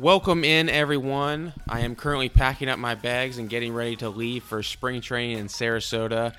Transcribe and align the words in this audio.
Welcome 0.00 0.42
in, 0.42 0.68
everyone. 0.68 1.52
I 1.68 1.82
am 1.82 1.94
currently 1.94 2.28
packing 2.28 2.68
up 2.68 2.80
my 2.80 2.96
bags 2.96 3.38
and 3.38 3.48
getting 3.48 3.72
ready 3.72 3.94
to 3.96 4.08
leave 4.08 4.42
for 4.42 4.60
spring 4.60 5.00
training 5.00 5.38
in 5.38 5.46
Sarasota. 5.46 6.34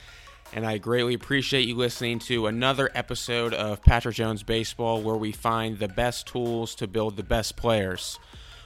And 0.51 0.65
I 0.65 0.77
greatly 0.77 1.13
appreciate 1.13 1.65
you 1.65 1.75
listening 1.75 2.19
to 2.19 2.47
another 2.47 2.91
episode 2.93 3.53
of 3.53 3.81
Patrick 3.81 4.15
Jones 4.15 4.43
Baseball 4.43 5.01
where 5.01 5.15
we 5.15 5.31
find 5.31 5.79
the 5.79 5.87
best 5.87 6.27
tools 6.27 6.75
to 6.75 6.87
build 6.87 7.15
the 7.15 7.23
best 7.23 7.55
players. 7.55 8.19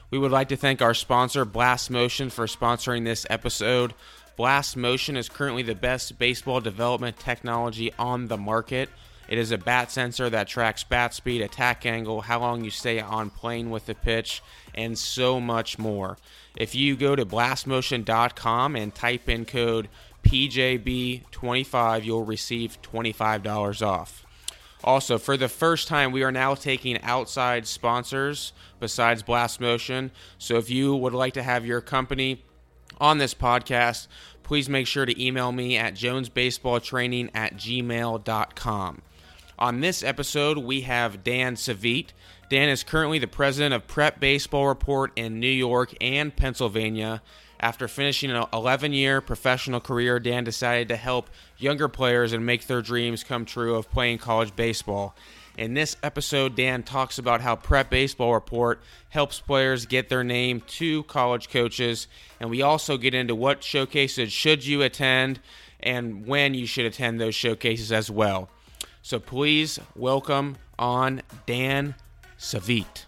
We 0.09 0.17
would 0.17 0.31
like 0.31 0.49
to 0.49 0.57
thank 0.57 0.81
our 0.81 0.95
sponsor, 0.95 1.45
Blast 1.45 1.91
Motion, 1.91 2.31
for 2.31 2.47
sponsoring 2.47 3.05
this 3.05 3.27
episode. 3.29 3.93
Blast 4.37 4.75
Motion 4.75 5.17
is 5.17 5.29
currently 5.29 5.61
the 5.61 5.75
best 5.75 6.17
baseball 6.17 6.61
development 6.61 7.19
technology 7.19 7.93
on 7.99 8.27
the 8.27 8.37
market. 8.37 8.89
It 9.29 9.37
is 9.37 9.51
a 9.51 9.59
bat 9.59 9.91
sensor 9.91 10.27
that 10.31 10.47
tracks 10.47 10.83
bat 10.83 11.13
speed, 11.13 11.41
attack 11.41 11.85
angle, 11.85 12.21
how 12.21 12.39
long 12.39 12.63
you 12.63 12.71
stay 12.71 12.99
on 12.99 13.29
plane 13.29 13.69
with 13.69 13.85
the 13.85 13.93
pitch, 13.93 14.41
and 14.73 14.97
so 14.97 15.39
much 15.39 15.77
more. 15.77 16.17
If 16.57 16.73
you 16.73 16.95
go 16.95 17.15
to 17.15 17.27
blastmotion.com 17.27 18.75
and 18.75 18.93
type 18.93 19.29
in 19.29 19.45
code 19.45 19.87
PJB25, 20.23 22.03
you'll 22.03 22.25
receive 22.25 22.81
$25 22.81 23.85
off. 23.85 24.25
Also, 24.83 25.19
for 25.19 25.37
the 25.37 25.47
first 25.47 25.87
time, 25.87 26.11
we 26.11 26.23
are 26.23 26.31
now 26.31 26.55
taking 26.55 26.99
outside 27.03 27.67
sponsors 27.67 28.51
besides 28.79 29.21
Blast 29.21 29.61
Motion. 29.61 30.09
So 30.39 30.55
if 30.57 30.71
you 30.71 30.95
would 30.95 31.13
like 31.13 31.33
to 31.33 31.43
have 31.43 31.67
your 31.67 31.81
company 31.81 32.43
on 32.99 33.19
this 33.19 33.35
podcast, 33.35 34.07
please 34.41 34.67
make 34.67 34.87
sure 34.87 35.05
to 35.05 35.23
email 35.23 35.51
me 35.51 35.77
at 35.77 35.93
jonesbaseballtraining 35.93 37.29
at 37.35 37.57
gmail.com. 37.57 39.01
On 39.59 39.81
this 39.81 40.03
episode, 40.03 40.57
we 40.57 40.81
have 40.81 41.21
Dan 41.21 41.55
Savit. 41.55 42.11
Dan 42.49 42.69
is 42.69 42.81
currently 42.81 43.19
the 43.19 43.27
president 43.27 43.73
of 43.73 43.87
Prep 43.87 44.17
Baseball 44.17 44.67
Report 44.67 45.11
in 45.17 45.41
New 45.41 45.49
York 45.49 45.93
and 45.99 46.33
Pennsylvania. 46.33 47.21
After 47.59 47.89
finishing 47.89 48.31
an 48.31 48.45
11 48.53 48.93
year 48.93 49.19
professional 49.19 49.81
career, 49.81 50.17
Dan 50.17 50.45
decided 50.45 50.87
to 50.87 50.95
help 50.95 51.29
younger 51.57 51.89
players 51.89 52.31
and 52.31 52.45
make 52.45 52.67
their 52.67 52.81
dreams 52.81 53.25
come 53.25 53.43
true 53.43 53.75
of 53.75 53.91
playing 53.91 54.19
college 54.19 54.55
baseball. 54.55 55.13
In 55.57 55.73
this 55.73 55.97
episode, 56.01 56.55
Dan 56.55 56.81
talks 56.81 57.19
about 57.19 57.41
how 57.41 57.57
Prep 57.57 57.89
Baseball 57.89 58.33
Report 58.33 58.79
helps 59.09 59.41
players 59.41 59.85
get 59.85 60.07
their 60.07 60.23
name 60.23 60.61
to 60.67 61.03
college 61.03 61.49
coaches, 61.49 62.07
and 62.39 62.49
we 62.49 62.61
also 62.61 62.95
get 62.95 63.13
into 63.13 63.35
what 63.35 63.61
showcases 63.61 64.31
should 64.31 64.65
you 64.65 64.83
attend 64.83 65.41
and 65.81 66.25
when 66.25 66.53
you 66.53 66.65
should 66.65 66.85
attend 66.85 67.19
those 67.19 67.35
showcases 67.35 67.91
as 67.91 68.09
well. 68.09 68.49
So 69.01 69.19
please 69.19 69.79
welcome 69.95 70.57
on 70.77 71.21
Dan 71.45 71.95
Savit. 72.37 73.05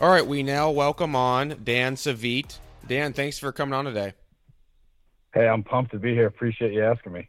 All 0.00 0.08
right, 0.08 0.24
we 0.24 0.44
now 0.44 0.70
welcome 0.70 1.16
on 1.16 1.56
Dan 1.64 1.96
Savit. 1.96 2.58
Dan, 2.86 3.12
thanks 3.12 3.38
for 3.38 3.50
coming 3.50 3.74
on 3.74 3.84
today. 3.84 4.12
Hey, 5.34 5.48
I'm 5.48 5.62
pumped 5.62 5.90
to 5.90 5.98
be 5.98 6.14
here. 6.14 6.26
Appreciate 6.26 6.72
you 6.72 6.84
asking 6.84 7.12
me. 7.12 7.28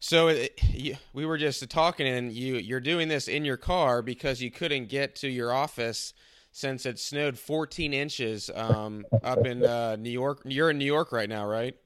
So 0.00 0.28
it, 0.28 0.58
you, 0.72 0.96
we 1.12 1.26
were 1.26 1.36
just 1.36 1.68
talking, 1.68 2.08
and 2.08 2.32
you 2.32 2.56
you're 2.56 2.80
doing 2.80 3.08
this 3.08 3.28
in 3.28 3.44
your 3.44 3.58
car 3.58 4.00
because 4.00 4.40
you 4.40 4.50
couldn't 4.50 4.88
get 4.88 5.14
to 5.16 5.28
your 5.28 5.52
office 5.52 6.14
since 6.52 6.86
it 6.86 6.98
snowed 6.98 7.38
14 7.38 7.92
inches 7.92 8.50
um, 8.54 9.04
up 9.22 9.46
in 9.46 9.62
uh, 9.62 9.96
New 9.96 10.10
York. 10.10 10.40
You're 10.46 10.70
in 10.70 10.78
New 10.78 10.86
York 10.86 11.12
right 11.12 11.28
now, 11.28 11.46
right? 11.46 11.76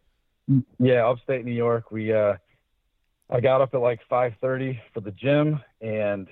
Yeah, 0.78 1.06
upstate 1.08 1.44
New 1.44 1.52
York. 1.52 1.90
We 1.90 2.12
uh, 2.12 2.34
I 3.30 3.40
got 3.40 3.60
up 3.60 3.74
at 3.74 3.80
like 3.80 4.00
5:30 4.08 4.78
for 4.92 5.00
the 5.00 5.10
gym, 5.10 5.60
and 5.80 6.28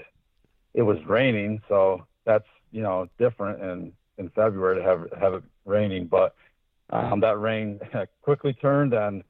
it 0.75 0.83
was 0.83 0.99
raining, 1.05 1.61
so 1.69 2.06
that's 2.25 2.47
you 2.71 2.83
know 2.83 3.09
different 3.19 3.61
in 3.61 3.93
in 4.19 4.29
February 4.31 4.77
to 4.77 4.83
have 4.85 5.21
have 5.21 5.35
it 5.35 5.43
raining, 5.65 6.06
but 6.06 6.37
um, 6.91 7.19
that 7.21 7.41
rain 7.41 7.81
quickly 8.23 8.53
turned, 8.53 8.95
and 8.95 9.25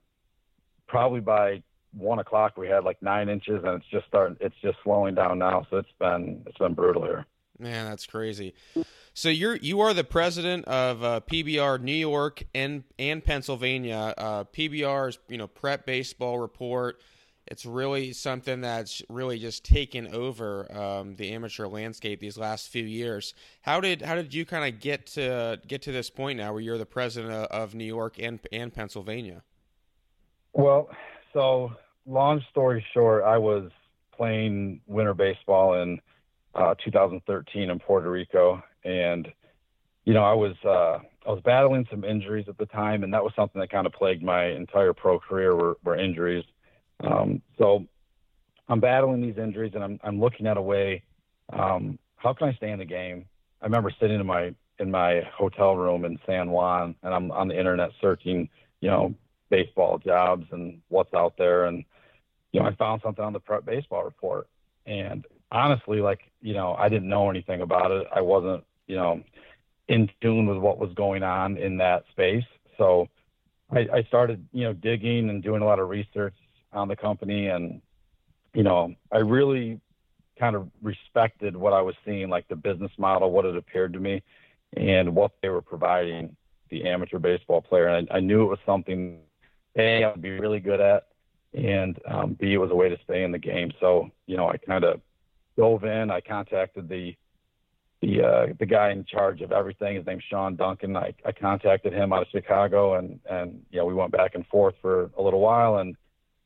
probably 0.87 1.21
by 1.21 1.63
one 1.97 2.19
o'clock 2.19 2.57
we 2.57 2.69
had 2.69 2.85
like 2.85 3.01
nine 3.03 3.29
inches 3.29 3.63
and 3.65 3.75
it's 3.81 3.87
just 3.91 4.07
starting 4.07 4.37
it's 4.41 4.55
just 4.63 4.79
slowing 4.83 5.15
down 5.15 5.39
now 5.39 5.67
so 5.71 5.77
it's 5.77 5.93
been 5.99 6.43
it's 6.47 6.59
been 6.59 6.75
brutal 6.75 7.03
here. 7.03 7.27
Man 7.59 7.89
that's 7.89 8.07
crazy. 8.07 8.55
So 9.15 9.29
you're 9.29 9.57
you 9.57 9.81
are 9.81 9.93
the 9.93 10.05
president 10.05 10.65
of 10.65 11.05
uh, 11.05 11.21
pbr 11.21 11.81
new 11.81 11.93
york 11.93 12.43
and 12.55 12.85
and 12.99 13.23
pennsylvania. 13.23 14.15
Uh, 14.17 14.45
pbr's 14.45 15.19
you 15.29 15.39
know 15.39 15.47
prep 15.47 15.87
baseball 15.87 16.39
report. 16.39 17.01
It's 17.47 17.67
really 17.67 18.13
something 18.13 18.61
that's 18.61 19.03
really 19.09 19.39
just 19.39 19.65
taken 19.65 20.15
over 20.15 20.73
um, 20.75 21.17
the 21.17 21.33
amateur 21.33 21.67
landscape 21.67 22.21
these 22.21 22.39
last 22.39 22.69
few 22.69 22.85
years. 22.85 23.35
How 23.63 23.81
did 23.81 24.01
how 24.01 24.15
did 24.15 24.33
you 24.33 24.47
kind 24.47 24.73
of 24.73 24.81
get 24.81 25.07
to 25.09 25.61
get 25.67 25.83
to 25.83 25.93
this 25.93 26.09
point 26.09 26.39
now 26.39 26.53
where 26.53 26.63
you're 26.63 26.79
the 26.79 26.87
president 26.87 27.33
of 27.33 27.75
new 27.75 27.85
york 27.85 28.17
and 28.19 28.41
and 28.51 28.73
pennsylvania? 28.73 29.43
Well 30.55 30.89
so 31.33 31.73
long 32.07 32.43
story 32.51 32.85
short, 32.93 33.25
I 33.25 33.39
was 33.39 33.71
playing 34.15 34.81
winter 34.87 35.15
baseball 35.15 35.75
in 35.83 36.01
uh, 36.55 36.75
2013 36.85 37.71
in 37.71 37.79
Puerto 37.79 38.11
Rico, 38.11 38.63
and 38.85 39.29
you 40.05 40.15
know 40.15 40.25
I 40.25 40.35
was 40.35 40.55
uh, 40.65 40.99
I 41.27 41.31
was 41.31 41.41
battling 41.45 41.87
some 41.91 42.05
injuries 42.05 42.47
at 42.49 42.59
the 42.59 42.67
time, 42.67 43.05
and 43.05 43.15
that 43.15 43.23
was 43.23 43.33
something 43.35 43.61
that 43.61 43.71
kind 43.71 43.87
of 43.87 43.93
plagued 43.93 44.23
my 44.23 44.47
entire 44.47 44.93
pro 44.93 45.19
career 45.19 45.57
were, 45.57 45.79
were 45.85 45.97
injuries. 45.97 46.45
Um, 47.03 47.43
so 47.59 47.87
I'm 48.69 48.81
battling 48.81 49.21
these 49.21 49.39
injuries, 49.39 49.73
and 49.75 49.83
I'm 49.83 50.01
I'm 50.03 50.21
looking 50.21 50.47
at 50.47 50.57
a 50.57 50.63
way. 50.63 51.03
Um, 51.53 51.99
how 52.17 52.33
can 52.33 52.49
I 52.49 52.55
stay 52.55 52.71
in 52.71 52.79
the 52.79 52.85
game? 52.85 53.27
I 53.61 53.67
remember 53.67 53.93
sitting 53.99 54.21
in 54.21 54.27
my 54.27 54.55
in 54.79 54.91
my 54.91 55.23
hotel 55.35 55.77
room 55.77 56.05
in 56.05 56.19
San 56.27 56.51
Juan, 56.51 56.95
and 57.03 57.15
I'm 57.15 57.31
on 57.31 57.49
the 57.49 57.59
internet 57.59 57.91
searching, 58.01 58.49
you 58.81 58.91
know, 58.91 59.15
baseball 59.53 59.99
jobs 59.99 60.47
and 60.51 60.81
what's 60.89 61.13
out 61.13 61.35
there. 61.37 61.67
And, 61.67 61.85
you 62.53 62.61
know, 62.61 62.67
I 62.67 62.75
found 62.75 63.03
something 63.05 63.23
on 63.23 63.35
the 63.35 63.39
prep 63.39 63.67
baseball 63.67 64.03
report. 64.03 64.49
And 64.87 65.27
honestly, 65.53 66.01
like, 66.01 66.21
you 66.41 66.55
know, 66.55 66.75
I 66.75 66.89
didn't 66.89 67.11
know 67.11 67.29
anything 67.29 67.61
about 67.61 67.91
it. 67.91 68.07
I 68.13 68.23
wasn't, 68.23 68.65
you 68.87 68.97
know, 68.97 69.23
in 69.89 70.09
tune 70.23 70.47
with 70.47 70.57
what 70.57 70.79
was 70.79 70.91
going 70.95 71.23
on 71.23 71.59
in 71.59 71.77
that 71.77 72.05
space. 72.11 72.49
So 72.79 73.09
I, 73.71 73.81
I 73.93 74.03
started, 74.05 74.49
you 74.53 74.65
know, 74.65 74.73
digging 74.73 75.29
and 75.29 75.43
doing 75.43 75.61
a 75.61 75.67
lot 75.67 75.79
of 75.79 75.91
research 75.91 76.35
on 76.73 76.89
the 76.89 76.97
company. 76.97 77.49
And, 77.49 77.83
you 78.55 78.63
know, 78.63 78.95
I 79.13 79.19
really 79.19 79.81
kind 80.41 80.57
of 80.57 80.69
respected 80.81 81.55
what 81.55 81.75
I 81.75 81.83
was 81.83 81.95
seeing, 82.07 82.31
like 82.31 82.49
the 82.49 82.57
business 82.57 82.93
model, 82.97 83.31
what 83.31 83.45
it 83.45 83.55
appeared 83.55 83.93
to 83.93 84.01
me, 84.01 84.23
and 84.79 85.15
what 85.15 85.33
they 85.43 85.51
were 85.51 85.61
providing 85.61 86.35
the 86.71 86.89
amateur 86.89 87.19
baseball 87.19 87.61
player. 87.61 87.89
And 87.89 88.09
I, 88.11 88.17
I 88.17 88.21
knew 88.21 88.43
it 88.45 88.47
was 88.47 88.59
something 88.65 89.19
a, 89.77 90.05
I 90.05 90.11
would 90.11 90.23
be 90.23 90.31
really 90.31 90.61
good 90.61 90.81
at, 90.81 91.09
and 91.55 91.99
um, 92.09 92.37
B, 92.39 92.53
it 92.53 92.59
was 92.59 92.71
a 92.71 92.75
way 92.75 92.89
to 92.89 92.99
stay 93.05 93.25
in 93.25 93.33
the 93.33 93.39
game. 93.39 93.73
So, 93.81 94.11
you 94.27 94.37
know, 94.37 94.49
I 94.49 94.57
kind 94.57 94.85
of 94.85 95.01
dove 95.57 95.85
in. 95.85 96.11
I 96.11 96.21
contacted 96.21 96.89
the 96.89 97.15
the 98.01 98.23
uh, 98.23 98.47
the 98.59 98.67
guy 98.67 98.91
in 98.91 99.05
charge 99.05 99.41
of 99.43 99.53
everything. 99.53 99.97
His 99.97 100.07
name's 100.07 100.25
Sean 100.29 100.57
Duncan. 100.57 100.97
I, 100.97 101.15
I 101.25 101.33
contacted 101.33 101.93
him 101.93 102.13
out 102.13 102.23
of 102.23 102.29
Chicago, 102.29 102.95
and 102.95 103.21
and 103.31 103.63
you 103.71 103.79
know, 103.79 103.87
we 103.87 103.95
went 103.95 104.13
back 104.13 104.35
and 104.35 104.47
forth 104.47 104.75
for 104.83 105.11
a 105.17 105.23
little 105.23 105.41
while, 105.41 105.77
and 105.79 105.97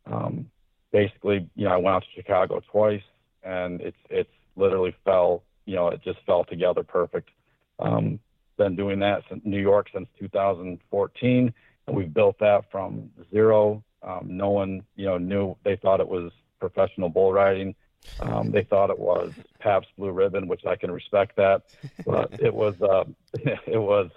um, 0.07 0.51
basically, 0.93 1.49
you 1.57 1.65
know, 1.65 1.73
I 1.73 1.77
went 1.77 1.97
out 1.97 2.03
to 2.03 2.09
Chicago 2.15 2.61
twice, 2.71 3.03
and 3.43 3.81
it's 3.81 3.97
it's 4.11 4.31
literally 4.57 4.95
fell. 5.05 5.43
You 5.65 5.77
know, 5.77 5.89
it 5.89 6.03
just 6.05 6.19
fell 6.27 6.45
together 6.45 6.83
perfect. 6.83 7.31
Um, 7.79 8.21
been 8.57 8.77
doing 8.77 8.99
that 9.01 9.23
since 9.29 9.43
New 9.45 9.61
York 9.61 9.89
since 9.93 10.09
2014 10.19 11.55
we've 11.89 12.13
built 12.13 12.39
that 12.41 12.71
from 12.71 13.11
zero. 13.31 13.83
Um, 14.03 14.27
no 14.29 14.51
one, 14.51 14.83
you 14.95 15.07
know, 15.07 15.19
knew 15.19 15.57
they 15.65 15.77
thought 15.77 16.01
it 16.01 16.09
was 16.09 16.33
professional 16.61 17.09
bull 17.09 17.33
riding. 17.33 17.75
Um, 18.21 18.51
they 18.51 18.63
thought 18.63 18.91
it 18.91 18.99
was 18.99 19.33
Pabst 19.59 19.89
Blue 19.99 20.13
Ribbon, 20.13 20.49
which 20.49 20.65
I 20.65 20.77
can 20.77 20.91
respect 20.91 21.37
that, 21.37 21.63
but 22.07 22.33
it 22.41 22.55
was 22.55 22.75
uh, 22.81 23.05
it 23.67 23.79
was 23.79 24.11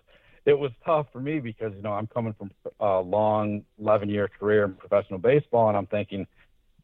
it 0.45 0.57
was 0.57 0.71
tough 0.86 1.07
for 1.12 1.19
me 1.19 1.39
because 1.39 1.74
you 1.75 1.81
know 1.81 1.92
I'm 1.92 2.07
coming 2.07 2.33
from 2.33 2.51
a 2.80 3.00
long 3.00 3.63
11 3.80 4.10
year 4.10 4.27
career 4.27 4.66
in 4.66 4.74
professional 4.74 5.19
baseball, 5.19 5.69
and 5.69 5.77
I'm 5.77 5.88
thinking, 5.88 6.27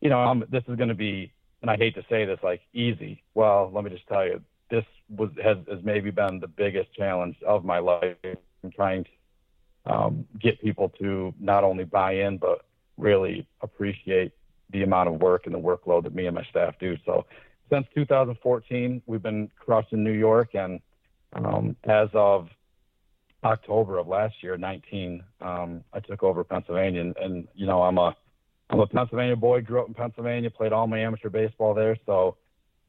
you 0.02 0.10
know, 0.10 0.20
I'm, 0.20 0.44
this 0.50 0.64
is 0.68 0.76
going 0.76 0.90
to 0.90 0.96
be, 0.96 1.32
and 1.62 1.72
I 1.72 1.78
hate 1.78 1.96
to 1.96 2.06
say 2.10 2.26
this, 2.26 2.40
like 2.44 2.62
easy. 2.74 3.24
Well, 3.34 3.72
let 3.74 3.84
me 3.84 3.92
just 3.92 4.08
tell 4.08 4.26
you, 4.26 4.42
this 4.70 4.86
was 5.10 5.30
has, 5.44 5.58
has 5.70 5.84
maybe 5.84 6.12
been 6.12 6.40
the 6.40 6.48
biggest 6.48 6.94
challenge 6.94 7.38
of 7.48 7.64
my 7.64 7.80
life. 7.80 8.16
I'm 8.24 8.72
trying 8.72 9.04
to 9.04 9.10
um, 9.86 10.26
get 10.40 10.62
people 10.62 10.90
to 11.00 11.34
not 11.40 11.64
only 11.64 11.84
buy 11.84 12.14
in 12.14 12.38
but 12.38 12.66
really 12.98 13.48
appreciate 13.62 14.32
the 14.72 14.84
amount 14.84 15.10
of 15.10 15.22
work 15.22 15.46
and 15.46 15.54
the 15.54 15.60
workload 15.60 16.04
that 16.04 16.16
me 16.16 16.26
and 16.26 16.36
my 16.36 16.44
staff 16.50 16.76
do. 16.80 16.98
So 17.06 17.26
since 17.70 17.86
2014, 17.96 19.02
we've 19.06 19.22
been 19.22 19.50
crushing 19.60 20.04
New 20.04 20.12
York, 20.12 20.54
and 20.54 20.80
um, 21.34 21.76
as 21.84 22.10
of 22.14 22.50
October 23.44 23.98
of 23.98 24.08
last 24.08 24.36
year, 24.42 24.58
19, 24.58 25.24
um, 25.42 25.84
I 25.94 26.00
took 26.00 26.24
over 26.24 26.44
Pennsylvania, 26.44 27.02
and, 27.02 27.18
and 27.18 27.48
you 27.54 27.66
know 27.66 27.82
I'm 27.84 27.98
a 27.98 28.16
I'm 28.70 28.80
a 28.80 28.88
Pennsylvania 28.88 29.36
boy. 29.36 29.62
Grew 29.62 29.82
up 29.82 29.88
in 29.88 29.94
Pennsylvania, 29.94 30.50
played 30.50 30.74
all 30.74 30.88
my 30.88 31.00
amateur 31.00 31.30
baseball 31.30 31.74
there, 31.74 31.98
so 32.06 32.38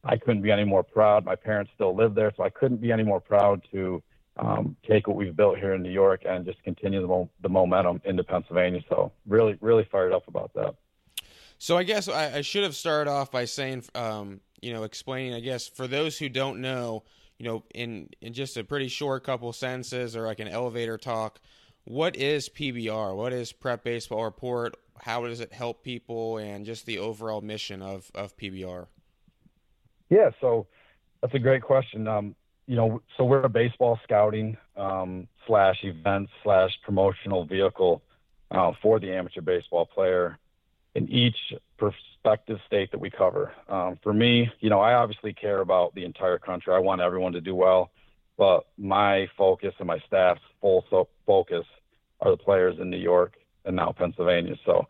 I 0.05 0.17
couldn't 0.17 0.43
be 0.43 0.51
any 0.51 0.65
more 0.65 0.83
proud. 0.83 1.25
My 1.25 1.37
parents 1.37 1.71
still 1.75 1.95
live 1.95 2.15
there, 2.15 2.33
so 2.37 2.43
I 2.43 2.51
couldn't 2.51 2.81
be 2.81 2.93
any 2.93 3.03
more 3.03 3.21
proud 3.21 3.63
to 3.73 4.03
um, 4.39 4.77
take 4.89 5.07
what 5.07 5.17
we've 5.17 5.37
built 5.37 5.59
here 5.59 5.75
in 5.75 5.83
New 5.83 5.91
York 5.91 6.23
and 6.29 6.45
just 6.45 6.63
continue 6.63 7.01
the, 7.01 7.07
mo- 7.07 7.31
the 7.43 7.49
momentum 7.49 8.01
into 8.05 8.23
Pennsylvania. 8.23 8.81
So 8.89 9.13
really, 9.27 9.57
really 9.61 9.89
fired 9.91 10.13
up 10.13 10.29
about 10.29 10.53
that. 10.55 10.75
So 11.59 11.77
I 11.79 11.85
guess 11.85 12.09
I, 12.09 12.37
I 12.37 12.41
should 12.43 12.65
have 12.65 12.77
started 12.77 13.11
off 13.11 13.31
by 13.31 13.47
saying, 13.47 13.85
um, 13.95 14.41
you 14.61 14.73
know, 14.73 14.83
explaining. 14.83 15.35
I 15.35 15.41
guess 15.41 15.67
for 15.67 15.87
those 15.87 16.19
who 16.19 16.29
don't 16.29 16.61
know, 16.61 17.05
you 17.39 17.47
know, 17.47 17.65
in 17.75 18.11
in 18.21 18.33
just 18.33 18.57
a 18.57 18.65
pretty 18.65 18.89
short 18.89 19.25
couple 19.25 19.53
sentences 19.53 20.17
or 20.17 20.27
like 20.27 20.41
an 20.41 20.49
elevator 20.49 20.99
talk, 20.99 21.41
what 21.85 22.17
is 22.17 22.49
PBR? 22.49 23.17
What 23.17 23.33
is 23.33 23.53
Prep 23.53 23.85
Baseball 23.85 24.25
Report? 24.25 24.77
How 25.01 25.27
does 25.27 25.41
it 25.41 25.53
help 25.53 25.83
people, 25.83 26.39
and 26.39 26.67
just 26.67 26.85
the 26.85 26.99
overall 26.99 27.41
mission 27.41 27.81
of 27.81 28.11
of 28.15 28.37
PBR? 28.37 28.87
Yeah, 30.11 30.31
so 30.41 30.67
that's 31.21 31.35
a 31.35 31.39
great 31.39 31.63
question. 31.63 32.07
Um, 32.07 32.35
you 32.67 32.77
know, 32.77 33.01
so 33.17 33.25
we're 33.25 33.43
a 33.43 33.49
baseball 33.49 33.99
scouting 34.03 34.57
um, 34.77 35.29
slash 35.47 35.85
event 35.85 36.29
slash 36.43 36.71
promotional 36.83 37.45
vehicle 37.45 38.03
uh, 38.51 38.73
for 38.83 38.99
the 38.99 39.13
amateur 39.13 39.41
baseball 39.41 39.87
player 39.87 40.39
in 40.95 41.09
each 41.09 41.37
prospective 41.77 42.59
state 42.67 42.91
that 42.91 43.01
we 43.01 43.11
cover. 43.11 43.53
Um, 43.69 43.99
for 44.03 44.13
me, 44.13 44.51
you 44.61 44.71
know, 44.71 44.81
I 44.81 44.95
obviously 44.95 45.33
care 45.33 45.61
about 45.61 45.95
the 45.95 46.05
entire 46.05 46.39
country. 46.39 46.75
I 46.75 46.79
want 46.79 47.01
everyone 47.01 47.33
to 47.33 47.41
do 47.41 47.55
well, 47.55 47.91
but 48.37 48.67
my 48.79 49.29
focus 49.37 49.75
and 49.79 49.87
my 49.87 49.99
staff's 50.07 50.41
full 50.61 50.85
so 50.91 51.09
focus 51.27 51.65
are 52.21 52.31
the 52.31 52.37
players 52.37 52.79
in 52.81 52.91
New 52.91 52.97
York 52.97 53.35
and 53.65 53.77
now 53.77 53.93
Pennsylvania. 53.93 54.57
So, 54.65 54.89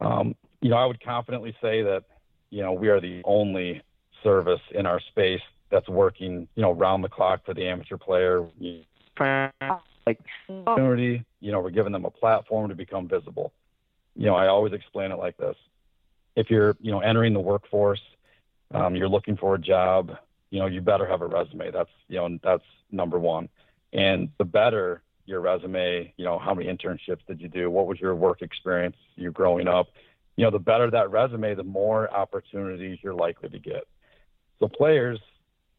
um, 0.00 0.34
you 0.60 0.68
know, 0.68 0.76
I 0.76 0.86
would 0.86 1.02
confidently 1.02 1.56
say 1.60 1.82
that, 1.82 2.04
you 2.50 2.62
know, 2.62 2.72
we 2.72 2.88
are 2.88 3.00
the 3.00 3.22
only 3.24 3.82
service 4.22 4.60
in 4.72 4.86
our 4.86 5.00
space 5.00 5.40
that's 5.70 5.88
working, 5.88 6.48
you 6.54 6.62
know, 6.62 6.72
round 6.72 7.04
the 7.04 7.08
clock 7.08 7.44
for 7.44 7.54
the 7.54 7.66
amateur 7.66 7.96
player. 7.96 8.46
Like 10.06 10.18
opportunity, 10.66 11.24
you 11.40 11.52
know, 11.52 11.60
we're 11.60 11.70
giving 11.70 11.92
them 11.92 12.04
a 12.04 12.10
platform 12.10 12.68
to 12.70 12.74
become 12.74 13.06
visible 13.06 13.52
you 14.20 14.26
know, 14.26 14.34
I 14.34 14.48
always 14.48 14.72
explain 14.72 15.12
it 15.12 15.18
like 15.18 15.36
this. 15.36 15.56
If 16.36 16.50
you're, 16.50 16.76
you 16.80 16.92
know, 16.92 17.00
entering 17.00 17.32
the 17.32 17.40
workforce, 17.40 18.02
um, 18.72 18.94
you're 18.94 19.08
looking 19.08 19.36
for 19.36 19.54
a 19.54 19.58
job, 19.58 20.16
you 20.50 20.58
know, 20.58 20.66
you 20.66 20.80
better 20.80 21.06
have 21.06 21.22
a 21.22 21.26
resume. 21.26 21.70
That's, 21.70 21.90
you 22.08 22.16
know, 22.16 22.38
that's 22.42 22.64
number 22.90 23.18
one. 23.18 23.48
And 23.92 24.30
the 24.38 24.44
better 24.44 25.02
your 25.26 25.40
resume, 25.40 26.12
you 26.16 26.24
know, 26.24 26.38
how 26.38 26.54
many 26.54 26.68
internships 26.68 27.24
did 27.26 27.40
you 27.40 27.48
do? 27.48 27.70
What 27.70 27.86
was 27.86 28.00
your 28.00 28.14
work 28.14 28.42
experience 28.42 28.96
you 29.16 29.30
growing 29.30 29.68
up? 29.68 29.88
You 30.36 30.44
know, 30.44 30.50
the 30.50 30.58
better 30.58 30.90
that 30.90 31.10
resume, 31.10 31.54
the 31.54 31.62
more 31.62 32.12
opportunities 32.12 32.98
you're 33.02 33.14
likely 33.14 33.48
to 33.48 33.58
get. 33.58 33.84
So 34.58 34.68
players, 34.68 35.18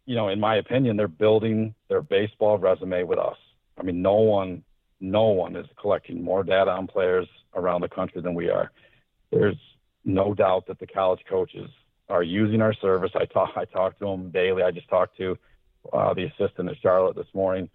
you 0.06 0.16
know, 0.16 0.30
in 0.30 0.40
my 0.40 0.58
opinion, 0.58 0.98
they're 0.98 1.08
building 1.08 1.74
their 1.90 2.02
baseball 2.02 2.58
resume 2.58 3.04
with 3.04 3.20
us. 3.20 3.38
I 3.78 3.84
mean, 3.84 4.02
no 4.02 4.16
one 4.16 4.64
no 5.00 5.24
one 5.26 5.56
is 5.56 5.66
collecting 5.80 6.24
more 6.24 6.44
data 6.44 6.70
on 6.70 6.86
players 6.86 7.28
around 7.56 7.82
the 7.82 7.90
country 7.90 8.22
than 8.22 8.36
we 8.36 8.50
are. 8.50 8.72
There's 9.32 9.58
no 10.06 10.34
doubt 10.34 10.68
that 10.68 10.80
the 10.80 10.86
college 10.86 11.22
coaches 11.28 11.70
are 12.08 12.24
using 12.24 12.62
our 12.62 12.74
service. 12.74 13.12
I 13.16 13.26
talk 13.26 13.52
I 13.56 13.66
talk 13.66 13.98
to 14.00 14.06
them 14.06 14.32
daily. 14.32 14.64
I 14.64 14.72
just 14.72 14.90
talked 14.90 15.18
to 15.18 15.38
uh, 15.92 16.14
the 16.14 16.26
assistant 16.26 16.70
at 16.70 16.78
Charlotte 16.82 17.16
this 17.16 17.34
morning. 17.34 17.70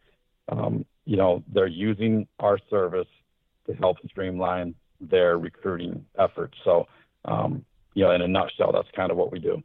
Um, 0.48 0.84
you 1.04 1.16
know, 1.16 1.42
they're 1.52 1.66
using 1.66 2.26
our 2.38 2.58
service 2.70 3.08
to 3.66 3.74
help 3.74 3.96
streamline 4.08 4.74
their 5.00 5.38
recruiting 5.38 6.04
efforts. 6.18 6.56
So, 6.64 6.86
um, 7.24 7.64
you 7.94 8.04
know, 8.04 8.12
in 8.12 8.22
a 8.22 8.28
nutshell, 8.28 8.72
that's 8.72 8.88
kind 8.94 9.10
of 9.10 9.16
what 9.16 9.32
we 9.32 9.38
do. 9.38 9.62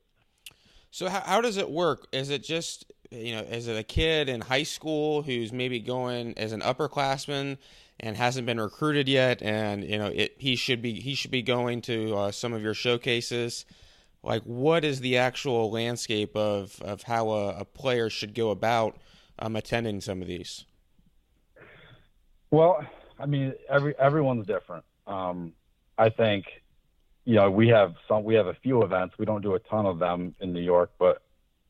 So 0.92 1.10
how, 1.10 1.22
how 1.22 1.42
does 1.42 1.58
it 1.58 1.70
work? 1.70 2.08
Is 2.12 2.30
it 2.30 2.44
just 2.44 2.86
you 3.12 3.36
know, 3.36 3.42
is 3.42 3.68
it 3.68 3.78
a 3.78 3.84
kid 3.84 4.30
in 4.30 4.42
high 4.42 4.64
school 4.64 5.22
who's 5.22 5.52
maybe 5.52 5.80
going 5.80 6.38
as 6.38 6.54
an 6.54 6.62
upperclassman 6.62 7.58
and 8.00 8.16
hasn't 8.16 8.46
been 8.46 8.60
recruited 8.60 9.08
yet, 9.10 9.42
and 9.42 9.84
you 9.84 9.98
know, 9.98 10.08
it, 10.08 10.36
he 10.38 10.56
should 10.56 10.82
be 10.82 10.94
he 10.94 11.14
should 11.14 11.32
be 11.32 11.42
going 11.42 11.82
to 11.82 12.16
uh, 12.16 12.32
some 12.32 12.54
of 12.54 12.62
your 12.62 12.74
showcases? 12.74 13.66
Like, 14.24 14.44
what 14.44 14.86
is 14.86 15.02
the 15.02 15.18
actual 15.18 15.70
landscape 15.72 16.36
of 16.36 16.82
of 16.82 17.04
how 17.04 17.30
a, 17.30 17.60
a 17.60 17.66
player 17.66 18.10
should 18.10 18.34
go 18.34 18.50
about 18.50 18.98
um, 19.40 19.56
attending 19.56 20.00
some 20.00 20.22
of 20.22 20.28
these? 20.28 20.66
Well, 22.50 22.86
I 23.20 23.26
mean, 23.26 23.54
every 23.70 23.94
everyone's 24.00 24.48
different. 24.48 24.86
Um, 25.06 25.54
I 25.98 26.10
think 26.10 26.46
you 27.26 27.36
know, 27.36 27.52
we 27.52 27.68
have 27.70 27.96
some, 28.08 28.24
we 28.24 28.36
have 28.36 28.48
a 28.48 28.56
few 28.64 28.84
events. 28.84 29.16
We 29.18 29.26
don't 29.26 29.42
do 29.42 29.56
a 29.56 29.60
ton 29.60 29.86
of 29.86 30.00
them 30.00 30.36
in 30.40 30.54
New 30.54 30.62
York, 30.62 30.92
but 30.98 31.22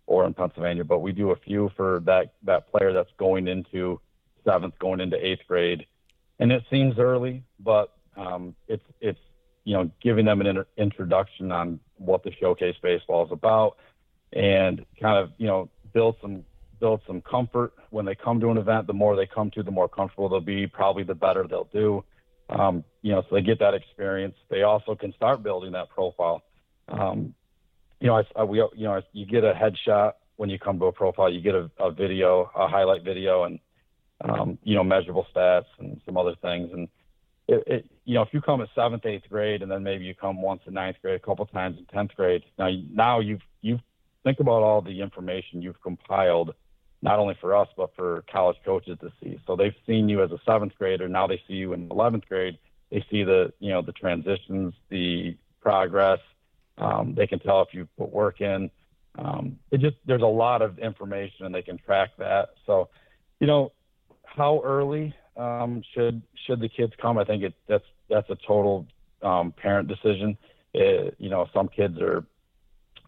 or 0.07 0.25
in 0.25 0.33
Pennsylvania, 0.33 0.83
but 0.83 0.99
we 0.99 1.11
do 1.11 1.31
a 1.31 1.35
few 1.35 1.71
for 1.75 2.01
that 2.05 2.33
that 2.43 2.69
player 2.71 2.93
that's 2.93 3.11
going 3.17 3.47
into 3.47 3.99
seventh, 4.45 4.77
going 4.79 4.99
into 4.99 5.15
eighth 5.25 5.41
grade, 5.47 5.85
and 6.39 6.51
it 6.51 6.63
seems 6.69 6.97
early, 6.97 7.43
but 7.59 7.93
um, 8.17 8.55
it's 8.67 8.83
it's 8.99 9.19
you 9.63 9.73
know 9.73 9.89
giving 10.01 10.25
them 10.25 10.41
an 10.41 10.47
inter- 10.47 10.67
introduction 10.77 11.51
on 11.51 11.79
what 11.97 12.23
the 12.23 12.31
showcase 12.39 12.75
baseball 12.81 13.25
is 13.25 13.31
about, 13.31 13.77
and 14.33 14.85
kind 14.99 15.17
of 15.17 15.31
you 15.37 15.47
know 15.47 15.69
build 15.93 16.15
some 16.21 16.43
build 16.79 17.01
some 17.05 17.21
comfort 17.21 17.73
when 17.91 18.05
they 18.05 18.15
come 18.15 18.39
to 18.39 18.49
an 18.49 18.57
event. 18.57 18.87
The 18.87 18.93
more 18.93 19.15
they 19.15 19.27
come 19.27 19.51
to, 19.51 19.63
the 19.63 19.71
more 19.71 19.87
comfortable 19.87 20.27
they'll 20.27 20.41
be. 20.41 20.67
Probably 20.67 21.03
the 21.03 21.15
better 21.15 21.45
they'll 21.47 21.69
do. 21.71 22.03
Um, 22.51 22.83
you 23.01 23.11
know, 23.11 23.23
so 23.29 23.35
they 23.35 23.41
get 23.41 23.59
that 23.59 23.73
experience. 23.73 24.35
They 24.49 24.63
also 24.63 24.95
can 24.95 25.13
start 25.13 25.41
building 25.41 25.71
that 25.71 25.89
profile. 25.89 26.43
Um, 26.87 27.33
you 27.99 28.07
know, 28.07 28.17
I, 28.17 28.23
I, 28.35 28.43
we, 28.43 28.57
you 28.57 28.83
know, 28.83 29.01
you 29.13 29.25
get 29.25 29.43
a 29.43 29.53
headshot 29.53 30.13
when 30.35 30.49
you 30.49 30.59
come 30.59 30.79
to 30.79 30.85
a 30.85 30.91
profile. 30.91 31.31
You 31.31 31.41
get 31.41 31.55
a, 31.55 31.69
a 31.79 31.91
video, 31.91 32.51
a 32.55 32.67
highlight 32.67 33.03
video, 33.03 33.43
and 33.43 33.59
um, 34.23 34.57
you 34.63 34.75
know, 34.75 34.83
measurable 34.83 35.25
stats 35.33 35.65
and 35.79 36.01
some 36.05 36.17
other 36.17 36.35
things. 36.41 36.69
And 36.73 36.87
it, 37.47 37.63
it, 37.67 37.91
you 38.05 38.15
know, 38.15 38.21
if 38.21 38.29
you 38.33 38.41
come 38.41 38.61
at 38.61 38.69
seventh, 38.75 39.05
eighth 39.05 39.29
grade, 39.29 39.61
and 39.61 39.71
then 39.71 39.83
maybe 39.83 40.05
you 40.05 40.13
come 40.13 40.41
once 40.41 40.61
in 40.67 40.73
ninth 40.73 40.97
grade, 41.01 41.15
a 41.15 41.19
couple 41.19 41.45
times 41.45 41.77
in 41.77 41.85
tenth 41.85 42.15
grade. 42.15 42.43
Now, 42.57 42.69
now 42.91 43.19
you've 43.19 43.41
you've 43.61 43.81
think 44.23 44.39
about 44.39 44.61
all 44.63 44.81
the 44.81 45.01
information 45.01 45.61
you've 45.61 45.81
compiled, 45.81 46.53
not 47.01 47.19
only 47.19 47.35
for 47.39 47.55
us 47.55 47.67
but 47.75 47.95
for 47.95 48.23
college 48.31 48.57
coaches 48.63 48.97
to 49.01 49.11
see. 49.21 49.39
So 49.47 49.55
they've 49.55 49.75
seen 49.87 50.09
you 50.09 50.23
as 50.23 50.31
a 50.31 50.39
seventh 50.45 50.73
grader. 50.77 51.07
Now 51.07 51.27
they 51.27 51.41
see 51.47 51.55
you 51.55 51.73
in 51.73 51.89
eleventh 51.91 52.27
grade. 52.27 52.57
They 52.91 53.05
see 53.09 53.23
the 53.23 53.53
you 53.59 53.71
know 53.71 53.81
the 53.81 53.93
transitions, 53.93 54.73
the 54.89 55.37
progress, 55.61 56.19
um, 56.77 57.13
they 57.15 57.27
can 57.27 57.39
tell 57.39 57.61
if 57.61 57.69
you 57.73 57.87
put 57.97 58.11
work 58.11 58.41
in. 58.41 58.69
Um, 59.17 59.59
it 59.71 59.81
just 59.81 59.97
there's 60.05 60.21
a 60.21 60.25
lot 60.25 60.61
of 60.61 60.79
information 60.79 61.45
and 61.45 61.53
they 61.53 61.61
can 61.61 61.77
track 61.77 62.09
that. 62.17 62.49
So, 62.65 62.89
you 63.39 63.47
know, 63.47 63.71
how 64.25 64.61
early 64.63 65.13
um, 65.37 65.83
should 65.93 66.21
should 66.45 66.59
the 66.59 66.69
kids 66.69 66.93
come? 67.01 67.17
I 67.17 67.25
think 67.25 67.43
it 67.43 67.53
that's 67.67 67.85
that's 68.09 68.29
a 68.29 68.37
total 68.47 68.87
um, 69.21 69.51
parent 69.51 69.87
decision. 69.87 70.37
It, 70.73 71.15
you 71.19 71.29
know, 71.29 71.47
some 71.53 71.67
kids 71.67 71.99
are 71.99 72.25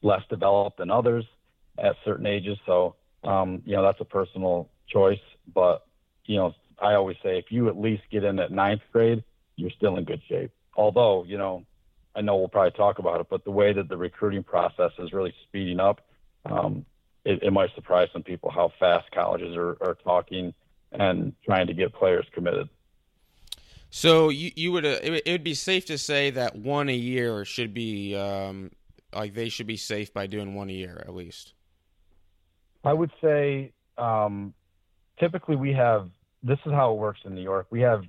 less 0.02 0.22
developed 0.30 0.78
than 0.78 0.92
others 0.92 1.26
at 1.80 1.96
certain 2.04 2.26
ages, 2.26 2.58
so 2.66 2.96
um, 3.24 3.62
you 3.66 3.76
know 3.76 3.84
that's 3.84 4.02
a 4.02 4.06
personal 4.06 4.70
choice. 4.88 5.20
But 5.54 5.86
you 6.26 6.38
know, 6.38 6.54
I 6.80 6.94
always 6.94 7.18
say 7.24 7.38
if 7.38 7.46
you 7.52 7.68
at 7.68 7.80
least 7.80 8.04
get 8.12 8.24
in 8.24 8.40
at 8.40 8.52
ninth 8.52 8.82
grade, 8.92 9.24
you're 9.56 9.72
still 9.72 9.98
in 9.98 10.04
good 10.04 10.22
shape. 10.28 10.52
Although 10.76 11.26
you 11.26 11.38
know 11.38 11.66
I 12.16 12.22
know 12.22 12.38
we'll 12.38 12.48
probably 12.48 12.72
talk 12.72 13.00
about 13.00 13.22
it, 13.22 13.28
but 13.30 13.44
the 13.44 13.52
way 13.52 13.74
that 13.74 13.90
the 13.90 13.98
recruiting 13.98 14.44
process 14.44 14.92
is 15.00 15.14
really 15.14 15.34
speeding 15.44 15.80
up, 15.80 16.02
um, 16.46 16.86
it, 17.26 17.42
it, 17.42 17.52
might 17.52 17.74
surprise 17.74 18.10
some 18.14 18.22
people 18.22 18.52
how 18.52 18.72
fast 18.80 19.10
colleges 19.12 19.56
are, 19.56 19.78
are 19.82 19.98
talking 20.04 20.54
and 20.92 21.34
trying 21.44 21.68
to 21.68 21.74
get 21.74 21.94
players 21.94 22.26
committed. 22.34 22.70
So 23.90 24.30
you 24.30 24.52
you 24.56 24.72
would 24.72 24.86
uh, 24.86 25.00
it, 25.04 25.28
would 25.28 25.44
be 25.44 25.54
safe 25.54 25.86
to 25.86 25.98
say 25.98 26.32
that 26.32 26.56
one 26.56 26.90
a 26.90 26.96
year 26.96 27.46
should 27.46 27.74
be 27.74 28.16
um, 28.16 28.72
like 29.14 29.36
they 29.36 29.50
should 29.50 29.68
be 29.68 29.78
safe 29.78 30.12
by 30.14 30.28
doing 30.28 30.56
one 30.56 30.70
a 30.70 30.74
year 30.74 31.04
at 31.06 31.14
least. 31.14 31.54
I 32.84 32.94
would 32.94 33.12
say 33.22 33.72
um, 33.98 34.54
typically 35.20 35.56
we 35.56 35.74
have 35.74 36.10
this 36.42 36.60
is 36.66 36.72
how 36.72 36.92
it 36.92 36.98
works 36.98 37.22
in 37.26 37.34
New 37.36 37.42
York. 37.42 37.68
We 37.70 37.82
have 37.82 38.04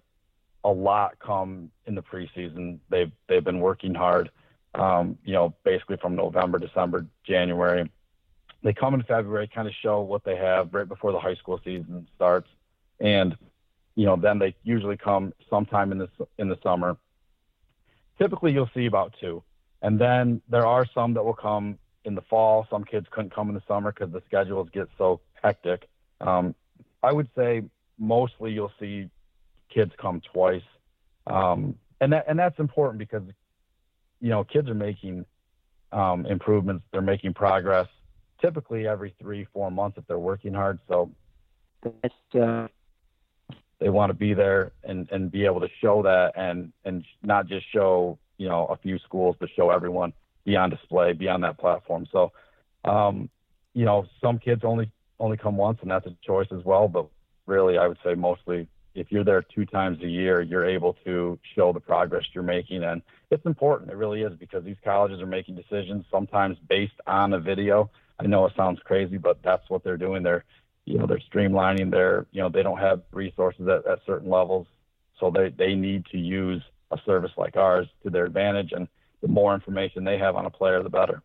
a 0.65 0.71
lot 0.71 1.19
come 1.21 1.71
in 1.87 1.95
the 1.95 2.03
preseason. 2.03 2.79
They've 2.91 3.13
they've 3.29 3.45
been 3.45 3.61
working 3.61 3.95
hard. 3.95 4.31
Um, 4.75 5.17
you 5.25 5.35
know, 5.35 5.55
basically 5.65 5.99
from 5.99 6.17
November, 6.17 6.59
December, 6.59 7.07
January. 7.25 7.89
They 8.65 8.73
come 8.73 8.95
in 8.95 9.03
February, 9.05 9.49
kind 9.55 9.69
of 9.69 9.75
show 9.75 10.01
what 10.01 10.25
they 10.25 10.37
have 10.37 10.75
right 10.75 10.89
before 10.89 11.13
the 11.13 11.21
high 11.21 11.37
school 11.37 11.61
season 11.63 12.09
starts, 12.17 12.49
and 12.99 13.37
you 13.95 14.07
know 14.07 14.17
then 14.17 14.39
they 14.39 14.57
usually 14.65 14.97
come 14.97 15.33
sometime 15.49 15.93
in 15.93 15.99
the 15.99 16.09
in 16.39 16.49
the 16.49 16.59
summer. 16.63 16.97
Typically, 18.19 18.53
you'll 18.53 18.71
see 18.75 18.87
about 18.87 19.15
two, 19.21 19.45
and 19.83 20.01
then 20.01 20.41
there 20.49 20.67
are 20.67 20.87
some 20.95 21.15
that 21.15 21.25
will 21.25 21.35
come 21.35 21.79
in 22.05 22.15
the 22.15 22.23
fall. 22.23 22.67
Some 22.71 22.85
kids 22.85 23.07
couldn't 23.11 23.35
come 23.35 23.49
in 23.49 23.55
the 23.55 23.63
summer 23.67 23.93
because 23.93 24.13
the 24.13 24.23
schedules 24.27 24.69
get 24.73 24.89
so 24.99 25.21
hectic. 25.43 25.89
Um, 26.21 26.55
I 27.03 27.13
would 27.13 27.29
say 27.37 27.63
mostly 27.99 28.53
you'll 28.53 28.73
see 28.79 29.09
kids 29.73 29.93
come 30.01 30.21
twice, 30.33 30.63
um, 31.27 31.77
and 32.01 32.13
that 32.13 32.25
and 32.29 32.39
that's 32.39 32.59
important 32.59 32.99
because 32.99 33.23
you 34.21 34.31
know 34.31 34.45
kids 34.45 34.69
are 34.69 34.75
making 34.75 35.25
um, 35.93 36.27
improvements, 36.27 36.85
they're 36.93 37.03
making 37.03 37.35
progress, 37.35 37.89
typically 38.41 38.87
every 38.87 39.15
three 39.21 39.47
four 39.53 39.71
months 39.71 39.99
if 39.99 40.07
they're 40.07 40.19
working 40.19 40.55
hard. 40.55 40.79
So 40.89 41.11
that's 41.83 42.15
uh, 42.35 42.69
they 43.81 43.91
want 43.91 44.11
to 44.11 44.15
be 44.15 44.35
there 44.35 44.73
and 44.83 45.09
and 45.11 45.31
be 45.31 45.45
able 45.45 45.61
to 45.61 45.69
show 45.81 46.03
that 46.03 46.33
and 46.37 46.73
and 46.85 47.05
not 47.23 47.47
just 47.47 47.67
show 47.73 48.19
you 48.39 48.49
know 48.49 48.67
a 48.67 48.77
few 48.77 48.99
schools, 49.01 49.37
but 49.39 49.49
show 49.57 49.71
everyone 49.71 50.13
be 50.45 50.57
on 50.57 50.71
display, 50.71 51.13
be 51.13 51.29
on 51.29 51.41
that 51.43 51.59
platform. 51.59 52.07
So, 52.13 52.33
um, 52.85 53.29
you 53.73 53.85
know, 53.85 54.07
some 54.21 54.39
kids 54.39 54.63
only 54.65 54.91
only 55.19 55.37
come 55.37 55.57
once, 55.57 55.79
and 55.83 55.91
that's 55.91 56.07
a 56.07 56.17
choice 56.25 56.49
as 56.51 56.65
well. 56.65 56.89
But 56.89 57.07
really, 57.47 57.79
I 57.79 57.87
would 57.87 57.99
say 58.05 58.15
mostly 58.15 58.69
if 58.95 59.11
you're 59.11 59.25
there 59.25 59.43
two 59.43 59.67
times 59.67 60.01
a 60.03 60.07
year, 60.07 60.41
you're 60.41 60.65
able 60.65 60.97
to 61.05 61.39
show 61.55 61.73
the 61.73 61.81
progress 61.81 62.25
you're 62.33 62.45
making. 62.45 62.85
And 62.85 63.03
it's 63.31 63.45
important. 63.45 63.91
It 63.91 63.97
really 63.97 64.23
is 64.23 64.33
because 64.39 64.65
these 64.65 64.77
colleges 64.85 65.21
are 65.21 65.27
making 65.27 65.57
decisions 65.57 66.05
sometimes 66.11 66.57
based 66.69 67.01
on 67.07 67.33
a 67.33 67.41
video. 67.41 67.91
I 68.21 68.27
know 68.27 68.47
it 68.47 68.53
sounds 68.57 68.79
crazy, 68.85 69.19
but 69.19 69.43
that's 69.43 69.69
what 69.69 69.83
they're 69.83 69.97
doing. 69.97 70.23
They're, 70.23 70.45
you 70.85 70.99
know, 70.99 71.07
they're 71.07 71.23
streamlining 71.33 71.91
their, 71.91 72.27
you 72.31 72.41
know, 72.41 72.49
they 72.49 72.63
don't 72.63 72.79
have 72.79 73.03
resources 73.13 73.67
at, 73.67 73.85
at 73.87 73.99
certain 74.07 74.31
levels. 74.31 74.69
So 75.19 75.31
they, 75.31 75.49
they 75.49 75.75
need 75.75 76.07
to 76.13 76.19
use 76.19 76.63
a 76.93 76.99
service 77.05 77.33
like 77.37 77.57
ours 77.57 77.89
to 78.05 78.11
their 78.11 78.27
advantage. 78.27 78.71
And 78.73 78.87
the 79.25 79.33
more 79.33 79.55
information 79.55 80.05
they 80.05 80.19
have 80.19 80.37
on 80.37 80.45
a 80.45 80.51
player, 80.51 80.83
the 80.83 80.91
better. 80.91 81.23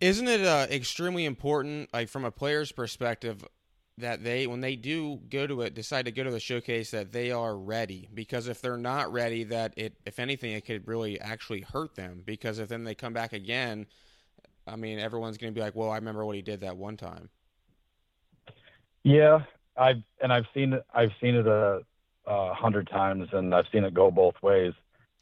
Isn't 0.00 0.28
it 0.28 0.44
uh, 0.44 0.66
extremely 0.70 1.24
important, 1.24 1.88
like 1.92 2.08
from 2.08 2.24
a 2.24 2.30
player's 2.30 2.70
perspective, 2.70 3.44
that 3.98 4.24
they 4.24 4.46
when 4.46 4.60
they 4.60 4.76
do 4.76 5.20
go 5.28 5.46
to 5.46 5.60
it 5.62 5.74
decide 5.74 6.06
to 6.06 6.12
go 6.12 6.24
to 6.24 6.30
the 6.30 6.40
showcase 6.40 6.92
that 6.92 7.12
they 7.12 7.32
are 7.32 7.56
ready? 7.56 8.08
Because 8.14 8.46
if 8.46 8.60
they're 8.60 8.76
not 8.76 9.12
ready 9.12 9.44
that 9.44 9.74
it 9.76 9.94
if 10.06 10.20
anything 10.20 10.52
it 10.52 10.64
could 10.64 10.86
really 10.86 11.20
actually 11.20 11.62
hurt 11.62 11.96
them. 11.96 12.22
Because 12.24 12.58
if 12.60 12.68
then 12.68 12.84
they 12.84 12.94
come 12.94 13.12
back 13.12 13.32
again 13.32 13.86
i 14.66 14.76
mean 14.76 14.98
everyone's 14.98 15.38
going 15.38 15.52
to 15.52 15.58
be 15.58 15.60
like 15.60 15.74
well 15.74 15.90
i 15.90 15.96
remember 15.96 16.24
what 16.24 16.36
he 16.36 16.42
did 16.42 16.60
that 16.60 16.76
one 16.76 16.96
time. 16.96 17.28
Yeah 19.02 19.40
i've 19.76 20.02
and 20.22 20.32
i've 20.32 20.44
seen 20.54 20.74
it 20.74 20.84
i've 20.94 21.10
seen 21.20 21.34
it 21.34 21.46
a, 21.46 21.80
a 22.26 22.54
hundred 22.54 22.88
times 22.88 23.28
and 23.32 23.54
i've 23.54 23.64
seen 23.72 23.84
it 23.84 23.94
go 23.94 24.10
both 24.10 24.34
ways 24.42 24.72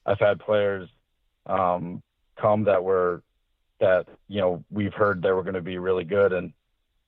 i've 0.06 0.18
had 0.18 0.38
players 0.40 0.88
um 1.46 2.02
come 2.40 2.64
that 2.64 2.82
were 2.82 3.22
that 3.80 4.06
you 4.28 4.40
know 4.40 4.64
we've 4.70 4.94
heard 4.94 5.22
they 5.22 5.32
were 5.32 5.42
going 5.42 5.54
to 5.54 5.60
be 5.60 5.78
really 5.78 6.04
good 6.04 6.32
and 6.32 6.52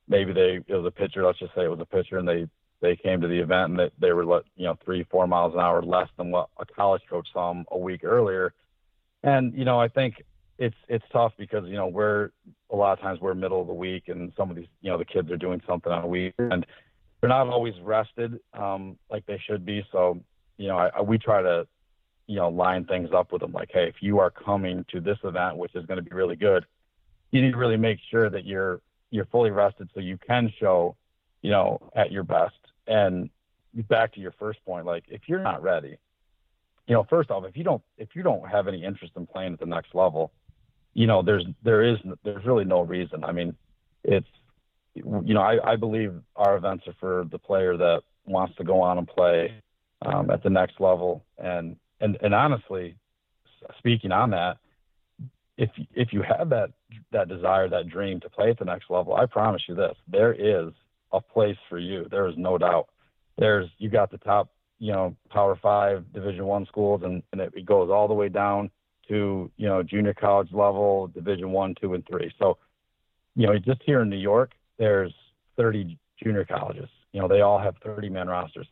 maybe 0.08 0.32
they 0.32 0.60
it 0.66 0.74
was 0.74 0.86
a 0.86 0.90
pitcher. 0.90 1.24
Let's 1.24 1.38
just 1.38 1.54
say 1.54 1.64
it 1.64 1.70
was 1.70 1.80
a 1.80 1.86
pitcher, 1.86 2.18
and 2.18 2.28
they 2.28 2.46
they 2.80 2.96
came 2.96 3.20
to 3.20 3.28
the 3.28 3.38
event 3.38 3.70
and 3.70 3.78
they, 3.78 3.90
they 3.98 4.12
were 4.12 4.26
let 4.26 4.42
you 4.56 4.66
know 4.66 4.76
three 4.84 5.04
four 5.10 5.26
miles 5.26 5.54
an 5.54 5.60
hour 5.60 5.82
less 5.82 6.08
than 6.16 6.30
what 6.30 6.48
a 6.58 6.66
college 6.66 7.02
coach 7.08 7.28
saw 7.32 7.52
them 7.52 7.64
a 7.70 7.78
week 7.78 8.04
earlier. 8.04 8.52
And 9.22 9.56
you 9.56 9.64
know 9.64 9.80
I 9.80 9.88
think 9.88 10.22
it's 10.58 10.76
it's 10.88 11.04
tough 11.12 11.32
because 11.38 11.66
you 11.66 11.74
know 11.74 11.88
we're 11.88 12.30
a 12.70 12.76
lot 12.76 12.92
of 12.92 13.00
times 13.00 13.20
we're 13.20 13.34
middle 13.34 13.60
of 13.60 13.66
the 13.66 13.74
week 13.74 14.08
and 14.08 14.32
some 14.36 14.50
of 14.50 14.56
these 14.56 14.68
you 14.80 14.90
know 14.90 14.98
the 14.98 15.04
kids 15.04 15.30
are 15.30 15.36
doing 15.36 15.62
something 15.66 15.92
on 15.92 16.04
a 16.04 16.08
week 16.08 16.34
and 16.38 16.66
they're 17.20 17.28
not 17.28 17.48
always 17.48 17.74
rested 17.82 18.38
um, 18.54 18.98
like 19.10 19.24
they 19.26 19.40
should 19.46 19.64
be. 19.64 19.84
So 19.92 20.20
you 20.58 20.68
know 20.68 20.76
I, 20.76 20.88
I, 20.88 21.00
we 21.00 21.18
try 21.18 21.42
to 21.42 21.66
you 22.32 22.38
know 22.38 22.48
line 22.48 22.84
things 22.84 23.10
up 23.14 23.32
with 23.32 23.40
them 23.42 23.52
like 23.52 23.70
hey 23.72 23.88
if 23.88 23.96
you 24.00 24.18
are 24.18 24.30
coming 24.30 24.84
to 24.90 25.00
this 25.00 25.18
event 25.24 25.56
which 25.56 25.74
is 25.74 25.84
going 25.86 25.96
to 25.96 26.02
be 26.02 26.14
really 26.14 26.36
good 26.36 26.64
you 27.32 27.40
need 27.40 27.52
to 27.52 27.58
really 27.58 27.76
make 27.76 27.98
sure 28.10 28.30
that 28.30 28.44
you're 28.44 28.80
you're 29.10 29.26
fully 29.26 29.50
rested 29.50 29.90
so 29.94 30.00
you 30.00 30.18
can 30.18 30.52
show, 30.58 30.96
you 31.42 31.50
know, 31.50 31.78
at 31.94 32.12
your 32.12 32.22
best. 32.22 32.54
And 32.86 33.30
back 33.88 34.12
to 34.14 34.20
your 34.20 34.32
first 34.32 34.64
point, 34.64 34.86
like 34.86 35.04
if 35.08 35.22
you're 35.26 35.42
not 35.42 35.62
ready, 35.62 35.96
you 36.86 36.94
know, 36.94 37.06
first 37.08 37.30
off, 37.30 37.44
if 37.44 37.56
you 37.56 37.64
don't 37.64 37.82
if 37.96 38.10
you 38.14 38.22
don't 38.22 38.48
have 38.48 38.68
any 38.68 38.84
interest 38.84 39.14
in 39.16 39.26
playing 39.26 39.54
at 39.54 39.60
the 39.60 39.66
next 39.66 39.94
level, 39.94 40.32
you 40.94 41.06
know, 41.06 41.22
there's 41.22 41.44
there 41.62 41.82
is 41.82 41.98
there's 42.24 42.44
really 42.44 42.64
no 42.64 42.82
reason. 42.82 43.24
I 43.24 43.32
mean, 43.32 43.54
it's 44.04 44.26
you 44.94 45.34
know, 45.34 45.40
I, 45.40 45.72
I 45.72 45.76
believe 45.76 46.14
our 46.36 46.56
events 46.56 46.86
are 46.86 46.94
for 47.00 47.24
the 47.30 47.38
player 47.38 47.76
that 47.78 48.02
wants 48.26 48.56
to 48.56 48.64
go 48.64 48.82
on 48.82 48.98
and 48.98 49.08
play 49.08 49.54
um, 50.02 50.30
at 50.30 50.42
the 50.42 50.50
next 50.50 50.80
level. 50.80 51.24
And 51.38 51.76
and 52.02 52.18
and 52.20 52.34
honestly, 52.34 52.96
speaking 53.78 54.12
on 54.12 54.30
that, 54.30 54.58
if 55.56 55.70
if 55.94 56.12
you 56.12 56.22
have 56.22 56.50
that 56.50 56.70
that 57.12 57.28
desire, 57.28 57.68
that 57.68 57.88
dream 57.88 58.20
to 58.20 58.28
play 58.28 58.50
at 58.50 58.58
the 58.58 58.64
next 58.64 58.90
level, 58.90 59.14
I 59.14 59.24
promise 59.26 59.62
you 59.68 59.74
this: 59.74 59.96
there 60.08 60.32
is 60.32 60.72
a 61.12 61.20
place 61.20 61.56
for 61.68 61.78
you. 61.78 62.06
There 62.10 62.26
is 62.26 62.34
no 62.36 62.58
doubt. 62.58 62.88
There's 63.38 63.68
you 63.78 63.88
got 63.88 64.10
the 64.10 64.18
top, 64.18 64.50
you 64.78 64.92
know, 64.92 65.16
Power 65.30 65.58
Five, 65.62 66.12
Division 66.12 66.44
One 66.44 66.66
schools, 66.66 67.02
and, 67.04 67.22
and 67.32 67.40
it, 67.40 67.52
it 67.54 67.64
goes 67.64 67.88
all 67.90 68.08
the 68.08 68.14
way 68.14 68.28
down 68.28 68.70
to 69.08 69.50
you 69.56 69.68
know 69.68 69.82
junior 69.82 70.14
college 70.14 70.52
level, 70.52 71.06
Division 71.08 71.52
One, 71.52 71.74
Two, 71.80 71.94
and 71.94 72.06
Three. 72.06 72.32
So, 72.38 72.58
you 73.36 73.46
know, 73.46 73.58
just 73.58 73.82
here 73.84 74.02
in 74.02 74.10
New 74.10 74.16
York, 74.16 74.52
there's 74.78 75.14
30 75.56 75.98
junior 76.22 76.44
colleges. 76.44 76.88
You 77.12 77.20
know, 77.20 77.28
they 77.28 77.42
all 77.42 77.58
have 77.58 77.76
30 77.84 78.08
man 78.08 78.26
rosters. 78.26 78.66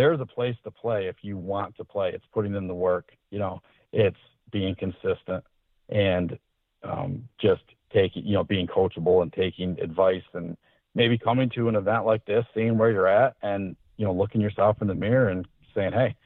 There's 0.00 0.18
a 0.18 0.24
place 0.24 0.56
to 0.64 0.70
play 0.70 1.08
if 1.08 1.16
you 1.20 1.36
want 1.36 1.76
to 1.76 1.84
play. 1.84 2.10
It's 2.14 2.24
putting 2.32 2.54
in 2.54 2.66
the 2.66 2.74
work. 2.74 3.10
You 3.30 3.38
know, 3.38 3.60
it's 3.92 4.16
being 4.50 4.74
consistent 4.74 5.44
and 5.90 6.38
um, 6.82 7.28
just 7.38 7.60
taking, 7.92 8.24
you 8.24 8.32
know, 8.32 8.42
being 8.42 8.66
coachable 8.66 9.20
and 9.20 9.30
taking 9.30 9.78
advice 9.78 10.22
and 10.32 10.56
maybe 10.94 11.18
coming 11.18 11.50
to 11.50 11.68
an 11.68 11.76
event 11.76 12.06
like 12.06 12.24
this, 12.24 12.46
seeing 12.54 12.78
where 12.78 12.90
you're 12.90 13.06
at 13.06 13.36
and, 13.42 13.76
you 13.98 14.06
know, 14.06 14.14
looking 14.14 14.40
yourself 14.40 14.78
in 14.80 14.88
the 14.88 14.94
mirror 14.94 15.28
and 15.28 15.46
saying, 15.74 15.92
Hey, 15.92 16.16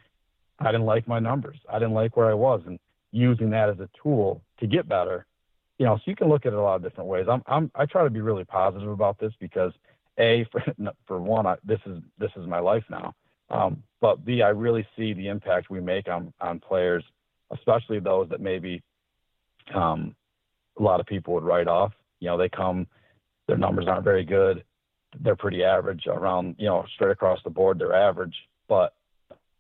I 0.60 0.66
didn't 0.66 0.86
like 0.86 1.08
my 1.08 1.18
numbers. 1.18 1.58
I 1.68 1.80
didn't 1.80 1.94
like 1.94 2.16
where 2.16 2.30
I 2.30 2.34
was 2.34 2.62
and 2.68 2.78
using 3.10 3.50
that 3.50 3.70
as 3.70 3.80
a 3.80 3.90
tool 4.00 4.40
to 4.60 4.68
get 4.68 4.88
better. 4.88 5.26
You 5.78 5.86
know, 5.86 5.96
so 5.96 6.02
you 6.06 6.14
can 6.14 6.28
look 6.28 6.46
at 6.46 6.52
it 6.52 6.58
a 6.60 6.62
lot 6.62 6.76
of 6.76 6.84
different 6.84 7.10
ways. 7.10 7.26
I'm, 7.28 7.42
I'm, 7.48 7.72
I 7.74 7.86
try 7.86 8.04
to 8.04 8.10
be 8.10 8.20
really 8.20 8.44
positive 8.44 8.88
about 8.88 9.18
this 9.18 9.32
because 9.40 9.72
a, 10.20 10.46
for, 10.52 10.62
for 11.08 11.20
one, 11.20 11.44
I, 11.44 11.56
this 11.64 11.80
is, 11.86 11.98
this 12.20 12.30
is 12.36 12.46
my 12.46 12.60
life 12.60 12.84
now. 12.88 13.14
Um, 13.50 13.82
but 14.00 14.24
B, 14.24 14.42
I 14.42 14.48
really 14.48 14.86
see 14.96 15.12
the 15.12 15.28
impact 15.28 15.70
we 15.70 15.80
make 15.80 16.08
on, 16.08 16.32
on 16.40 16.60
players, 16.60 17.04
especially 17.52 18.00
those 18.00 18.28
that 18.30 18.40
maybe 18.40 18.82
um, 19.74 20.14
a 20.78 20.82
lot 20.82 21.00
of 21.00 21.06
people 21.06 21.34
would 21.34 21.44
write 21.44 21.68
off. 21.68 21.92
You 22.20 22.28
know, 22.28 22.38
they 22.38 22.48
come, 22.48 22.86
their 23.46 23.56
numbers 23.56 23.86
aren't 23.88 24.04
very 24.04 24.24
good. 24.24 24.64
They're 25.20 25.36
pretty 25.36 25.62
average 25.62 26.06
around, 26.06 26.56
you 26.58 26.66
know, 26.66 26.84
straight 26.94 27.12
across 27.12 27.38
the 27.44 27.50
board, 27.50 27.78
they're 27.78 27.94
average, 27.94 28.34
but 28.68 28.94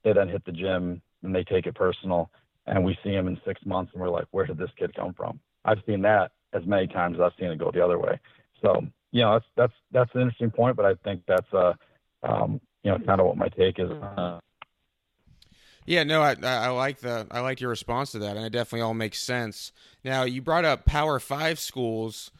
they 0.02 0.12
then 0.12 0.28
hit 0.28 0.44
the 0.44 0.52
gym 0.52 1.00
and 1.22 1.34
they 1.34 1.44
take 1.44 1.66
it 1.66 1.74
personal. 1.74 2.30
And 2.66 2.84
we 2.84 2.98
see 3.04 3.12
them 3.12 3.28
in 3.28 3.40
six 3.46 3.60
months 3.64 3.92
and 3.92 4.02
we're 4.02 4.10
like, 4.10 4.26
where 4.30 4.46
did 4.46 4.58
this 4.58 4.70
kid 4.78 4.94
come 4.94 5.14
from? 5.14 5.38
I've 5.64 5.82
seen 5.86 6.02
that 6.02 6.32
as 6.52 6.66
many 6.66 6.86
times 6.86 7.16
as 7.16 7.20
I've 7.20 7.38
seen 7.38 7.50
it 7.50 7.58
go 7.58 7.70
the 7.70 7.84
other 7.84 7.98
way. 7.98 8.18
So, 8.62 8.82
you 9.12 9.22
know, 9.22 9.34
that's, 9.34 9.46
that's, 9.56 9.72
that's 9.92 10.14
an 10.14 10.22
interesting 10.22 10.50
point, 10.50 10.76
but 10.76 10.86
I 10.86 10.94
think 11.04 11.22
that's, 11.28 11.52
uh, 11.52 11.74
um, 12.22 12.60
you 12.84 12.90
know, 12.92 12.98
kind 12.98 13.20
of 13.20 13.26
what 13.26 13.36
my 13.36 13.48
take 13.48 13.78
is. 13.78 13.90
Uh, 13.90 14.38
yeah, 15.86 16.02
no, 16.04 16.22
I, 16.22 16.36
I 16.42 16.68
like 16.68 17.00
the 17.00 17.26
I 17.30 17.40
like 17.40 17.60
your 17.60 17.70
response 17.70 18.12
to 18.12 18.18
that, 18.20 18.36
and 18.36 18.46
it 18.46 18.50
definitely 18.50 18.82
all 18.82 18.94
makes 18.94 19.20
sense. 19.20 19.72
Now, 20.04 20.22
you 20.24 20.40
brought 20.40 20.64
up 20.64 20.84
Power 20.86 21.18
Five 21.18 21.58
schools. 21.58 22.30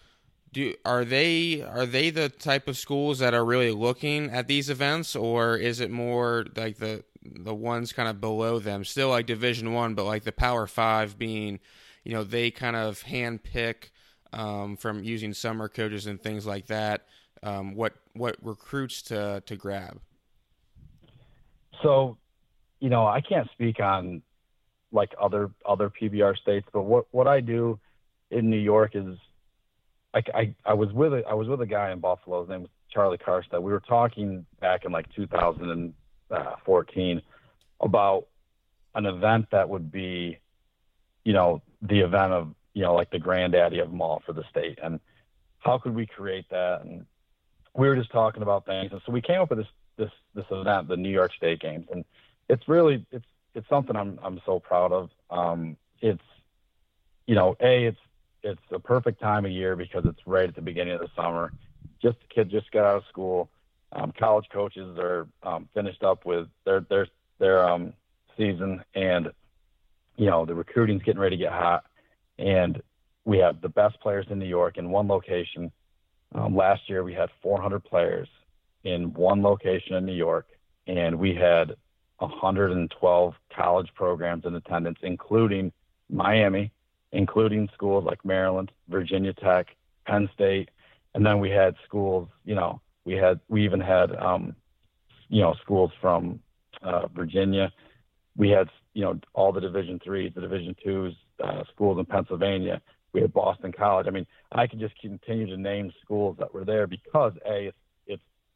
Do 0.52 0.74
are 0.84 1.04
they 1.04 1.62
are 1.62 1.84
they 1.84 2.10
the 2.10 2.28
type 2.28 2.68
of 2.68 2.76
schools 2.76 3.18
that 3.18 3.34
are 3.34 3.44
really 3.44 3.72
looking 3.72 4.30
at 4.30 4.46
these 4.46 4.70
events, 4.70 5.16
or 5.16 5.56
is 5.56 5.80
it 5.80 5.90
more 5.90 6.46
like 6.56 6.78
the 6.78 7.04
the 7.22 7.54
ones 7.54 7.92
kind 7.92 8.08
of 8.08 8.20
below 8.20 8.58
them, 8.58 8.84
still 8.84 9.08
like 9.08 9.26
Division 9.26 9.72
One, 9.72 9.94
but 9.94 10.04
like 10.04 10.24
the 10.24 10.32
Power 10.32 10.66
Five 10.66 11.18
being, 11.18 11.58
you 12.04 12.12
know, 12.12 12.22
they 12.22 12.50
kind 12.50 12.76
of 12.76 13.02
handpick 13.04 13.90
um, 14.32 14.76
from 14.76 15.02
using 15.02 15.32
summer 15.32 15.68
coaches 15.68 16.06
and 16.06 16.22
things 16.22 16.46
like 16.46 16.66
that. 16.66 17.06
Um, 17.42 17.74
what 17.74 17.94
what 18.14 18.36
recruits 18.42 19.02
to 19.02 19.42
to 19.44 19.56
grab? 19.56 20.00
So 21.84 22.16
you 22.80 22.90
know, 22.90 23.06
I 23.06 23.20
can't 23.20 23.48
speak 23.52 23.78
on 23.78 24.22
like 24.92 25.14
other 25.20 25.50
other 25.64 25.90
PBR 25.90 26.36
states, 26.36 26.66
but 26.72 26.82
what 26.82 27.06
what 27.12 27.28
I 27.28 27.40
do 27.40 27.78
in 28.30 28.50
New 28.50 28.58
York 28.58 28.92
is 28.94 29.16
I, 30.12 30.22
I, 30.34 30.54
I 30.64 30.74
was 30.74 30.92
with 30.92 31.12
a, 31.12 31.22
I 31.28 31.34
was 31.34 31.48
with 31.48 31.60
a 31.60 31.66
guy 31.66 31.92
in 31.92 32.00
Buffalo. 32.00 32.40
His 32.40 32.50
name 32.50 32.62
was 32.62 32.70
Charlie 32.92 33.18
Karstad. 33.18 33.62
We 33.62 33.72
were 33.72 33.80
talking 33.80 34.44
back 34.60 34.84
in 34.84 34.92
like 34.92 35.12
2014 35.14 37.22
about 37.80 38.26
an 38.94 39.06
event 39.06 39.46
that 39.50 39.68
would 39.68 39.90
be, 39.90 40.38
you 41.24 41.32
know, 41.32 41.62
the 41.82 42.00
event 42.00 42.32
of 42.32 42.54
you 42.72 42.82
know 42.82 42.94
like 42.94 43.10
the 43.10 43.18
granddaddy 43.18 43.78
of 43.78 43.90
them 43.90 44.00
all 44.00 44.22
for 44.24 44.32
the 44.32 44.44
state, 44.50 44.78
and 44.82 45.00
how 45.60 45.78
could 45.78 45.94
we 45.94 46.06
create 46.06 46.48
that? 46.50 46.82
And 46.82 47.06
we 47.74 47.88
were 47.88 47.96
just 47.96 48.12
talking 48.12 48.42
about 48.42 48.66
things, 48.66 48.92
and 48.92 49.00
so 49.04 49.12
we 49.12 49.20
came 49.20 49.40
up 49.40 49.50
with 49.50 49.58
this 49.58 49.68
this 49.96 50.10
this 50.34 50.46
event, 50.50 50.88
the 50.88 50.96
New 50.96 51.10
York 51.10 51.32
State 51.34 51.60
Games, 51.60 51.86
and 51.92 52.04
it's 52.48 52.68
really 52.68 53.04
it's 53.10 53.26
it's 53.54 53.68
something 53.68 53.96
I'm 53.96 54.18
I'm 54.22 54.40
so 54.44 54.58
proud 54.58 54.92
of. 54.92 55.10
Um, 55.30 55.76
it's 56.00 56.22
you 57.26 57.34
know, 57.34 57.56
a 57.60 57.86
it's 57.86 57.98
it's 58.42 58.60
a 58.70 58.78
perfect 58.78 59.20
time 59.20 59.44
of 59.44 59.50
year 59.50 59.76
because 59.76 60.04
it's 60.04 60.20
right 60.26 60.48
at 60.48 60.54
the 60.54 60.62
beginning 60.62 60.94
of 60.94 61.00
the 61.00 61.10
summer. 61.16 61.52
Just 62.02 62.18
the 62.20 62.34
kids 62.34 62.50
just 62.50 62.70
got 62.70 62.84
out 62.84 62.96
of 62.96 63.04
school. 63.08 63.48
Um, 63.92 64.12
college 64.18 64.46
coaches 64.52 64.98
are 64.98 65.26
um, 65.42 65.68
finished 65.74 66.02
up 66.02 66.26
with 66.26 66.48
their 66.64 66.80
their 66.80 67.06
their 67.38 67.68
um, 67.68 67.94
season, 68.36 68.82
and 68.94 69.30
you 70.16 70.26
know 70.26 70.44
the 70.44 70.54
recruiting's 70.54 71.02
getting 71.02 71.20
ready 71.20 71.36
to 71.36 71.42
get 71.42 71.52
hot, 71.52 71.84
and 72.38 72.82
we 73.24 73.38
have 73.38 73.60
the 73.60 73.68
best 73.68 73.98
players 74.00 74.26
in 74.28 74.38
New 74.38 74.46
York 74.46 74.76
in 74.76 74.90
one 74.90 75.08
location. 75.08 75.72
Um, 76.34 76.56
last 76.56 76.88
year 76.88 77.04
we 77.04 77.14
had 77.14 77.30
400 77.42 77.84
players 77.84 78.28
in 78.84 79.12
one 79.14 79.42
location 79.42 79.96
in 79.96 80.04
New 80.06 80.14
York, 80.14 80.46
and 80.86 81.18
we 81.18 81.34
had 81.34 81.74
112 82.18 83.34
college 83.54 83.88
programs 83.94 84.44
in 84.44 84.54
attendance, 84.54 84.98
including 85.02 85.72
Miami, 86.10 86.70
including 87.12 87.68
schools 87.74 88.04
like 88.04 88.24
Maryland, 88.24 88.70
Virginia 88.88 89.32
Tech, 89.32 89.68
Penn 90.06 90.28
State, 90.34 90.70
and 91.14 91.24
then 91.24 91.38
we 91.40 91.50
had 91.50 91.74
schools. 91.86 92.28
You 92.44 92.54
know, 92.54 92.80
we 93.04 93.14
had 93.14 93.40
we 93.48 93.64
even 93.64 93.80
had 93.80 94.14
um, 94.16 94.54
you 95.28 95.40
know 95.40 95.54
schools 95.62 95.90
from 96.00 96.40
uh, 96.82 97.06
Virginia. 97.08 97.72
We 98.36 98.50
had 98.50 98.68
you 98.92 99.04
know 99.04 99.18
all 99.32 99.52
the 99.52 99.60
Division 99.60 100.00
threes, 100.04 100.32
the 100.34 100.40
Division 100.40 100.76
twos, 100.82 101.14
uh, 101.42 101.64
schools 101.72 101.98
in 101.98 102.04
Pennsylvania. 102.04 102.82
We 103.12 103.20
had 103.20 103.32
Boston 103.32 103.72
College. 103.72 104.06
I 104.08 104.10
mean, 104.10 104.26
I 104.52 104.66
could 104.66 104.80
just 104.80 104.98
continue 105.00 105.46
to 105.46 105.56
name 105.56 105.92
schools 106.02 106.36
that 106.40 106.52
were 106.52 106.64
there 106.64 106.86
because 106.86 107.32
a 107.46 107.66
it's, 107.66 107.78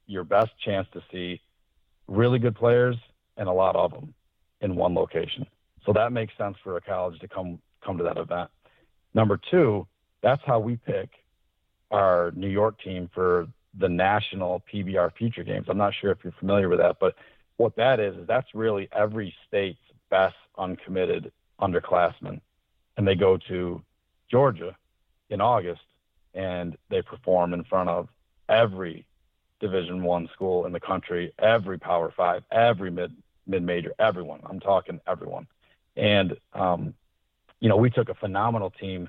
your 0.09 0.25
best 0.25 0.51
chance 0.65 0.89
to 0.93 1.03
see 1.13 1.41
really 2.09 2.41
good 2.41 2.57
players 2.57 2.97
and 3.37 3.49
a 3.49 3.53
lot 3.53 3.77
of 3.77 3.93
them 3.93 4.13
in 4.61 4.75
one 4.75 4.95
location. 4.95 5.47
So 5.87 5.93
that 5.93 6.13
makes 6.13 6.33
sense 6.37 6.57
for 6.65 6.77
a 6.77 6.81
college 6.81 7.21
to 7.21 7.29
come 7.29 7.61
come 7.85 7.97
to 7.99 8.05
that 8.05 8.17
event. 8.17 8.51
Number 9.15 9.39
two, 9.51 9.87
that's 10.23 10.43
how 10.45 10.59
we 10.59 10.77
pick 10.77 11.11
our 11.93 12.33
New 12.35 12.49
York 12.49 12.81
team 12.83 13.09
for 13.15 13.47
the 13.79 13.89
national 13.89 14.65
PBR 14.73 15.15
Future 15.17 15.45
Games. 15.45 15.67
I'm 15.69 15.79
not 15.79 15.95
sure 16.01 16.11
if 16.11 16.19
you're 16.25 16.35
familiar 16.41 16.69
with 16.69 16.81
that, 16.81 16.97
but 17.01 17.15
what 17.57 17.77
that 17.77 18.01
is 18.01 18.17
is 18.17 18.27
that's 18.27 18.49
really 18.55 18.89
every 18.93 19.35
state's 19.47 19.79
best 20.11 20.37
uncommitted 20.57 21.31
underclassmen, 21.61 22.41
and 22.97 23.07
they 23.07 23.15
go 23.15 23.39
to 23.49 23.83
Georgia 24.31 24.77
in 25.31 25.41
August 25.41 25.81
and 26.35 26.77
they 26.91 27.03
perform 27.03 27.55
in 27.55 27.65
front 27.65 27.89
of 27.89 28.09
every 28.49 29.07
Division 29.61 30.03
One 30.03 30.29
school 30.33 30.67
in 30.67 30.73
the 30.73 30.81
country, 30.81 31.33
every 31.39 31.79
Power 31.79 32.13
Five, 32.17 32.45
every 32.51 32.91
mid 32.91 33.15
mid 33.47 33.63
major, 33.63 33.93
everyone. 33.99 34.41
I'm 34.49 34.61
talking 34.61 35.01
everyone. 35.07 35.47
And 35.97 36.37
um, 36.53 36.95
you 37.61 37.69
know, 37.69 37.77
we 37.77 37.91
took 37.91 38.09
a 38.09 38.15
phenomenal 38.15 38.71
team 38.71 39.09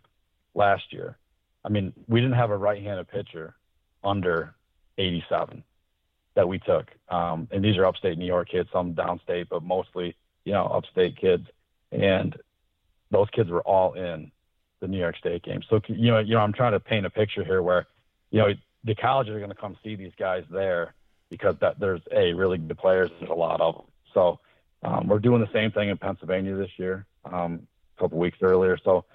last 0.56 0.91
year. 0.91 1.18
I 1.63 1.70
mean, 1.70 1.94
we 2.08 2.22
didn't 2.22 2.38
have 2.38 2.51
a 2.51 2.58
right-handed 2.58 3.10
pitcher 3.10 3.56
under 4.03 4.56
87 4.98 5.63
that 6.36 6.48
we 6.48 6.58
took. 6.60 6.88
Um, 7.10 7.48
and 7.51 7.63
these 7.63 7.77
are 7.77 7.86
upstate 7.86 8.18
New 8.18 8.25
York 8.25 8.50
kids, 8.50 8.70
some 8.72 8.94
downstate, 8.94 9.50
but 9.50 9.63
mostly, 9.63 10.15
you 10.46 10.53
know, 10.53 10.65
upstate 10.65 11.18
kids. 11.18 11.46
And 11.91 12.36
those 13.12 13.29
kids 13.32 13.50
were 13.50 13.62
all 13.62 13.94
in 13.94 14.32
the 14.79 14.88
New 14.88 15.00
York 15.00 15.18
State 15.18 15.44
game. 15.44 15.62
So, 15.70 15.82
you 15.88 16.12
know, 16.12 16.20
you 16.20 16.36
know, 16.36 16.41
I'm 16.41 16.53
trying 16.53 16.72
to 16.72 16.79
paint 16.79 17.06
a 17.06 17.10
picture 17.10 17.44
here 17.44 17.62
where, 17.62 17.88
you 18.32 18.39
know, 18.39 18.53
the 18.83 18.95
colleges 18.95 19.33
are 19.33 19.39
going 19.39 19.50
to 19.50 19.55
come 19.55 19.77
see 19.83 19.95
these 19.95 20.13
guys 20.17 20.43
there 20.50 20.93
because 21.29 21.55
that 21.62 21.79
there's 21.79 22.01
a 22.12 22.33
really 22.33 22.57
good 22.57 22.77
players. 22.77 23.09
There's 23.19 23.31
a 23.31 23.36
lot 23.36 23.62
of 23.62 23.75
them. 23.75 23.86
So 24.13 24.39
um, 24.83 25.07
we're 25.07 25.19
doing 25.19 25.41
the 25.41 25.51
same 25.53 25.71
thing 25.71 25.89
in 25.89 25.98
Pennsylvania 25.98 26.55
this 26.55 26.71
year, 26.77 27.05
um, 27.25 27.67
a 27.98 28.01
couple 28.01 28.17
weeks 28.17 28.38
earlier. 28.41 28.77
So 28.83 29.05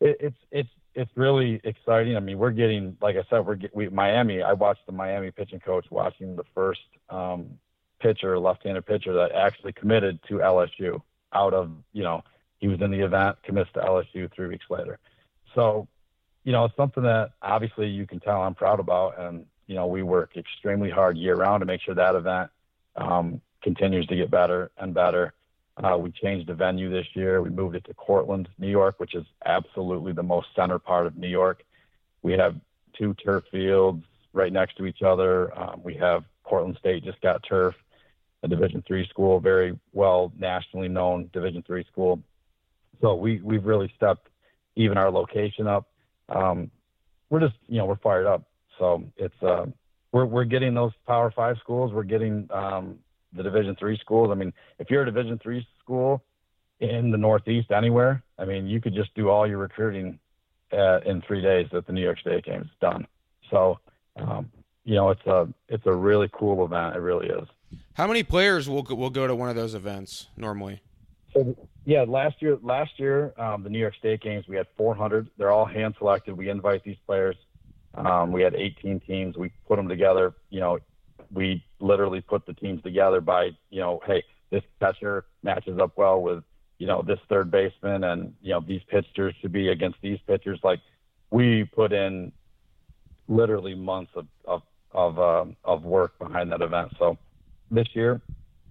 it, 0.00 0.16
it's 0.20 0.36
it's 0.50 0.68
it's 0.94 1.10
really 1.16 1.60
exciting. 1.64 2.16
I 2.16 2.20
mean, 2.20 2.38
we're 2.38 2.52
getting, 2.52 2.96
like 3.00 3.16
I 3.16 3.24
said, 3.28 3.44
we're 3.46 3.56
get, 3.56 3.74
we 3.74 3.88
Miami. 3.88 4.42
I 4.42 4.52
watched 4.52 4.86
the 4.86 4.92
Miami 4.92 5.30
pitching 5.30 5.60
coach 5.60 5.86
watching 5.90 6.36
the 6.36 6.44
first 6.54 6.82
um, 7.10 7.58
pitcher, 8.00 8.38
left-handed 8.38 8.86
pitcher 8.86 9.12
that 9.14 9.32
actually 9.32 9.72
committed 9.72 10.20
to 10.28 10.34
LSU 10.34 11.00
out 11.32 11.52
of 11.54 11.72
you 11.92 12.02
know 12.02 12.22
he 12.58 12.68
was 12.68 12.80
in 12.80 12.90
the 12.90 13.00
event, 13.00 13.36
commits 13.42 13.70
to 13.74 13.80
LSU 13.80 14.32
three 14.32 14.48
weeks 14.48 14.66
later. 14.70 14.98
So, 15.54 15.88
you 16.44 16.52
know, 16.52 16.66
it's 16.66 16.76
something 16.76 17.02
that 17.02 17.32
obviously 17.42 17.88
you 17.88 18.06
can 18.06 18.20
tell 18.20 18.42
I'm 18.42 18.54
proud 18.54 18.80
about, 18.80 19.18
and 19.18 19.46
you 19.66 19.74
know, 19.74 19.86
we 19.86 20.02
work 20.02 20.36
extremely 20.36 20.90
hard 20.90 21.16
year 21.16 21.36
round 21.36 21.62
to 21.62 21.66
make 21.66 21.80
sure 21.80 21.94
that 21.94 22.14
event 22.14 22.50
um, 22.96 23.40
continues 23.62 24.06
to 24.06 24.16
get 24.16 24.30
better 24.30 24.70
and 24.76 24.92
better. 24.94 25.32
Uh, 25.82 25.96
we 25.98 26.12
changed 26.12 26.46
the 26.46 26.54
venue 26.54 26.88
this 26.90 27.06
year. 27.14 27.42
We 27.42 27.50
moved 27.50 27.74
it 27.74 27.84
to 27.86 27.94
Cortland, 27.94 28.48
New 28.58 28.70
York, 28.70 29.00
which 29.00 29.14
is 29.14 29.24
absolutely 29.44 30.12
the 30.12 30.22
most 30.22 30.48
center 30.54 30.78
part 30.78 31.06
of 31.06 31.16
New 31.16 31.28
York. 31.28 31.64
We 32.22 32.34
have 32.34 32.54
two 32.96 33.14
turf 33.14 33.44
fields 33.50 34.04
right 34.32 34.52
next 34.52 34.76
to 34.76 34.86
each 34.86 35.02
other. 35.02 35.56
Um, 35.58 35.80
we 35.82 35.94
have 35.94 36.24
Cortland 36.44 36.76
State 36.78 37.04
just 37.04 37.20
got 37.22 37.42
turf, 37.42 37.74
a 38.42 38.48
Division 38.48 38.84
three 38.86 39.06
school, 39.08 39.40
very 39.40 39.78
well 39.92 40.30
nationally 40.38 40.88
known 40.88 41.30
Division 41.32 41.64
three 41.66 41.84
school. 41.90 42.20
So 43.00 43.14
we 43.14 43.40
we've 43.42 43.64
really 43.64 43.92
stepped 43.96 44.28
even 44.76 44.96
our 44.98 45.10
location 45.10 45.66
up. 45.66 45.88
Um, 46.28 46.70
we're 47.30 47.40
just 47.40 47.54
you 47.68 47.78
know 47.78 47.86
we're 47.86 47.96
fired 47.96 48.26
up. 48.26 48.44
So 48.78 49.04
it's 49.16 49.42
uh, 49.42 49.66
we're 50.12 50.26
we're 50.26 50.44
getting 50.44 50.74
those 50.74 50.92
Power 51.06 51.30
Five 51.30 51.56
schools. 51.60 51.92
We're 51.92 52.04
getting 52.04 52.48
um, 52.50 52.98
the 53.32 53.42
Division 53.42 53.76
three 53.76 53.98
schools. 53.98 54.30
I 54.30 54.34
mean, 54.34 54.52
if 54.78 54.90
you're 54.90 55.02
a 55.02 55.06
Division 55.06 55.38
three 55.42 55.66
school 55.82 56.22
in 56.80 57.10
the 57.10 57.18
Northeast 57.18 57.70
anywhere, 57.70 58.22
I 58.38 58.44
mean, 58.44 58.66
you 58.66 58.80
could 58.80 58.94
just 58.94 59.14
do 59.14 59.28
all 59.28 59.46
your 59.46 59.58
recruiting 59.58 60.18
uh, 60.72 61.00
in 61.06 61.22
three 61.22 61.40
days 61.40 61.66
at 61.72 61.86
the 61.86 61.92
New 61.92 62.02
York 62.02 62.18
State 62.20 62.44
games. 62.44 62.68
Done. 62.80 63.06
So, 63.50 63.78
um, 64.16 64.50
you 64.84 64.94
know, 64.94 65.10
it's 65.10 65.26
a 65.26 65.48
it's 65.68 65.86
a 65.86 65.92
really 65.92 66.28
cool 66.32 66.64
event. 66.64 66.96
It 66.96 67.00
really 67.00 67.28
is. 67.28 67.48
How 67.94 68.06
many 68.06 68.22
players 68.22 68.68
will 68.68 68.82
will 68.82 69.10
go 69.10 69.26
to 69.26 69.34
one 69.34 69.48
of 69.48 69.56
those 69.56 69.74
events 69.74 70.28
normally? 70.36 70.80
So, 71.34 71.56
yeah, 71.84 72.04
last 72.06 72.40
year 72.40 72.58
last 72.62 72.98
year 72.98 73.34
um, 73.38 73.64
the 73.64 73.70
New 73.70 73.78
York 73.78 73.94
State 73.96 74.20
games 74.22 74.46
we 74.48 74.56
had 74.56 74.66
400. 74.76 75.28
They're 75.36 75.50
all 75.50 75.66
hand 75.66 75.94
selected. 75.98 76.36
We 76.36 76.48
invite 76.48 76.84
these 76.84 76.96
players. 77.06 77.36
Um, 77.94 78.32
we 78.32 78.42
had 78.42 78.54
18 78.54 79.00
teams. 79.00 79.36
We 79.36 79.50
put 79.68 79.76
them 79.76 79.88
together. 79.88 80.34
You 80.50 80.60
know, 80.60 80.78
we 81.32 81.64
literally 81.80 82.20
put 82.20 82.46
the 82.46 82.54
teams 82.54 82.82
together 82.82 83.20
by, 83.20 83.50
you 83.70 83.80
know, 83.80 84.00
hey, 84.06 84.22
this 84.50 84.62
catcher 84.80 85.26
matches 85.42 85.78
up 85.78 85.92
well 85.96 86.20
with, 86.20 86.44
you 86.78 86.86
know, 86.86 87.02
this 87.02 87.18
third 87.28 87.50
baseman 87.50 88.04
and, 88.04 88.34
you 88.40 88.50
know, 88.50 88.60
these 88.60 88.82
pitchers 88.88 89.34
should 89.40 89.52
be 89.52 89.68
against 89.68 89.98
these 90.02 90.18
pitchers. 90.26 90.58
Like 90.62 90.80
we 91.30 91.64
put 91.64 91.92
in 91.92 92.32
literally 93.28 93.74
months 93.74 94.12
of, 94.14 94.26
of, 94.44 94.62
of, 94.92 95.18
um, 95.18 95.56
of 95.64 95.84
work 95.84 96.18
behind 96.18 96.52
that 96.52 96.62
event. 96.62 96.92
So 96.98 97.18
this 97.70 97.88
year, 97.94 98.20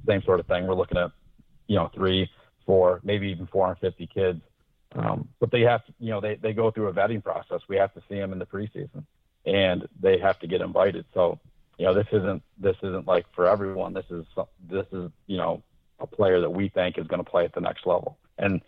same 0.07 0.21
sort 0.23 0.39
of 0.39 0.47
thing. 0.47 0.67
We're 0.67 0.75
looking 0.75 0.97
at, 0.97 1.11
you 1.67 1.75
know, 1.75 1.89
three, 1.93 2.29
four, 2.65 2.99
maybe 3.03 3.29
even 3.29 3.47
450 3.47 4.07
kids. 4.07 4.41
Um, 4.95 5.29
but 5.39 5.51
they 5.51 5.61
have 5.61 5.83
to, 5.85 5.93
you 5.99 6.11
know, 6.11 6.21
they, 6.21 6.35
they 6.35 6.53
go 6.53 6.69
through 6.69 6.87
a 6.87 6.93
vetting 6.93 7.23
process. 7.23 7.61
We 7.67 7.77
have 7.77 7.93
to 7.95 8.01
see 8.07 8.15
them 8.15 8.31
in 8.31 8.39
the 8.39 8.45
preseason 8.45 9.03
and 9.45 9.87
they 9.99 10.17
have 10.19 10.39
to 10.39 10.47
get 10.47 10.61
invited. 10.61 11.05
So 11.13 11.39
you 11.77 11.85
know, 11.85 11.93
this 11.93 12.07
isn't 12.11 12.43
this 12.57 12.77
isn't 12.83 13.07
like 13.07 13.25
for 13.33 13.47
everyone. 13.47 13.93
This 13.93 14.05
is 14.09 14.25
this 14.69 14.85
is 14.91 15.09
you 15.27 15.37
know 15.37 15.63
a 15.99 16.07
player 16.07 16.39
that 16.41 16.49
we 16.49 16.69
think 16.69 16.97
is 16.97 17.07
going 17.07 17.23
to 17.23 17.29
play 17.29 17.45
at 17.45 17.53
the 17.53 17.61
next 17.61 17.85
level. 17.85 18.17
And 18.37 18.61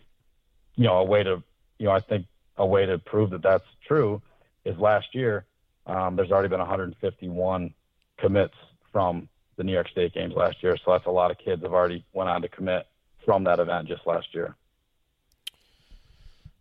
you 0.75 0.85
know, 0.85 0.97
a 0.97 1.03
way 1.03 1.23
to 1.23 1.43
you 1.77 1.85
know, 1.85 1.91
I 1.91 1.99
think 1.99 2.25
a 2.57 2.65
way 2.65 2.85
to 2.85 2.97
prove 2.97 3.31
that 3.31 3.43
that's 3.43 3.65
true 3.87 4.21
is 4.63 4.77
last 4.77 5.13
year. 5.13 5.45
Um, 5.85 6.15
there's 6.15 6.31
already 6.31 6.49
been 6.49 6.59
151 6.59 7.73
commits 8.17 8.55
from 8.91 9.29
the 9.57 9.63
New 9.63 9.73
York 9.73 9.87
State 9.89 10.13
games 10.13 10.33
last 10.35 10.63
year, 10.63 10.75
so 10.83 10.91
that's 10.91 11.05
a 11.05 11.11
lot 11.11 11.29
of 11.29 11.37
kids 11.37 11.61
have 11.61 11.73
already 11.73 12.03
went 12.13 12.29
on 12.29 12.41
to 12.41 12.49
commit 12.49 12.87
from 13.25 13.43
that 13.45 13.59
event 13.59 13.87
just 13.87 14.05
last 14.05 14.27
year. 14.33 14.55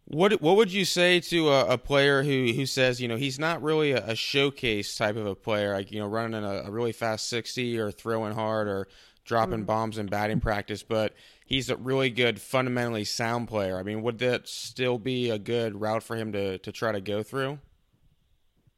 What 0.07 0.43
what 0.43 0.57
would 0.57 0.73
you 0.73 0.85
say 0.85 1.21
to 1.21 1.49
a, 1.49 1.67
a, 1.67 1.79
player 1.79 2.23
who, 2.23 2.53
who 2.53 2.67
says 2.67 3.01
you 3.01 3.09
know 3.09 3.17
he's 3.17 3.39
not 3.39 3.63
really 3.63 3.93
a, 3.93 4.05
a 4.09 4.15
showcase 4.15 4.95
type 4.97 5.17
of 5.17 5.27
a 5.27 5.35
player 5.35 5.75
like 5.75 5.91
you 5.91 5.99
know 5.99 6.07
running 6.07 6.45
a, 6.45 6.65
a 6.67 6.71
really 6.71 6.93
fast 6.93 7.29
sixty 7.29 7.79
or 7.79 7.91
throwing 7.91 8.35
hard 8.35 8.69
or 8.69 8.87
dropping 9.25 9.61
mm-hmm. 9.61 9.65
bombs 9.65 9.97
in 9.97 10.07
batting 10.07 10.41
practice, 10.41 10.83
but 10.83 11.15
he's 11.47 11.71
a 11.71 11.77
really 11.77 12.11
good 12.11 12.41
fundamentally 12.41 13.05
sound 13.05 13.49
player. 13.49 13.79
I 13.79 13.83
mean, 13.83 14.03
would 14.03 14.19
that 14.19 14.47
still 14.47 14.99
be 14.99 15.31
a 15.31 15.39
good 15.39 15.81
route 15.81 16.03
for 16.03 16.17
him 16.17 16.33
to 16.33 16.59
to 16.59 16.73
try 16.73 16.93
to 16.93 17.01
go 17.01 17.23
through? 17.23 17.59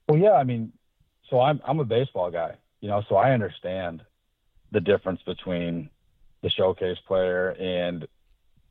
Well, 0.09 0.18
yeah. 0.18 0.35
I 0.35 0.44
mean, 0.44 0.72
so 1.29 1.40
I'm 1.40 1.61
I'm 1.64 1.81
a 1.81 1.85
baseball 1.85 2.31
guy, 2.31 2.55
you 2.81 2.88
know, 2.88 3.03
so 3.09 3.16
I 3.16 3.33
understand 3.33 4.03
the 4.72 4.81
difference 4.81 5.20
between 5.22 5.90
the 6.46 6.50
showcase 6.50 6.98
player 7.09 7.50
and 7.59 8.06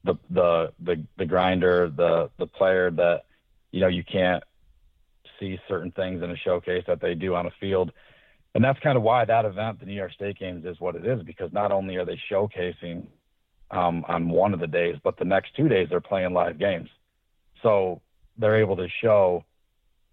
the 0.06 0.16
the 0.30 0.72
the 0.82 1.04
the 1.18 1.26
grinder, 1.26 1.90
the 1.90 2.30
the 2.38 2.48
player 2.48 2.90
that 2.90 3.26
you 3.72 3.82
know 3.82 3.90
you 3.90 4.02
can't 4.02 4.42
see 5.38 5.60
certain 5.68 5.92
things 5.92 6.24
in 6.24 6.32
a 6.32 6.38
showcase 6.38 6.86
that 6.88 7.02
they 7.02 7.16
do 7.16 7.36
on 7.36 7.48
a 7.48 7.52
field. 7.60 7.92
And 8.54 8.64
that's 8.64 8.80
kind 8.80 8.96
of 8.96 9.04
why 9.04 9.26
that 9.26 9.44
event, 9.44 9.82
the 9.82 9.86
New 9.86 9.94
York 9.94 10.14
State 10.14 10.40
Games, 10.40 10.64
is 10.64 10.80
what 10.80 10.96
it 10.96 11.06
is 11.06 11.22
because 11.24 11.52
not 11.52 11.74
only 11.74 11.98
are 11.98 12.06
they 12.06 12.18
showcasing 12.32 13.08
um, 13.72 14.06
on 14.08 14.30
one 14.30 14.54
of 14.54 14.62
the 14.62 14.68
days, 14.68 14.96
but 15.04 15.18
the 15.18 15.26
next 15.26 15.54
two 15.58 15.68
days 15.68 15.90
they're 15.90 16.00
playing 16.00 16.34
live 16.34 16.58
games. 16.58 16.88
So 17.62 18.02
they're 18.38 18.62
able 18.62 18.78
to 18.78 18.88
show 19.02 19.44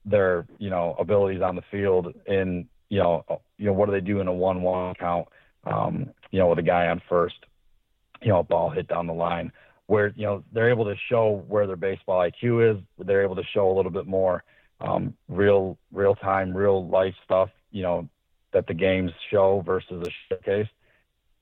their 0.04 0.46
you 0.58 0.70
know 0.70 0.96
abilities 0.98 1.42
on 1.42 1.54
the 1.54 1.62
field 1.70 2.12
in 2.26 2.68
you 2.88 2.98
know 2.98 3.24
you 3.56 3.66
know, 3.66 3.72
what 3.72 3.86
do 3.86 3.92
they 3.92 4.00
do 4.00 4.18
in 4.18 4.26
a 4.26 4.32
one-one 4.32 4.96
count? 4.96 5.28
Um, 5.64 6.10
you 6.32 6.40
know, 6.40 6.48
with 6.48 6.58
a 6.58 6.62
guy 6.62 6.88
on 6.88 7.00
first, 7.08 7.36
you 8.22 8.28
know, 8.28 8.40
a 8.40 8.44
ball 8.44 8.70
hit 8.70 8.88
down 8.88 9.06
the 9.06 9.12
line, 9.12 9.52
where 9.86 10.12
you 10.16 10.24
know 10.24 10.44
they're 10.52 10.70
able 10.70 10.84
to 10.84 10.94
show 11.08 11.44
where 11.48 11.66
their 11.66 11.76
baseball 11.76 12.20
IQ 12.20 12.76
is. 12.76 12.82
They're 12.98 13.22
able 13.22 13.36
to 13.36 13.44
show 13.52 13.70
a 13.70 13.74
little 13.74 13.92
bit 13.92 14.06
more 14.06 14.44
um, 14.80 15.14
real, 15.28 15.78
real 15.92 16.14
time, 16.14 16.56
real 16.56 16.88
life 16.88 17.14
stuff. 17.24 17.50
You 17.70 17.82
know, 17.82 18.08
that 18.52 18.66
the 18.66 18.74
games 18.74 19.10
show 19.30 19.62
versus 19.64 20.06
a 20.06 20.10
showcase. 20.28 20.68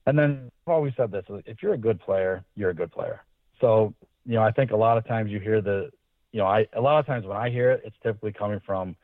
And 0.06 0.18
then 0.18 0.50
I've 0.66 0.72
always 0.72 0.92
said 0.96 1.10
this: 1.10 1.24
if 1.46 1.62
you're 1.62 1.74
a 1.74 1.78
good 1.78 2.00
player, 2.00 2.44
you're 2.56 2.70
a 2.70 2.74
good 2.74 2.92
player. 2.92 3.22
So 3.60 3.94
you 4.26 4.34
know, 4.34 4.42
I 4.42 4.52
think 4.52 4.70
a 4.70 4.76
lot 4.76 4.98
of 4.98 5.06
times 5.06 5.30
you 5.30 5.40
hear 5.40 5.60
the, 5.60 5.90
you 6.32 6.38
know, 6.38 6.46
I 6.46 6.66
a 6.74 6.80
lot 6.80 6.98
of 6.98 7.06
times 7.06 7.26
when 7.26 7.36
I 7.36 7.50
hear 7.50 7.72
it, 7.72 7.82
it's 7.84 7.96
typically 8.02 8.32
coming 8.32 8.60
from, 8.64 8.96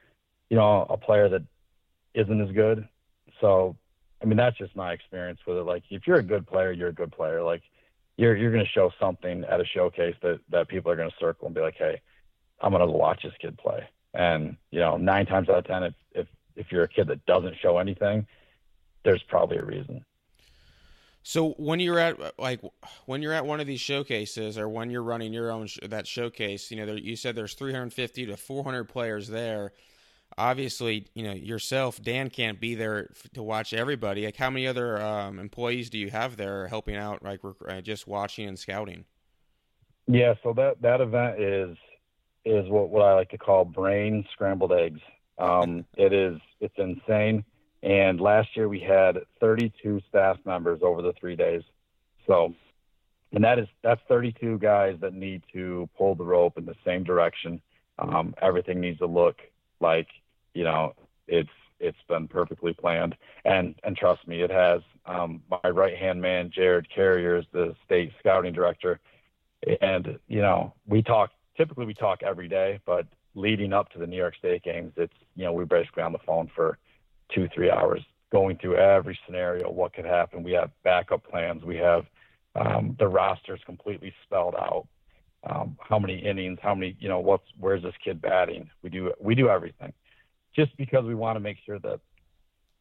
you 0.51 0.57
know, 0.57 0.87
a 0.89 0.97
player 0.97 1.29
that 1.29 1.43
isn't 2.15 2.41
as 2.41 2.55
good. 2.55 2.89
So, 3.41 3.77
I 4.23 4.25
mean, 4.25 4.37
that's 4.37 4.57
just 4.57 4.75
my 4.75 4.93
experience 4.93 5.41
with 5.47 5.59
it. 5.59 5.65
Like, 5.65 5.85
if 5.91 6.07
you're 6.07 6.19
a 6.19 6.23
good 6.23 6.47
player, 6.47 6.73
you're 6.73 6.89
a 6.89 6.95
good 6.95 7.13
player. 7.13 7.43
Like, 7.43 7.63
you're 8.17 8.37
you're 8.37 8.53
going 8.53 8.65
to 8.65 8.71
show 8.71 8.91
something 8.99 9.45
at 9.45 9.61
a 9.61 9.65
showcase 9.65 10.17
that 10.23 10.41
that 10.51 10.69
people 10.69 10.91
are 10.91 10.97
going 10.97 11.11
to 11.11 11.17
circle 11.21 11.47
and 11.47 11.55
be 11.55 11.61
like, 11.61 11.77
hey, 11.77 12.01
I'm 12.61 12.73
going 12.73 12.87
to 12.87 12.91
watch 12.91 13.23
this 13.23 13.35
kid 13.41 13.59
play. 13.59 13.87
And 14.15 14.57
you 14.71 14.81
know, 14.81 14.97
nine 14.97 15.27
times 15.27 15.49
out 15.49 15.59
of 15.59 15.67
ten, 15.67 15.83
if 15.83 15.95
if 16.13 16.27
if 16.57 16.73
you're 16.73 16.85
a 16.85 16.89
kid 16.89 17.09
that 17.09 17.25
doesn't 17.27 17.57
show 17.61 17.79
anything, 17.79 18.27
there's 19.05 19.23
probably 19.23 19.59
a 19.59 19.65
reason. 19.65 20.05
So 21.23 21.51
when 21.55 21.81
you're 21.81 21.99
at 21.99 22.39
like 22.39 22.61
when 23.07 23.21
you're 23.21 23.33
at 23.33 23.45
one 23.45 23.61
of 23.61 23.67
these 23.67 23.81
showcases 23.81 24.57
or 24.57 24.69
when 24.69 24.91
you're 24.91 25.03
running 25.03 25.33
your 25.33 25.51
own 25.51 25.67
sh- 25.67 25.81
that 25.83 26.07
showcase, 26.07 26.71
you 26.71 26.77
know, 26.77 26.87
there, 26.87 26.97
you 26.97 27.17
said 27.17 27.35
there's 27.35 27.55
350 27.55 28.27
to 28.27 28.37
400 28.37 28.85
players 28.85 29.27
there. 29.29 29.73
Obviously, 30.39 31.07
you 31.15 31.23
know 31.23 31.33
yourself, 31.33 32.03
Dan 32.03 32.29
can't 32.29 32.61
be 32.61 32.75
there 32.75 33.11
to 33.35 33.43
watch 33.43 33.73
everybody. 33.73 34.25
Like, 34.25 34.37
how 34.37 34.51
many 34.51 34.67
other 34.67 35.01
um, 35.01 35.39
employees 35.39 35.89
do 35.89 35.99
you 35.99 36.11
have 36.11 36.37
there 36.37 36.69
helping 36.69 36.97
out, 36.97 37.23
like 37.23 37.41
uh, 37.67 37.81
just 37.81 38.07
watching 38.07 38.49
and 38.49 38.59
scouting? 38.59 39.05
Yeah, 40.07 40.35
so 40.43 40.53
that 40.55 40.83
that 40.83 41.01
event 41.01 41.41
is 41.41 41.77
is 42.45 42.69
what 42.69 42.91
what 42.91 43.03
I 43.03 43.15
like 43.15 43.31
to 43.31 43.39
call 43.39 43.65
brain 43.65 44.25
scrambled 44.33 44.73
eggs. 44.73 45.01
Um, 45.39 45.85
it 45.97 46.13
is 46.13 46.39
it's 46.61 46.75
insane 46.77 47.45
and 47.87 48.21
last 48.21 48.49
year 48.57 48.69
we 48.69 48.81
had 48.81 49.19
32 49.41 50.01
staff 50.09 50.39
members 50.45 50.81
over 50.83 51.03
the 51.03 51.13
three 51.21 51.37
days. 51.37 51.63
So, 52.27 52.53
and 53.33 53.45
that 53.45 53.61
is 53.61 53.69
that's 53.83 54.01
32 54.09 54.59
guys 54.59 54.97
that 55.01 55.15
need 55.15 55.43
to 55.53 55.89
pull 55.97 56.17
the 56.17 56.25
rope 56.25 56.59
in 56.59 56.65
the 56.65 56.75
same 56.85 57.05
direction. 57.05 57.61
Um, 57.99 58.35
everything 58.43 58.81
needs 58.81 58.99
to 58.99 59.07
look 59.07 59.37
like 59.81 60.09
you 60.57 60.65
know 60.65 60.95
it's 61.29 61.51
it's 61.79 61.99
been 62.09 62.27
perfectly 62.27 62.73
planned, 62.73 63.15
and 63.45 63.75
and 63.85 63.97
trust 63.97 64.27
me, 64.27 64.43
it 64.43 64.51
has. 64.51 64.81
Um, 65.05 65.43
my 65.49 65.71
right 65.71 65.97
hand 65.97 66.21
man, 66.21 66.51
Jared 66.53 66.89
Carrier, 66.93 67.37
is 67.37 67.45
the 67.53 67.77
state 67.85 68.11
scouting 68.19 68.53
director, 68.53 68.99
and 69.81 70.19
you 70.27 70.41
know 70.41 70.73
we 70.87 71.03
talk. 71.03 71.31
Typically, 71.57 71.87
we 71.87 71.95
talk 71.95 72.23
every 72.23 72.49
day, 72.49 72.81
but 72.85 73.07
leading 73.35 73.73
up 73.73 73.91
to 73.91 73.99
the 73.99 74.07
New 74.07 74.17
York 74.17 74.35
State 74.37 74.63
games, 74.63 74.93
it's 74.97 75.13
you 75.37 75.45
know 75.45 75.53
we're 75.53 75.67
basically 75.67 76.03
on 76.03 76.13
the 76.13 76.19
phone 76.27 76.51
for 76.55 76.79
two, 77.33 77.49
three 77.55 77.71
hours 77.71 78.03
going 78.33 78.59
through 78.59 78.77
every 78.77 79.19
scenario, 79.25 79.71
what 79.71 79.93
could 79.93 80.05
happen. 80.05 80.43
We 80.43 80.53
have 80.53 80.71
backup 80.83 81.25
plans. 81.29 81.65
We 81.65 81.77
have 81.77 82.05
um, 82.55 82.97
the 82.99 83.07
rosters 83.07 83.61
completely 83.65 84.13
spelled 84.25 84.55
out. 84.55 84.87
Um, 85.49 85.77
how 85.81 85.99
many 85.99 86.19
innings? 86.19 86.59
How 86.61 86.75
many? 86.75 86.97
You 86.99 87.09
know, 87.09 87.21
what's 87.21 87.45
where's 87.61 87.83
this 87.83 87.95
kid 88.05 88.21
batting? 88.21 88.69
We 88.83 88.91
do 88.91 89.13
we 89.21 89.35
do 89.35 89.49
everything, 89.49 89.93
just 90.57 90.77
because 90.77 91.05
we 91.05 91.15
want 91.15 91.37
to 91.37 91.41
make 91.41 91.59
sure 91.65 91.79
that 91.81 92.01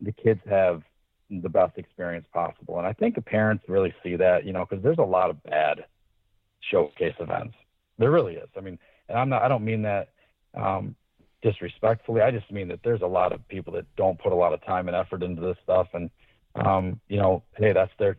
the 0.01 0.11
kids 0.11 0.39
have 0.49 0.81
the 1.29 1.49
best 1.49 1.77
experience 1.77 2.25
possible. 2.33 2.77
And 2.77 2.87
I 2.87 2.93
think 2.93 3.15
the 3.15 3.21
parents 3.21 3.63
really 3.67 3.93
see 4.03 4.15
that, 4.15 4.45
you 4.45 4.53
know, 4.53 4.65
because 4.67 4.83
there's 4.83 4.99
a 4.99 5.03
lot 5.03 5.29
of 5.29 5.41
bad 5.43 5.85
showcase 6.71 7.15
events. 7.19 7.55
There 7.97 8.11
really 8.11 8.35
is. 8.35 8.49
I 8.57 8.61
mean, 8.61 8.77
and 9.09 9.17
I'm 9.17 9.29
not. 9.29 9.41
I 9.41 9.47
don't 9.47 9.63
mean 9.63 9.81
that 9.83 10.09
um, 10.55 10.95
disrespectfully. 11.41 12.21
I 12.21 12.31
just 12.31 12.51
mean 12.51 12.67
that 12.69 12.79
there's 12.83 13.01
a 13.01 13.07
lot 13.07 13.31
of 13.31 13.47
people 13.47 13.73
that 13.73 13.85
don't 13.95 14.19
put 14.19 14.31
a 14.31 14.35
lot 14.35 14.53
of 14.53 14.63
time 14.65 14.87
and 14.87 14.95
effort 14.95 15.23
into 15.23 15.41
this 15.41 15.57
stuff, 15.63 15.87
and 15.93 16.09
um, 16.55 16.99
you 17.07 17.17
know, 17.17 17.43
hey, 17.57 17.71
that's 17.73 17.91
their 17.99 18.17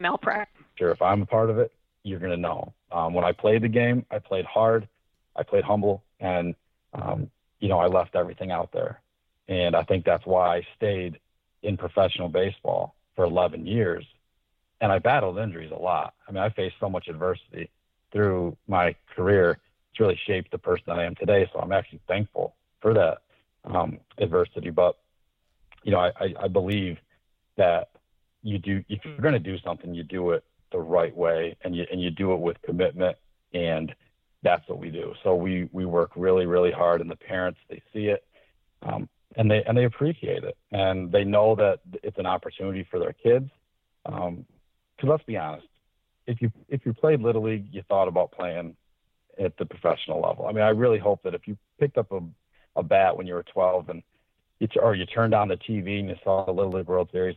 malpractice. 0.00 0.64
Sure, 0.76 0.90
if 0.90 1.00
I'm 1.00 1.22
a 1.22 1.26
part 1.26 1.50
of 1.50 1.58
it, 1.58 1.72
you're 2.02 2.20
gonna 2.20 2.36
know. 2.36 2.74
Um, 2.92 3.14
when 3.14 3.24
I 3.24 3.32
played 3.32 3.62
the 3.62 3.68
game, 3.68 4.04
I 4.10 4.18
played 4.18 4.44
hard, 4.44 4.88
I 5.36 5.42
played 5.42 5.64
humble, 5.64 6.02
and 6.20 6.54
um, 6.92 7.30
you 7.60 7.68
know, 7.68 7.78
I 7.78 7.86
left 7.86 8.14
everything 8.14 8.50
out 8.50 8.70
there, 8.72 9.00
and 9.48 9.74
I 9.74 9.82
think 9.84 10.04
that's 10.04 10.26
why 10.26 10.58
I 10.58 10.66
stayed 10.76 11.18
in 11.62 11.76
professional 11.76 12.28
baseball 12.28 12.94
for 13.16 13.24
11 13.24 13.66
years, 13.66 14.04
and 14.80 14.92
I 14.92 14.98
battled 14.98 15.38
injuries 15.38 15.72
a 15.72 15.78
lot. 15.78 16.14
I 16.28 16.32
mean, 16.32 16.42
I 16.42 16.50
faced 16.50 16.76
so 16.78 16.88
much 16.88 17.08
adversity 17.08 17.70
through 18.12 18.56
my 18.66 18.94
career 19.14 19.58
it's 19.98 20.00
really 20.00 20.18
shaped 20.26 20.52
the 20.52 20.58
person 20.58 20.84
that 20.86 20.98
I 20.98 21.04
am 21.04 21.16
today. 21.16 21.48
So 21.52 21.58
I'm 21.58 21.72
actually 21.72 22.00
thankful 22.06 22.54
for 22.80 22.94
that 22.94 23.18
um, 23.64 23.98
adversity. 24.18 24.70
But 24.70 24.96
you 25.82 25.90
know, 25.90 25.98
I, 25.98 26.12
I, 26.20 26.34
I 26.42 26.48
believe 26.48 26.98
that 27.56 27.90
you 28.42 28.58
do 28.58 28.84
if 28.88 29.04
you're 29.04 29.18
going 29.18 29.34
to 29.34 29.40
do 29.40 29.58
something, 29.58 29.92
you 29.94 30.04
do 30.04 30.30
it 30.30 30.44
the 30.70 30.78
right 30.78 31.16
way, 31.16 31.56
and 31.62 31.74
you 31.74 31.84
and 31.90 32.00
you 32.00 32.10
do 32.10 32.32
it 32.32 32.38
with 32.38 32.62
commitment, 32.62 33.16
and 33.52 33.92
that's 34.42 34.68
what 34.68 34.78
we 34.78 34.90
do. 34.90 35.14
So 35.22 35.34
we 35.34 35.68
we 35.72 35.84
work 35.84 36.12
really 36.16 36.46
really 36.46 36.72
hard, 36.72 37.00
and 37.00 37.10
the 37.10 37.16
parents 37.16 37.58
they 37.68 37.82
see 37.92 38.06
it. 38.06 38.24
Um, 38.82 39.08
and 39.36 39.50
they 39.50 39.62
and 39.64 39.76
they 39.76 39.84
appreciate 39.84 40.44
it, 40.44 40.56
and 40.72 41.12
they 41.12 41.24
know 41.24 41.54
that 41.56 41.80
it's 42.02 42.18
an 42.18 42.26
opportunity 42.26 42.86
for 42.90 42.98
their 42.98 43.12
kids. 43.12 43.50
Because 44.04 44.28
um, 44.28 44.46
let's 45.02 45.24
be 45.24 45.36
honest, 45.36 45.66
if 46.26 46.40
you 46.40 46.50
if 46.68 46.84
you 46.86 46.92
played 46.92 47.20
little 47.20 47.42
league, 47.42 47.66
you 47.70 47.82
thought 47.88 48.08
about 48.08 48.32
playing 48.32 48.76
at 49.38 49.56
the 49.56 49.66
professional 49.66 50.20
level. 50.20 50.46
I 50.46 50.52
mean, 50.52 50.64
I 50.64 50.70
really 50.70 50.98
hope 50.98 51.22
that 51.22 51.34
if 51.34 51.46
you 51.46 51.56
picked 51.78 51.98
up 51.98 52.10
a, 52.12 52.20
a 52.76 52.82
bat 52.82 53.16
when 53.16 53.26
you 53.26 53.34
were 53.34 53.44
12 53.44 53.88
and 53.88 54.02
you, 54.58 54.68
or 54.80 54.94
you 54.94 55.06
turned 55.06 55.34
on 55.34 55.48
the 55.48 55.56
TV 55.56 56.00
and 56.00 56.08
you 56.08 56.16
saw 56.24 56.44
the 56.44 56.52
Little 56.52 56.72
League 56.72 56.86
World 56.86 57.08
Series, 57.12 57.36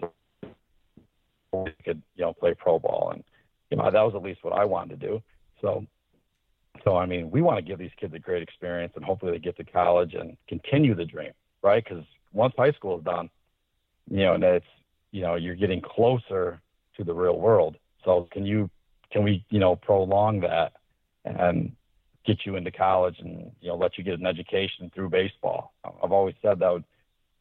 you 1.53 1.65
could, 1.85 2.01
you 2.15 2.25
know, 2.25 2.33
play 2.33 2.53
pro 2.53 2.79
ball. 2.79 3.11
And, 3.13 3.23
you 3.69 3.77
know, 3.77 3.83
that 3.83 3.93
was 3.93 4.13
at 4.15 4.23
least 4.23 4.43
what 4.43 4.53
I 4.53 4.65
wanted 4.65 4.99
to 4.99 5.07
do. 5.07 5.23
So, 5.61 5.85
so, 6.84 6.98
I 6.98 7.06
mean, 7.06 7.30
we 7.32 7.41
want 7.41 7.58
to 7.58 7.62
give 7.62 7.80
these 7.80 7.91
kids 8.00 8.13
a 8.13 8.20
great 8.20 8.44
experience 8.44 8.94
and 8.96 9.06
hopefully 9.06 9.32
they 9.32 9.39
get 9.39 9.58
to 9.58 9.63
college 9.63 10.13
and 10.13 10.38
continue 10.48 10.96
the 10.96 11.06
dream, 11.06 11.32
right? 11.62 11.84
Because 11.84 12.04
once 12.34 12.54
high 12.58 12.72
school 12.72 12.98
is 12.98 13.04
done, 13.04 13.30
you 14.10 14.24
know, 14.24 14.34
and 14.34 14.44
it's, 14.44 14.65
you 15.12 15.22
know, 15.22 15.36
you're 15.36 15.56
getting 15.56 15.82
closer 15.82 16.62
to 16.98 17.04
the 17.04 17.13
real 17.13 17.38
world. 17.39 17.78
So 18.04 18.28
can 18.32 18.46
you, 18.46 18.70
can 19.12 19.24
we, 19.24 19.46
you 19.50 19.60
know, 19.60 19.76
prolong 19.76 20.39
that 20.41 20.74
and 21.26 21.72
get 22.26 22.46
you 22.46 22.56
into 22.56 22.72
college 22.72 23.15
and 23.20 23.52
you 23.62 23.70
know 23.70 23.76
let 23.76 23.98
you 23.98 24.04
get 24.04 24.20
an 24.20 24.26
education 24.26 24.91
through 24.94 25.10
baseball. 25.10 25.74
I've 25.84 26.12
always 26.12 26.36
said 26.41 26.60
that 26.60 26.72
would 26.72 26.84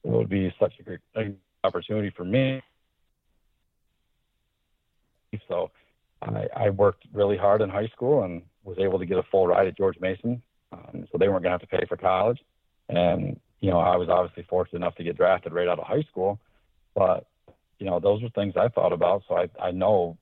it 0.04 0.10
would 0.10 0.28
be 0.28 0.54
such 0.58 0.72
a 0.80 0.82
great 0.82 1.36
opportunity 1.64 2.10
for 2.16 2.24
me. 2.24 2.62
So 5.48 5.70
I, 6.22 6.46
I 6.54 6.70
worked 6.70 7.06
really 7.12 7.36
hard 7.36 7.62
in 7.62 7.70
high 7.70 7.88
school 7.88 8.24
and 8.24 8.42
was 8.64 8.78
able 8.78 8.98
to 8.98 9.06
get 9.06 9.18
a 9.18 9.22
full 9.30 9.46
ride 9.46 9.66
at 9.66 9.76
George 9.76 9.98
Mason. 10.00 10.42
Um, 10.72 11.06
so 11.10 11.18
they 11.18 11.28
weren't 11.28 11.42
going 11.42 11.58
to 11.58 11.58
have 11.58 11.60
to 11.60 11.66
pay 11.66 11.84
for 11.88 11.96
college. 11.96 12.38
And, 12.88 13.38
you 13.60 13.70
know, 13.70 13.78
I 13.78 13.96
was 13.96 14.08
obviously 14.08 14.44
fortunate 14.48 14.78
enough 14.78 14.94
to 14.96 15.04
get 15.04 15.16
drafted 15.16 15.52
right 15.52 15.68
out 15.68 15.78
of 15.78 15.86
high 15.86 16.02
school. 16.02 16.38
But, 16.94 17.26
you 17.78 17.86
know, 17.86 17.98
those 17.98 18.22
are 18.22 18.28
things 18.30 18.54
I 18.56 18.68
thought 18.68 18.92
about. 18.92 19.22
So 19.28 19.36
I, 19.36 19.48
I 19.60 19.70
know 19.70 20.18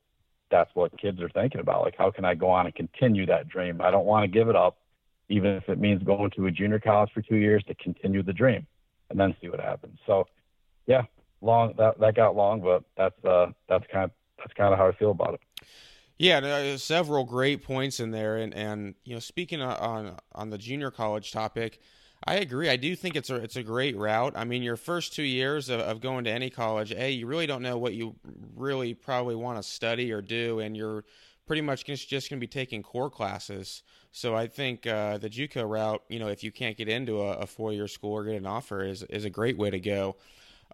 that's 0.50 0.70
what 0.74 0.98
kids 0.98 1.20
are 1.20 1.28
thinking 1.28 1.60
about. 1.60 1.82
Like, 1.82 1.96
how 1.96 2.10
can 2.10 2.24
I 2.24 2.34
go 2.34 2.48
on 2.48 2.66
and 2.66 2.74
continue 2.74 3.26
that 3.26 3.48
dream? 3.48 3.80
I 3.80 3.90
don't 3.90 4.06
want 4.06 4.24
to 4.24 4.28
give 4.28 4.48
it 4.48 4.56
up, 4.56 4.78
even 5.28 5.50
if 5.52 5.68
it 5.68 5.78
means 5.78 6.02
going 6.02 6.30
to 6.36 6.46
a 6.46 6.50
junior 6.50 6.78
college 6.78 7.10
for 7.12 7.22
two 7.22 7.36
years 7.36 7.62
to 7.68 7.74
continue 7.74 8.22
the 8.22 8.32
dream 8.32 8.66
and 9.10 9.18
then 9.18 9.34
see 9.40 9.48
what 9.48 9.60
happens. 9.60 9.98
So, 10.06 10.26
yeah, 10.86 11.02
long 11.40 11.74
that 11.78 11.98
that 12.00 12.14
got 12.14 12.34
long, 12.36 12.60
but 12.60 12.84
that's 12.96 13.24
uh 13.24 13.46
that's 13.68 13.84
kind 13.92 14.04
of 14.04 14.10
that's 14.38 14.52
kind 14.54 14.72
of 14.72 14.78
how 14.78 14.88
I 14.88 14.92
feel 14.92 15.10
about 15.10 15.34
it. 15.34 15.40
Yeah, 16.18 16.40
there's 16.40 16.82
several 16.82 17.24
great 17.24 17.62
points 17.62 18.00
in 18.00 18.10
there, 18.10 18.36
and 18.36 18.52
and 18.54 18.94
you 19.04 19.14
know, 19.14 19.20
speaking 19.20 19.62
on 19.62 20.16
on 20.34 20.50
the 20.50 20.58
junior 20.58 20.90
college 20.90 21.30
topic, 21.30 21.80
I 22.24 22.36
agree. 22.36 22.68
I 22.68 22.76
do 22.76 22.96
think 22.96 23.14
it's 23.14 23.30
a 23.30 23.36
it's 23.36 23.56
a 23.56 23.62
great 23.62 23.96
route. 23.96 24.32
I 24.34 24.44
mean, 24.44 24.62
your 24.62 24.76
first 24.76 25.12
two 25.12 25.22
years 25.22 25.68
of, 25.68 25.80
of 25.80 26.00
going 26.00 26.24
to 26.24 26.30
any 26.30 26.50
college, 26.50 26.92
a 26.92 27.10
you 27.10 27.26
really 27.26 27.46
don't 27.46 27.62
know 27.62 27.78
what 27.78 27.94
you 27.94 28.16
really 28.56 28.94
probably 28.94 29.36
want 29.36 29.58
to 29.58 29.62
study 29.62 30.10
or 30.12 30.20
do, 30.20 30.58
and 30.58 30.76
you're 30.76 31.04
pretty 31.46 31.62
much 31.62 31.84
just, 31.84 32.08
just 32.08 32.28
going 32.28 32.38
to 32.38 32.46
be 32.46 32.50
taking 32.50 32.82
core 32.82 33.08
classes. 33.10 33.82
So 34.12 34.34
I 34.36 34.46
think 34.46 34.86
uh, 34.86 35.18
the 35.18 35.30
JUCO 35.30 35.68
route, 35.68 36.02
you 36.08 36.18
know, 36.18 36.28
if 36.28 36.44
you 36.44 36.52
can't 36.52 36.76
get 36.76 36.88
into 36.88 37.22
a, 37.22 37.38
a 37.38 37.46
four 37.46 37.72
year 37.72 37.88
school 37.88 38.12
or 38.12 38.24
get 38.24 38.34
an 38.34 38.46
offer, 38.46 38.82
is 38.82 39.04
is 39.04 39.24
a 39.24 39.30
great 39.30 39.56
way 39.56 39.70
to 39.70 39.80
go. 39.80 40.16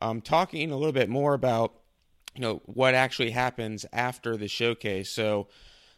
Um, 0.01 0.21
talking 0.21 0.73
a 0.73 0.77
little 0.77 0.93
bit 0.93 1.09
more 1.09 1.35
about 1.35 1.75
you 2.35 2.41
know 2.41 2.63
what 2.65 2.95
actually 2.95 3.31
happens 3.31 3.87
after 3.93 4.37
the 4.37 4.49
showcase. 4.49 5.11
So 5.11 5.49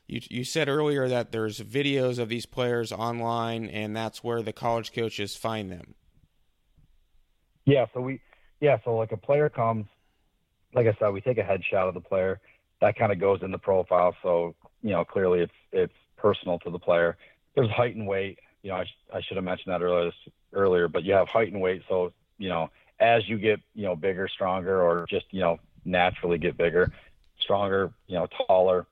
you, 0.07 0.21
you 0.31 0.45
said 0.45 0.69
earlier 0.69 1.09
that 1.09 1.33
there's 1.33 1.61
videos 1.61 2.19
of 2.19 2.29
these 2.29 2.47
players 2.47 2.93
online, 2.93 3.67
and 3.69 3.97
that's 3.97 4.23
where 4.23 4.43
the 4.43 4.53
college 4.53 4.93
coaches 4.93 5.35
find 5.35 5.71
them. 5.73 5.95
Yeah, 7.65 7.87
so 7.93 8.01
we 8.01 8.21
yeah, 8.61 8.79
so 8.85 8.97
like 8.97 9.13
a 9.13 9.17
player 9.17 9.49
comes, 9.49 9.87
like 10.75 10.87
I 10.87 10.97
said, 10.99 11.11
we 11.11 11.21
take 11.21 11.39
a 11.39 11.43
headshot 11.43 11.89
of 11.89 11.95
the 11.95 12.01
player. 12.01 12.41
That 12.81 12.97
kind 12.97 13.11
of 13.11 13.19
goes 13.19 13.41
in 13.43 13.51
the 13.51 13.59
profile. 13.59 14.15
So, 14.23 14.55
you 14.83 14.91
know, 14.91 15.05
clearly 15.05 15.41
it's 15.41 15.53
it's 15.73 15.95
personal 16.17 16.59
to 16.61 16.71
the 16.71 16.79
player. 16.79 17.17
There's 17.55 17.71
height 17.71 17.97
and 17.97 18.07
weight. 18.07 18.39
You 18.63 18.71
know, 18.71 18.77
I, 18.77 18.85
sh- 18.85 19.15
I 19.15 19.21
should 19.23 19.37
have 19.37 19.45
mentioned 19.45 19.73
that 19.73 19.83
earlier, 19.83 20.13
earlier, 20.53 20.89
but 20.89 21.05
you 21.05 21.13
have 21.15 21.29
height 21.29 21.53
and 21.53 21.61
weight. 21.61 21.83
So, 21.89 22.13
you 22.39 22.49
know, 22.49 22.71
as 23.01 23.29
you 23.29 23.39
get, 23.39 23.61
you 23.75 23.85
know, 23.85 23.95
bigger, 23.95 24.29
stronger, 24.29 24.83
or 24.83 25.07
just, 25.09 25.27
you 25.31 25.41
know, 25.41 25.59
naturally 25.87 26.39
get 26.39 26.57
bigger, 26.57 26.93
stronger, 27.41 27.93
you 28.07 28.17
know, 28.17 28.27
taller, 28.47 28.87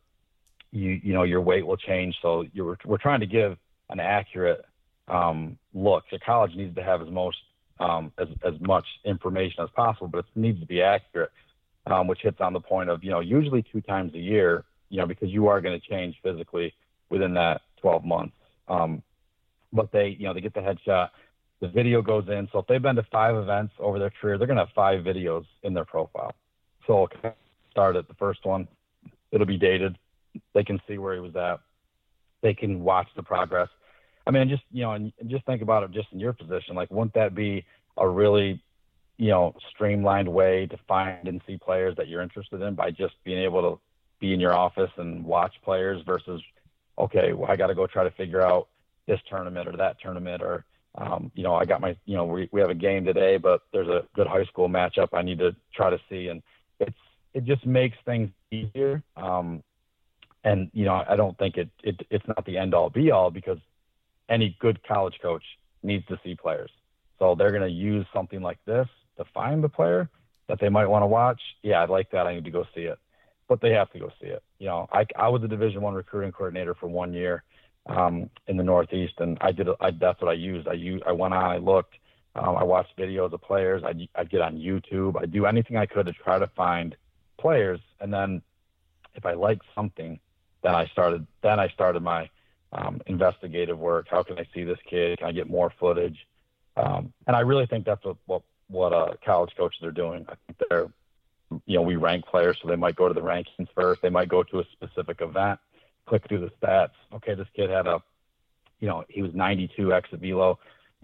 you, 0.71 1.01
you 1.03 1.13
know, 1.13 1.23
your 1.23 1.41
weight 1.41 1.67
will 1.67 1.77
change. 1.77 2.17
So 2.23 2.45
you're, 2.53 2.79
we're 2.85 2.99
trying 2.99 3.21
to 3.21 3.27
give 3.27 3.57
an 3.91 4.01
accurate 4.01 4.65
um, 5.09 5.59
look. 5.73 6.05
So 6.11 6.19
college 6.25 6.55
needs 6.55 6.75
to 6.77 6.83
have 6.83 7.03
as 7.03 7.09
most 7.11 7.39
um, 7.81 8.13
as 8.19 8.29
as 8.45 8.55
much 8.61 8.87
information 9.05 9.63
as 9.65 9.71
possible, 9.75 10.09
but 10.09 10.19
it 10.19 10.25
needs 10.37 10.61
to 10.61 10.67
be 10.67 10.81
accurate, 10.81 11.33
um, 11.87 12.07
which 12.07 12.21
hits 12.23 12.41
on 12.41 12.53
the 12.53 12.61
point 12.61 12.89
of 12.89 13.03
you 13.03 13.11
know 13.11 13.21
usually 13.21 13.65
two 13.73 13.81
times 13.81 14.15
a 14.15 14.19
year, 14.19 14.65
you 14.91 14.99
know, 14.99 15.07
because 15.07 15.31
you 15.31 15.49
are 15.49 15.61
going 15.61 15.79
to 15.79 15.89
change 15.89 16.17
physically 16.23 16.73
within 17.11 17.35
that 17.35 17.63
12 17.81 18.05
months. 18.05 18.37
Um, 18.69 19.03
but 19.73 19.91
they 19.93 20.17
you 20.19 20.27
know 20.27 20.35
they 20.35 20.41
get 20.41 20.55
the 20.55 20.61
headshot, 20.61 21.11
the 21.61 21.69
video 21.69 22.01
goes 22.01 22.29
in. 22.29 22.49
So 22.53 22.61
if 22.61 22.67
they've 22.67 22.81
been 22.81 22.97
to 22.97 23.07
five 23.11 23.37
events 23.37 23.75
over 23.79 23.99
their 23.99 24.11
career, 24.11 24.39
they're 24.39 24.47
going 24.47 24.59
to 24.59 24.67
have 24.67 24.75
five 24.75 25.05
videos 25.05 25.45
in 25.63 25.75
their 25.75 25.85
profile. 25.85 26.35
So 26.87 27.09
I'll 27.23 27.35
start 27.71 27.97
at 27.97 28.09
the 28.09 28.15
first 28.15 28.45
one, 28.45 28.69
it'll 29.31 29.47
be 29.47 29.59
dated. 29.59 29.99
They 30.53 30.65
can 30.65 30.81
see 30.89 30.99
where 30.99 31.15
he 31.15 31.21
was 31.21 31.37
at. 31.37 31.61
They 32.43 32.55
can 32.55 32.83
watch 32.83 33.09
the 33.17 33.23
progress 33.23 33.69
I 34.27 34.31
mean, 34.31 34.49
just 34.49 34.63
you 34.73 34.83
know, 34.83 34.93
and 34.93 35.13
just 35.27 35.45
think 35.45 35.63
about 35.63 35.83
it, 35.83 35.91
just 35.91 36.09
in 36.13 36.21
your 36.21 36.33
position. 36.33 36.75
Like, 36.75 36.91
wouldn't 36.91 37.15
that 37.15 37.35
be 37.35 37.65
a 37.97 38.09
really, 38.09 38.63
you 39.19 39.31
know, 39.31 39.55
streamlined 39.71 40.29
way 40.29 40.67
to 40.67 40.79
find 40.89 41.29
and 41.29 41.41
see 41.47 41.59
players 41.59 41.95
that 41.97 42.09
you're 42.09 42.23
interested 42.23 42.63
in 42.63 42.75
by 42.75 42.91
just 42.91 43.15
being 43.25 43.43
able 43.43 43.63
to 43.63 43.81
be 44.21 44.33
in 44.33 44.41
your 44.41 44.55
office 44.55 44.91
and 44.97 45.25
watch 45.25 45.55
players 45.63 46.03
versus, 46.07 46.41
okay, 46.99 47.33
well, 47.33 47.51
I 47.51 47.57
got 47.57 47.67
to 47.67 47.75
go 47.75 47.87
try 47.87 48.05
to 48.05 48.11
figure 48.13 48.41
out 48.41 48.69
this 49.07 49.21
tournament 49.29 49.69
or 49.69 49.77
that 49.77 50.01
tournament 50.01 50.43
or, 50.43 50.65
um, 50.97 51.31
you 51.35 51.43
know, 51.43 51.55
I 51.55 51.67
got 51.67 51.81
my, 51.81 51.95
you 52.07 52.17
know, 52.17 52.25
we 52.25 52.49
we 52.51 52.61
have 52.61 52.71
a 52.71 52.75
game 52.75 53.05
today, 53.05 53.37
but 53.37 53.63
there's 53.73 53.89
a 53.89 54.05
good 54.15 54.27
high 54.27 54.45
school 54.45 54.69
matchup 54.69 55.09
I 55.13 55.23
need 55.23 55.39
to 55.41 55.55
try 55.75 55.91
to 55.91 56.01
see, 56.09 56.29
and 56.29 56.43
it's 56.87 56.97
it 57.35 57.45
just 57.45 57.67
makes 57.67 57.97
things 58.05 58.31
easier. 58.51 59.03
Um, 59.17 59.63
and 60.45 60.71
you 60.73 60.85
know, 60.85 61.03
I 61.09 61.17
don't 61.17 61.37
think 61.39 61.57
it, 61.57 61.71
it 61.83 62.07
it's 62.11 62.27
not 62.29 62.45
the 62.45 62.59
end 62.59 62.75
all 62.75 62.91
be 62.91 63.11
all 63.11 63.31
because 63.31 63.59
any 64.29 64.57
good 64.61 64.79
college 64.87 65.19
coach 65.21 65.43
needs 65.83 66.07
to 66.07 66.19
see 66.25 66.35
players. 66.35 66.71
So 67.19 67.35
they're 67.35 67.51
going 67.51 67.63
to 67.63 67.69
use 67.69 68.07
something 68.13 68.43
like 68.43 68.59
this 68.67 68.87
to 69.19 69.25
find 69.33 69.63
the 69.63 69.69
player 69.69 70.09
that 70.49 70.59
they 70.61 70.69
might 70.69 70.87
want 70.87 71.03
to 71.03 71.07
watch. 71.07 71.41
Yeah, 71.63 71.83
I'd 71.83 71.91
like 71.91 72.11
that. 72.11 72.27
I 72.27 72.35
need 72.35 72.45
to 72.45 72.51
go 72.51 72.65
see 72.75 72.83
it, 72.83 72.99
but 73.49 73.61
they 73.61 73.71
have 73.71 73.91
to 73.93 73.99
go 73.99 74.11
see 74.21 74.29
it. 74.29 74.43
You 74.59 74.67
know, 74.67 74.89
I, 74.93 75.07
I 75.17 75.29
was 75.29 75.43
a 75.43 75.49
Division 75.49 75.83
One 75.83 75.95
recruiting 75.95 76.33
coordinator 76.33 76.75
for 76.75 76.89
one 76.89 77.13
year 77.13 77.45
um, 77.87 78.29
in 78.47 78.57
the 78.57 78.63
Northeast, 78.63 79.15
and 79.19 79.39
I 79.41 79.53
did. 79.53 79.69
I, 79.81 79.91
that's 79.93 80.21
what 80.21 80.31
I 80.31 80.35
used. 80.35 80.69
I 80.69 80.75
used. 80.75 81.05
I 81.07 81.13
went 81.13 81.35
on. 81.35 81.45
I 81.45 81.59
looked. 81.59 81.95
Um, 82.37 82.57
I 82.57 82.65
watched 82.65 82.97
videos 82.99 83.33
of 83.33 83.43
players. 83.43 83.83
I'd, 83.85 84.09
I'd 84.15 84.31
get 84.31 84.41
on 84.41 84.57
YouTube. 84.57 85.21
I'd 85.21 85.33
do 85.33 85.47
anything 85.47 85.77
I 85.77 85.87
could 85.87 86.07
to 86.07 86.13
try 86.13 86.39
to 86.39 86.49
find 86.49 86.97
players, 87.39 87.81
and 88.01 88.13
then 88.13 88.43
if 89.15 89.25
I 89.25 89.35
liked 89.35 89.65
something, 89.75 90.19
then 90.63 90.75
I 90.75 90.87
started. 90.87 91.27
Then 91.43 91.61
I 91.61 91.69
started 91.69 92.03
my 92.03 92.29
um, 92.73 93.01
investigative 93.07 93.79
work. 93.79 94.07
How 94.11 94.23
can 94.23 94.39
I 94.39 94.47
see 94.53 94.65
this 94.65 94.79
kid? 94.89 95.19
Can 95.19 95.29
I 95.29 95.33
get 95.33 95.49
more 95.49 95.73
footage? 95.79 96.27
Um, 96.77 97.13
and 97.27 97.37
I 97.37 97.41
really 97.41 97.67
think 97.67 97.85
that's 97.85 98.05
what 98.05 98.17
what, 98.27 98.43
what 98.69 98.93
uh, 98.93 99.15
college 99.25 99.53
coaches 99.57 99.83
are 99.85 99.93
doing. 99.93 100.27
I 100.29 100.35
think 100.47 100.59
they're, 100.69 100.89
you 101.67 101.77
know, 101.77 101.83
we 101.83 101.97
rank 101.97 102.27
players, 102.27 102.59
so 102.61 102.69
they 102.69 102.77
might 102.77 102.97
go 102.97 103.07
to 103.07 103.15
the 103.15 103.21
rankings 103.21 103.69
first. 103.75 104.03
They 104.03 104.11
might 104.11 104.29
go 104.29 104.43
to 104.43 104.61
a 104.61 104.65
specific 104.73 105.21
event, 105.21 105.61
click 106.07 106.27
through 106.29 106.41
the 106.41 106.51
stats. 106.61 106.91
Okay, 107.15 107.35
this 107.35 107.47
kid 107.55 107.71
had 107.71 107.87
a, 107.87 108.03
you 108.81 108.89
know, 108.89 109.05
he 109.09 109.23
was 109.23 109.33
92 109.35 109.93
exit 109.93 110.21
velo. 110.21 110.59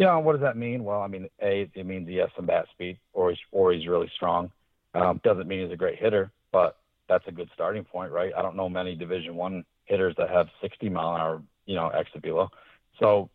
Know, 0.07 0.21
what 0.21 0.33
does 0.33 0.43
that 0.43 0.57
mean? 0.57 0.85
Well, 0.85 1.01
I 1.01 1.07
mean, 1.07 1.29
a 1.43 1.71
it 1.75 1.87
means 1.87 2.09
he 2.09 2.17
has 2.17 2.31
some 2.35 2.47
bat 2.47 2.67
speed, 2.73 2.99
or 3.13 3.31
he's 3.31 3.39
or 3.53 3.73
he's 3.73 3.87
really 3.87 4.11
strong. 4.15 4.51
Um, 4.95 5.21
doesn't 5.23 5.47
mean 5.47 5.63
he's 5.63 5.73
a 5.73 5.77
great 5.77 5.99
hitter, 5.99 6.33
but 6.53 6.77
that's 7.09 7.27
a 7.29 7.33
good 7.33 7.51
starting 7.55 7.85
point, 7.85 8.11
right? 8.11 8.33
I 8.37 8.43
don't 8.43 8.57
know 8.57 8.69
many 8.69 8.95
Division 8.95 9.37
One 9.37 9.65
hitters 9.85 10.15
that 10.19 10.31
have 10.31 10.49
60 10.63 10.89
mile 10.89 11.15
an 11.15 11.21
hour 11.21 11.43
you 11.71 11.77
know, 11.77 11.89
exit 11.89 12.23
velo. 12.23 12.51
So 12.99 13.31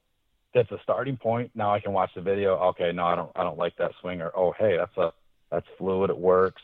that's 0.54 0.70
a 0.72 0.78
starting 0.84 1.16
point. 1.16 1.52
Now 1.56 1.74
I 1.74 1.80
can 1.80 1.94
watch 1.94 2.12
the 2.16 2.22
video. 2.22 2.56
Okay, 2.70 2.92
no, 2.92 3.06
I 3.06 3.16
don't, 3.16 3.32
I 3.36 3.44
don't 3.44 3.58
like 3.58 3.78
that 3.78 3.92
swing. 4.02 4.22
Or 4.22 4.32
oh, 4.36 4.54
hey, 4.60 4.76
that's 4.78 4.98
a, 4.98 5.14
that's 5.50 5.66
fluid. 5.78 6.10
It 6.10 6.18
works. 6.18 6.62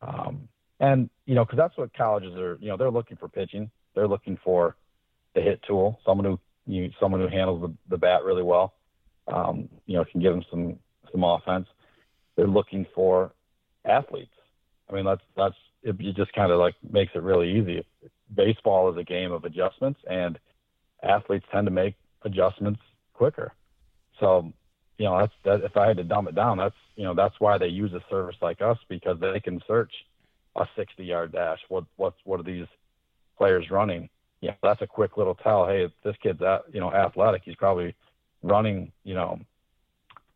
Um, 0.00 0.48
and 0.80 1.10
you 1.26 1.34
know, 1.34 1.44
because 1.44 1.58
that's 1.58 1.76
what 1.76 1.92
colleges 1.94 2.34
are. 2.36 2.56
You 2.60 2.68
know, 2.68 2.78
they're 2.78 2.90
looking 2.90 3.18
for 3.18 3.28
pitching. 3.28 3.70
They're 3.94 4.08
looking 4.08 4.38
for 4.42 4.76
the 5.34 5.42
hit 5.42 5.60
tool, 5.66 6.00
someone 6.06 6.24
who, 6.24 6.38
you, 6.66 6.90
someone 6.98 7.20
who 7.20 7.28
handles 7.28 7.60
the, 7.60 7.74
the 7.90 7.98
bat 7.98 8.24
really 8.24 8.42
well. 8.42 8.72
Um, 9.32 9.68
you 9.86 9.96
know, 9.96 10.04
can 10.04 10.20
give 10.20 10.32
them 10.32 10.44
some 10.50 10.78
some 11.12 11.24
offense. 11.24 11.66
They're 12.36 12.46
looking 12.46 12.86
for 12.94 13.32
athletes. 13.84 14.34
I 14.88 14.94
mean, 14.94 15.04
that's 15.04 15.22
that's 15.36 15.56
it, 15.82 15.96
it 16.00 16.16
just 16.16 16.32
kind 16.32 16.52
of 16.52 16.58
like 16.58 16.74
makes 16.90 17.12
it 17.14 17.22
really 17.22 17.50
easy. 17.58 17.84
Baseball 18.34 18.90
is 18.92 18.98
a 18.98 19.04
game 19.04 19.32
of 19.32 19.44
adjustments, 19.44 20.00
and 20.08 20.38
athletes 21.02 21.46
tend 21.52 21.66
to 21.66 21.70
make 21.70 21.94
adjustments 22.22 22.80
quicker. 23.14 23.52
So, 24.18 24.52
you 24.98 25.06
know, 25.06 25.18
that's 25.18 25.32
that. 25.44 25.64
If 25.64 25.76
I 25.76 25.88
had 25.88 25.96
to 25.96 26.04
dumb 26.04 26.28
it 26.28 26.34
down, 26.34 26.58
that's 26.58 26.74
you 26.96 27.04
know 27.04 27.14
that's 27.14 27.34
why 27.38 27.58
they 27.58 27.68
use 27.68 27.92
a 27.92 28.02
service 28.10 28.36
like 28.42 28.60
us 28.60 28.78
because 28.88 29.18
they 29.20 29.40
can 29.40 29.60
search 29.66 29.92
a 30.56 30.66
60-yard 30.76 31.32
dash. 31.32 31.58
What 31.68 31.84
what 31.96 32.14
what 32.24 32.40
are 32.40 32.44
these 32.44 32.66
players 33.38 33.70
running? 33.70 34.08
Yeah, 34.40 34.54
that's 34.62 34.82
a 34.82 34.86
quick 34.86 35.16
little 35.16 35.34
tell. 35.34 35.66
Hey, 35.66 35.86
this 36.04 36.16
kid's 36.22 36.42
at, 36.42 36.62
you 36.72 36.80
know 36.80 36.92
athletic, 36.92 37.42
he's 37.44 37.56
probably 37.56 37.94
running 38.42 38.92
you 39.04 39.14
know 39.14 39.38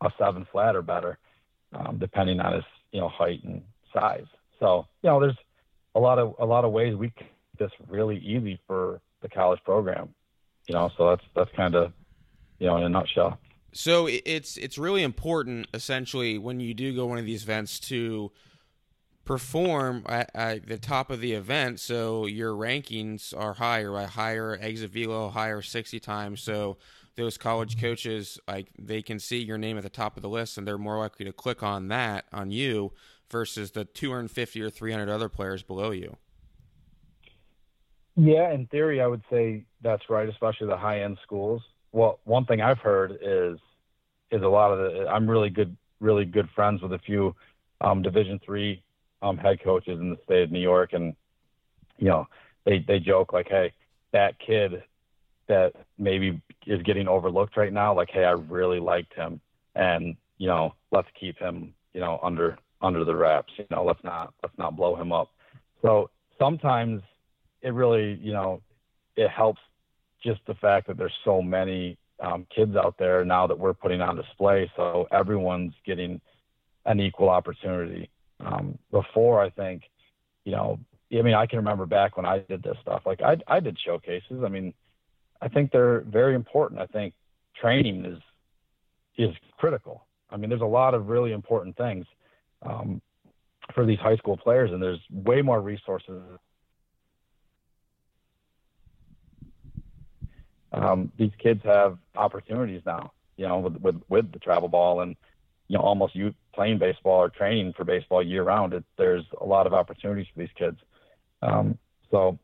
a 0.01 0.09
seven 0.17 0.45
flat 0.51 0.75
or 0.75 0.81
better, 0.81 1.17
um, 1.73 1.97
depending 1.99 2.39
on 2.39 2.53
his 2.53 2.63
you 2.91 3.01
know 3.01 3.09
height 3.09 3.43
and 3.43 3.61
size. 3.93 4.25
So 4.59 4.85
you 5.01 5.09
know, 5.09 5.19
there's 5.19 5.37
a 5.95 5.99
lot 5.99 6.19
of 6.19 6.35
a 6.39 6.45
lot 6.45 6.65
of 6.65 6.71
ways 6.71 6.95
we 6.95 7.09
can 7.11 7.27
this 7.57 7.71
really 7.87 8.17
easy 8.17 8.59
for 8.67 8.99
the 9.21 9.29
college 9.29 9.61
program 9.63 10.13
you 10.67 10.73
know, 10.73 10.91
so 10.97 11.09
that's 11.09 11.23
that's 11.35 11.51
kind 11.55 11.75
of 11.75 11.93
you 12.59 12.67
know 12.67 12.77
in 12.77 12.83
a 12.83 12.89
nutshell. 12.89 13.37
So 13.73 14.07
it's 14.07 14.57
it's 14.57 14.77
really 14.77 15.03
important, 15.03 15.67
essentially, 15.73 16.37
when 16.37 16.59
you 16.59 16.73
do 16.73 16.95
go 16.95 17.05
one 17.05 17.17
of 17.17 17.25
these 17.25 17.43
events 17.43 17.79
to 17.81 18.31
perform 19.25 20.03
at, 20.07 20.29
at, 20.35 20.67
the 20.67 20.77
top 20.77 21.09
of 21.09 21.19
the 21.19 21.33
event, 21.33 21.79
so 21.79 22.25
your 22.25 22.53
rankings 22.53 23.35
are 23.35 23.55
higher, 23.55 23.91
right? 23.91 24.07
Higher 24.07 24.57
exit 24.61 24.91
velo, 24.91 25.29
higher 25.29 25.61
sixty 25.61 25.99
times. 25.99 26.41
So 26.41 26.77
those 27.15 27.37
college 27.37 27.79
coaches, 27.79 28.39
like 28.47 28.67
they 28.77 29.01
can 29.01 29.19
see 29.19 29.43
your 29.43 29.57
name 29.57 29.77
at 29.77 29.83
the 29.83 29.89
top 29.89 30.17
of 30.17 30.21
the 30.21 30.29
list, 30.29 30.57
and 30.57 30.67
they're 30.67 30.77
more 30.77 30.97
likely 30.97 31.25
to 31.25 31.33
click 31.33 31.63
on 31.63 31.87
that 31.87 32.25
on 32.31 32.51
you 32.51 32.91
versus 33.31 33.71
the 33.71 33.85
250 33.85 34.61
or 34.61 34.69
300 34.69 35.09
other 35.09 35.29
players 35.29 35.63
below 35.63 35.91
you. 35.91 36.17
Yeah, 38.15 38.53
in 38.53 38.67
theory, 38.67 39.01
I 39.01 39.07
would 39.07 39.23
say 39.29 39.65
that's 39.81 40.03
right, 40.09 40.29
especially 40.29 40.67
the 40.67 40.77
high 40.77 41.01
end 41.01 41.17
schools. 41.23 41.61
Well, 41.91 42.19
one 42.23 42.45
thing 42.45 42.61
I've 42.61 42.79
heard 42.79 43.17
is 43.21 43.57
is 44.31 44.41
a 44.41 44.47
lot 44.47 44.71
of 44.71 44.79
the. 44.79 45.07
I'm 45.07 45.29
really 45.29 45.49
good, 45.49 45.75
really 45.99 46.25
good 46.25 46.49
friends 46.55 46.81
with 46.81 46.93
a 46.93 46.99
few 46.99 47.35
um, 47.81 48.01
Division 48.01 48.39
three 48.45 48.83
um, 49.21 49.37
head 49.37 49.61
coaches 49.63 49.99
in 49.99 50.11
the 50.11 50.17
state 50.23 50.43
of 50.43 50.51
New 50.51 50.59
York, 50.61 50.93
and 50.93 51.13
you 51.97 52.07
know, 52.07 52.27
they 52.65 52.79
they 52.87 52.99
joke 52.99 53.33
like, 53.33 53.47
hey, 53.49 53.73
that 54.13 54.39
kid 54.39 54.83
that 55.47 55.73
maybe 55.97 56.41
is 56.65 56.81
getting 56.83 57.07
overlooked 57.07 57.57
right 57.57 57.73
now, 57.73 57.93
like, 57.93 58.09
hey, 58.11 58.25
I 58.25 58.31
really 58.31 58.79
liked 58.79 59.13
him, 59.13 59.39
and 59.75 60.15
you 60.37 60.47
know, 60.47 60.73
let's 60.91 61.07
keep 61.19 61.37
him, 61.37 61.73
you 61.93 62.01
know, 62.01 62.19
under 62.23 62.57
under 62.81 63.05
the 63.05 63.15
wraps. 63.15 63.53
You 63.57 63.65
know, 63.71 63.83
let's 63.83 64.03
not 64.03 64.33
let's 64.43 64.57
not 64.57 64.75
blow 64.75 64.95
him 64.95 65.11
up. 65.11 65.29
So 65.81 66.09
sometimes 66.39 67.01
it 67.61 67.73
really, 67.73 68.19
you 68.21 68.33
know, 68.33 68.61
it 69.15 69.29
helps 69.29 69.61
just 70.23 70.41
the 70.47 70.55
fact 70.55 70.87
that 70.87 70.97
there's 70.97 71.13
so 71.23 71.41
many 71.41 71.97
um, 72.19 72.47
kids 72.53 72.75
out 72.75 72.95
there 72.97 73.23
now 73.25 73.47
that 73.47 73.57
we're 73.57 73.73
putting 73.73 74.01
on 74.01 74.15
display, 74.15 74.71
so 74.75 75.07
everyone's 75.11 75.73
getting 75.85 76.19
an 76.85 76.99
equal 76.99 77.29
opportunity. 77.29 78.09
Um, 78.39 78.77
before, 78.91 79.41
I 79.41 79.49
think, 79.49 79.83
you 80.43 80.51
know, 80.51 80.79
I 81.13 81.21
mean, 81.21 81.33
I 81.33 81.45
can 81.45 81.57
remember 81.57 81.85
back 81.85 82.17
when 82.17 82.25
I 82.25 82.39
did 82.39 82.63
this 82.63 82.77
stuff. 82.81 83.03
Like 83.05 83.21
I, 83.21 83.37
I 83.47 83.59
did 83.59 83.77
showcases. 83.79 84.43
I 84.43 84.49
mean, 84.49 84.73
I 85.41 85.47
think 85.47 85.71
they're 85.71 86.01
very 86.01 86.35
important. 86.35 86.81
I 86.81 86.87
think 86.87 87.13
training 87.59 88.05
is 88.05 88.19
is 89.17 89.35
critical. 89.57 90.05
I 90.29 90.37
mean, 90.37 90.49
there's 90.49 90.61
a 90.61 90.65
lot 90.65 90.93
of 90.93 91.07
really 91.07 91.31
important 91.31 91.77
things 91.77 92.05
um, 92.63 93.01
for 93.73 93.85
these 93.85 93.99
high 93.99 94.17
school 94.17 94.35
players, 94.35 94.71
and 94.71 94.81
there's 94.81 94.99
way 95.09 95.41
more 95.41 95.61
resources 95.61 96.21
um, 100.75 101.11
these 101.17 101.31
kids 101.41 101.61
have 101.63 101.97
opportunities 102.15 102.81
now, 102.85 103.11
you 103.37 103.47
know, 103.47 103.59
with, 103.59 103.77
with, 103.77 104.01
with 104.09 104.31
the 104.31 104.39
travel 104.39 104.67
ball 104.67 105.01
and, 105.01 105.15
you 105.67 105.77
know, 105.77 105.83
almost 105.83 106.15
you 106.15 106.33
playing 106.53 106.77
baseball 106.77 107.23
or 107.23 107.29
training 107.29 107.73
for 107.75 107.85
baseball 107.85 108.21
year 108.21 108.43
round. 108.43 108.73
It, 108.73 108.83
there's 108.97 109.23
a 109.39 109.45
lot 109.45 109.67
of 109.67 109.73
opportunities 109.73 110.27
for 110.33 110.39
these 110.39 110.49
kids. 110.57 110.77
Um, 111.41 111.77
so, 112.11 112.37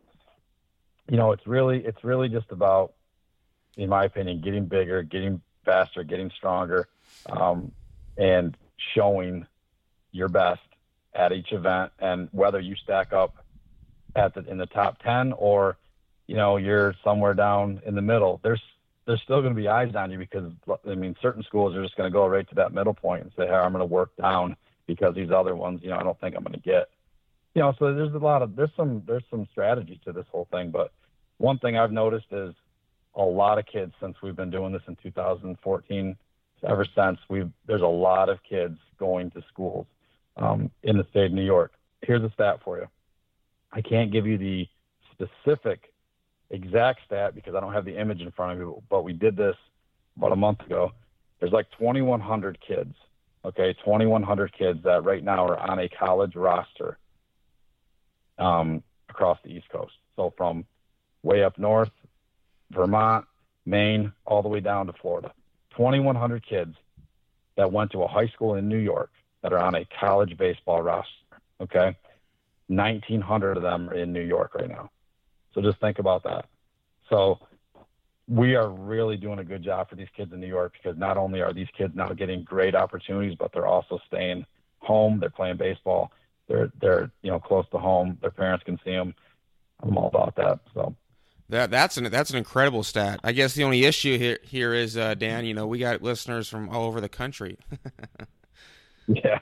you 1.11 1.17
know, 1.17 1.33
it's 1.33 1.45
really 1.45 1.79
it's 1.79 2.05
really 2.05 2.29
just 2.29 2.49
about, 2.51 2.93
in 3.75 3.89
my 3.89 4.05
opinion, 4.05 4.39
getting 4.39 4.65
bigger, 4.65 5.03
getting 5.03 5.41
faster, 5.65 6.05
getting 6.05 6.31
stronger, 6.37 6.87
um, 7.29 7.73
and 8.17 8.55
showing 8.95 9.45
your 10.13 10.29
best 10.29 10.61
at 11.13 11.33
each 11.33 11.51
event. 11.51 11.91
And 11.99 12.29
whether 12.31 12.61
you 12.61 12.77
stack 12.77 13.11
up 13.11 13.43
at 14.15 14.33
the 14.33 14.49
in 14.49 14.57
the 14.57 14.67
top 14.67 15.03
ten 15.03 15.33
or 15.33 15.77
you 16.27 16.37
know 16.37 16.55
you're 16.55 16.95
somewhere 17.03 17.33
down 17.33 17.81
in 17.85 17.93
the 17.93 18.01
middle, 18.01 18.39
there's 18.41 18.63
there's 19.05 19.21
still 19.21 19.41
going 19.41 19.53
to 19.53 19.61
be 19.61 19.67
eyes 19.67 19.93
on 19.95 20.11
you 20.11 20.17
because 20.17 20.49
I 20.89 20.95
mean 20.95 21.17
certain 21.21 21.43
schools 21.43 21.75
are 21.75 21.83
just 21.83 21.97
going 21.97 22.09
to 22.09 22.13
go 22.13 22.25
right 22.25 22.47
to 22.47 22.55
that 22.55 22.73
middle 22.73 22.93
point 22.93 23.23
and 23.23 23.31
say, 23.35 23.47
"Hey, 23.47 23.53
I'm 23.53 23.73
going 23.73 23.81
to 23.81 23.85
work 23.85 24.15
down 24.15 24.55
because 24.87 25.13
these 25.13 25.29
other 25.29 25.57
ones, 25.57 25.81
you 25.83 25.89
know, 25.89 25.97
I 25.97 26.03
don't 26.03 26.17
think 26.21 26.37
I'm 26.37 26.43
going 26.43 26.53
to 26.53 26.59
get." 26.61 26.87
You 27.53 27.61
know, 27.61 27.73
so 27.79 27.93
there's 27.93 28.13
a 28.13 28.17
lot 28.17 28.41
of 28.41 28.55
there's 28.55 28.71
some 28.77 29.03
there's 29.05 29.23
some 29.29 29.47
strategy 29.51 29.99
to 30.05 30.13
this 30.13 30.25
whole 30.31 30.47
thing, 30.51 30.71
but 30.71 30.91
one 31.37 31.59
thing 31.59 31.77
I've 31.77 31.91
noticed 31.91 32.27
is 32.31 32.53
a 33.15 33.23
lot 33.23 33.57
of 33.57 33.65
kids 33.65 33.93
since 33.99 34.15
we've 34.23 34.35
been 34.35 34.51
doing 34.51 34.71
this 34.71 34.83
in 34.87 34.95
2014 35.03 36.15
ever 36.63 36.85
since 36.95 37.19
we've 37.29 37.49
there's 37.65 37.81
a 37.81 37.87
lot 37.87 38.29
of 38.29 38.37
kids 38.47 38.77
going 38.99 39.31
to 39.31 39.41
schools 39.49 39.85
um, 40.37 40.71
in 40.83 40.97
the 40.97 41.05
state 41.09 41.25
of 41.25 41.31
New 41.33 41.43
York. 41.43 41.73
Here's 42.01 42.23
a 42.23 42.31
stat 42.33 42.59
for 42.63 42.77
you. 42.77 42.87
I 43.71 43.81
can't 43.81 44.11
give 44.11 44.25
you 44.25 44.37
the 44.37 44.67
specific 45.11 45.91
exact 46.49 47.01
stat 47.05 47.35
because 47.35 47.55
I 47.55 47.59
don't 47.59 47.73
have 47.73 47.85
the 47.85 47.99
image 47.99 48.21
in 48.21 48.31
front 48.31 48.59
of 48.59 48.67
me, 48.67 48.73
but 48.89 49.03
we 49.03 49.13
did 49.13 49.35
this 49.35 49.55
about 50.17 50.31
a 50.31 50.35
month 50.35 50.61
ago. 50.61 50.91
There's 51.39 51.51
like 51.53 51.67
2,100 51.79 52.59
kids, 52.65 52.93
okay, 53.45 53.73
2,100 53.85 54.53
kids 54.53 54.79
that 54.83 55.03
right 55.03 55.23
now 55.23 55.47
are 55.47 55.57
on 55.57 55.79
a 55.79 55.89
college 55.89 56.35
roster 56.35 56.97
um, 58.37 58.83
across 59.09 59.37
the 59.43 59.49
East 59.49 59.69
Coast. 59.69 59.93
So 60.15 60.33
from 60.37 60.65
way 61.23 61.43
up 61.43 61.57
north, 61.57 61.91
Vermont, 62.71 63.25
Maine, 63.65 64.11
all 64.25 64.41
the 64.41 64.49
way 64.49 64.59
down 64.59 64.87
to 64.87 64.93
Florida. 64.93 65.31
2,100 65.77 66.45
kids 66.45 66.75
that 67.57 67.71
went 67.71 67.91
to 67.91 68.03
a 68.03 68.07
high 68.07 68.27
school 68.27 68.55
in 68.55 68.67
New 68.67 68.77
York 68.77 69.11
that 69.41 69.53
are 69.53 69.59
on 69.59 69.75
a 69.75 69.85
college 69.99 70.37
baseball 70.37 70.81
roster, 70.81 71.09
okay? 71.59 71.95
1,900 72.67 73.57
of 73.57 73.63
them 73.63 73.89
are 73.89 73.95
in 73.95 74.13
New 74.13 74.21
York 74.21 74.55
right 74.55 74.69
now. 74.69 74.89
So 75.53 75.61
just 75.61 75.79
think 75.79 75.99
about 75.99 76.23
that. 76.23 76.45
So 77.09 77.39
we 78.27 78.55
are 78.55 78.69
really 78.69 79.17
doing 79.17 79.39
a 79.39 79.43
good 79.43 79.63
job 79.63 79.89
for 79.89 79.95
these 79.95 80.07
kids 80.15 80.31
in 80.31 80.39
New 80.39 80.47
York 80.47 80.73
because 80.73 80.97
not 80.97 81.17
only 81.17 81.41
are 81.41 81.53
these 81.53 81.67
kids 81.77 81.93
now 81.95 82.09
getting 82.13 82.43
great 82.43 82.75
opportunities, 82.75 83.35
but 83.37 83.51
they're 83.51 83.67
also 83.67 83.99
staying 84.07 84.45
home. 84.79 85.19
They're 85.19 85.29
playing 85.29 85.57
baseball. 85.57 86.11
They're 86.51 86.71
they're 86.81 87.11
you 87.21 87.31
know 87.31 87.39
close 87.39 87.65
to 87.71 87.77
home. 87.77 88.17
Their 88.21 88.31
parents 88.31 88.63
can 88.65 88.77
see 88.83 88.91
them. 88.91 89.15
I'm 89.81 89.97
all 89.97 90.07
about 90.07 90.35
that. 90.35 90.59
So 90.73 90.95
that 91.49 91.71
that's 91.71 91.97
an 91.97 92.05
that's 92.11 92.29
an 92.31 92.37
incredible 92.37 92.83
stat. 92.83 93.21
I 93.23 93.31
guess 93.31 93.53
the 93.53 93.63
only 93.63 93.85
issue 93.85 94.17
here 94.17 94.39
here 94.43 94.73
is 94.73 94.97
uh, 94.97 95.15
Dan. 95.15 95.45
You 95.45 95.53
know, 95.53 95.65
we 95.67 95.79
got 95.79 96.01
listeners 96.01 96.49
from 96.49 96.69
all 96.69 96.85
over 96.85 96.99
the 96.99 97.09
country. 97.09 97.57
yeah. 99.07 99.39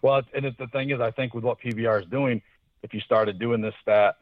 Well, 0.00 0.22
and 0.34 0.46
it's, 0.46 0.56
the 0.56 0.66
thing 0.68 0.90
is, 0.90 1.00
I 1.00 1.10
think 1.10 1.34
with 1.34 1.44
what 1.44 1.60
PBR 1.60 2.02
is 2.02 2.08
doing, 2.08 2.40
if 2.82 2.94
you 2.94 3.00
started 3.00 3.38
doing 3.38 3.60
this 3.60 3.74
stat 3.82 4.16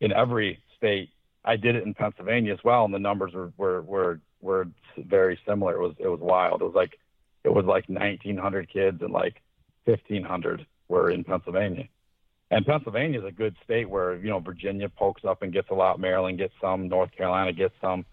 in 0.00 0.12
every 0.12 0.60
state. 0.76 1.10
I 1.44 1.56
did 1.56 1.76
it 1.76 1.84
in 1.84 1.94
Pennsylvania 1.94 2.52
as 2.52 2.58
well, 2.64 2.84
and 2.84 2.94
the 2.94 2.98
numbers 2.98 3.32
were 3.32 3.52
were 3.56 3.82
were, 3.82 4.20
were 4.40 4.68
very 4.96 5.38
similar. 5.46 5.74
It 5.74 5.80
was 5.80 5.94
it 5.98 6.08
was 6.08 6.20
wild. 6.20 6.60
It 6.60 6.64
was 6.64 6.74
like 6.74 6.98
it 7.44 7.52
was 7.52 7.64
like 7.64 7.88
1,900 7.88 8.68
kids 8.68 9.00
and 9.02 9.12
like 9.12 9.40
1,500 9.84 10.66
were 10.88 11.10
in 11.10 11.24
Pennsylvania. 11.24 11.88
And 12.50 12.64
Pennsylvania 12.64 13.18
is 13.18 13.24
a 13.26 13.32
good 13.32 13.56
state 13.64 13.88
where 13.88 14.16
you 14.16 14.28
know 14.28 14.38
Virginia 14.38 14.88
pokes 14.88 15.24
up 15.24 15.42
and 15.42 15.52
gets 15.52 15.68
a 15.70 15.74
lot, 15.74 15.98
Maryland 15.98 16.38
gets 16.38 16.54
some, 16.60 16.88
North 16.88 17.10
Carolina 17.16 17.52
gets 17.52 17.74
some, 17.80 18.04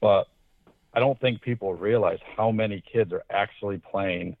but 0.00 0.24
I 0.92 0.98
don't 0.98 1.20
think 1.20 1.40
people 1.40 1.74
realize 1.74 2.18
how 2.36 2.50
many 2.50 2.82
kids 2.92 3.12
are 3.12 3.22
actually 3.30 3.78
playing 3.78 4.36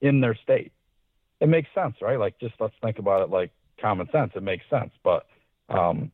in 0.00 0.20
their 0.20 0.34
state. 0.34 0.72
It 1.40 1.48
makes 1.48 1.68
sense, 1.74 1.96
right? 2.00 2.18
Like 2.18 2.38
just 2.40 2.54
let's 2.58 2.74
think 2.82 2.98
about 2.98 3.22
it 3.22 3.30
like 3.30 3.52
common 3.80 4.08
sense. 4.10 4.32
It 4.34 4.42
makes 4.42 4.64
sense, 4.70 4.90
but 5.04 5.26
um, 5.68 6.10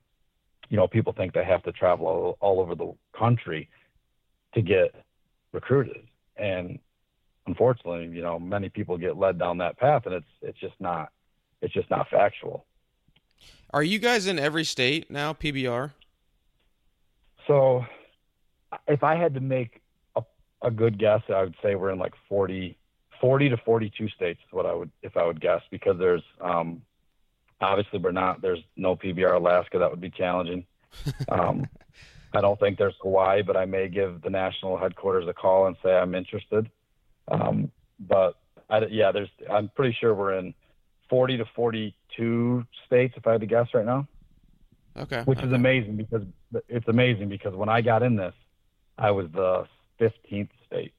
you 0.68 0.76
know, 0.76 0.86
people 0.86 1.12
think 1.12 1.32
they 1.32 1.44
have 1.44 1.62
to 1.64 1.72
travel 1.72 2.06
all, 2.06 2.36
all 2.40 2.60
over 2.60 2.74
the 2.74 2.92
country 3.18 3.68
to 4.54 4.62
get 4.62 4.94
recruited, 5.52 6.02
and 6.36 6.78
unfortunately, 7.46 8.14
you 8.14 8.22
know, 8.22 8.38
many 8.38 8.68
people 8.68 8.96
get 8.98 9.16
led 9.16 9.38
down 9.38 9.58
that 9.58 9.78
path, 9.78 10.06
and 10.06 10.14
it's 10.14 10.26
it's 10.42 10.58
just 10.58 10.74
not 10.80 11.10
it's 11.62 11.74
just 11.74 11.90
not 11.90 12.08
factual. 12.08 12.66
Are 13.72 13.82
you 13.82 13.98
guys 13.98 14.26
in 14.26 14.38
every 14.38 14.64
state 14.64 15.10
now, 15.10 15.32
PBR? 15.32 15.92
So, 17.46 17.84
if 18.88 19.02
I 19.02 19.16
had 19.16 19.34
to 19.34 19.40
make 19.40 19.80
a, 20.16 20.22
a 20.62 20.70
good 20.70 20.98
guess, 20.98 21.22
I 21.28 21.42
would 21.42 21.54
say 21.62 21.74
we're 21.74 21.90
in 21.90 21.98
like 21.98 22.14
40, 22.28 22.76
40 23.20 23.48
to 23.48 23.56
42 23.58 24.08
states 24.08 24.40
is 24.40 24.52
what 24.52 24.66
I 24.66 24.74
would, 24.74 24.90
if 25.02 25.16
I 25.16 25.24
would 25.24 25.40
guess, 25.40 25.62
because 25.70 25.98
there's 25.98 26.22
um, 26.40 26.82
Obviously, 27.60 27.98
we're 27.98 28.12
not. 28.12 28.40
There's 28.40 28.62
no 28.76 28.96
PBR 28.96 29.34
Alaska. 29.34 29.78
That 29.78 29.90
would 29.90 30.00
be 30.00 30.10
challenging. 30.10 30.64
Um, 31.28 31.68
I 32.32 32.40
don't 32.40 32.58
think 32.58 32.78
there's 32.78 32.94
Hawaii, 33.00 33.42
but 33.42 33.56
I 33.56 33.64
may 33.64 33.88
give 33.88 34.22
the 34.22 34.30
national 34.30 34.76
headquarters 34.76 35.26
a 35.28 35.32
call 35.32 35.66
and 35.66 35.76
say 35.82 35.90
I'm 35.90 36.14
interested. 36.14 36.68
Um, 37.30 37.70
but 37.98 38.36
I, 38.68 38.84
yeah, 38.86 39.12
there's. 39.12 39.28
I'm 39.50 39.68
pretty 39.68 39.96
sure 40.00 40.14
we're 40.14 40.38
in 40.38 40.54
40 41.08 41.38
to 41.38 41.44
42 41.54 42.64
states, 42.86 43.14
if 43.16 43.26
I 43.26 43.32
had 43.32 43.40
to 43.40 43.46
guess 43.46 43.68
right 43.74 43.84
now. 43.84 44.06
Okay. 44.96 45.22
Which 45.24 45.38
okay. 45.38 45.46
is 45.46 45.52
amazing 45.52 45.96
because 45.96 46.22
it's 46.68 46.88
amazing 46.88 47.28
because 47.28 47.54
when 47.54 47.68
I 47.68 47.80
got 47.80 48.02
in 48.02 48.16
this, 48.16 48.34
I 48.98 49.10
was 49.10 49.26
the 49.32 49.66
15th 50.00 50.48
state 50.66 50.92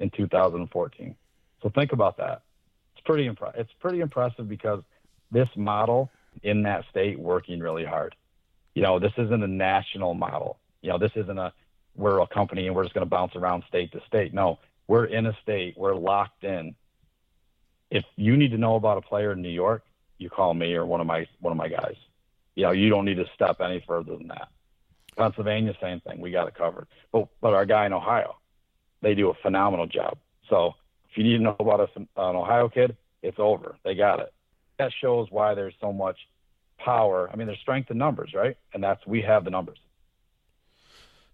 in 0.00 0.10
2014. 0.10 1.14
So 1.62 1.70
think 1.70 1.92
about 1.92 2.16
that. 2.18 2.42
It's 2.94 3.04
pretty 3.04 3.26
impressive. 3.26 3.60
It's 3.60 3.72
pretty 3.80 4.00
impressive 4.00 4.48
because 4.48 4.82
this 5.30 5.48
model 5.56 6.10
in 6.42 6.62
that 6.62 6.84
state 6.90 7.18
working 7.18 7.60
really 7.60 7.84
hard. 7.84 8.14
You 8.74 8.82
know, 8.82 8.98
this 8.98 9.12
isn't 9.16 9.42
a 9.42 9.48
national 9.48 10.14
model. 10.14 10.58
You 10.82 10.90
know, 10.90 10.98
this 10.98 11.12
isn't 11.16 11.38
a 11.38 11.52
we're 11.96 12.20
a 12.20 12.26
company 12.26 12.66
and 12.66 12.74
we're 12.74 12.82
just 12.82 12.94
going 12.94 13.06
to 13.06 13.10
bounce 13.10 13.36
around 13.36 13.62
state 13.68 13.92
to 13.92 14.00
state. 14.06 14.34
No, 14.34 14.58
we're 14.86 15.06
in 15.06 15.26
a 15.26 15.36
state. 15.42 15.74
We're 15.76 15.94
locked 15.94 16.44
in. 16.44 16.74
If 17.90 18.04
you 18.16 18.36
need 18.36 18.50
to 18.50 18.58
know 18.58 18.76
about 18.76 18.98
a 18.98 19.02
player 19.02 19.32
in 19.32 19.42
New 19.42 19.48
York, 19.48 19.84
you 20.18 20.30
call 20.30 20.54
me 20.54 20.74
or 20.74 20.86
one 20.86 21.00
of 21.00 21.06
my 21.06 21.26
one 21.40 21.52
of 21.52 21.56
my 21.56 21.68
guys. 21.68 21.96
You 22.54 22.64
know, 22.64 22.70
you 22.72 22.88
don't 22.88 23.04
need 23.04 23.16
to 23.16 23.26
step 23.34 23.60
any 23.60 23.82
further 23.86 24.16
than 24.16 24.28
that. 24.28 24.48
Pennsylvania, 25.16 25.74
same 25.80 26.00
thing. 26.00 26.20
We 26.20 26.30
got 26.30 26.48
it 26.48 26.54
covered. 26.54 26.86
But 27.12 27.28
but 27.40 27.54
our 27.54 27.66
guy 27.66 27.86
in 27.86 27.92
Ohio, 27.92 28.36
they 29.02 29.14
do 29.14 29.30
a 29.30 29.34
phenomenal 29.34 29.86
job. 29.86 30.18
So 30.48 30.74
if 31.10 31.16
you 31.16 31.24
need 31.24 31.38
to 31.38 31.42
know 31.42 31.56
about 31.58 31.90
an 31.96 32.08
Ohio 32.16 32.68
kid, 32.68 32.96
it's 33.22 33.38
over. 33.38 33.76
They 33.84 33.94
got 33.94 34.20
it 34.20 34.32
that 34.78 34.92
shows 35.00 35.28
why 35.30 35.54
there's 35.54 35.74
so 35.80 35.92
much 35.92 36.18
power. 36.78 37.30
I 37.32 37.36
mean, 37.36 37.46
there's 37.46 37.60
strength 37.60 37.90
in 37.90 37.98
numbers, 37.98 38.32
right? 38.34 38.56
And 38.72 38.82
that's 38.82 39.04
we 39.06 39.22
have 39.22 39.44
the 39.44 39.50
numbers. 39.50 39.78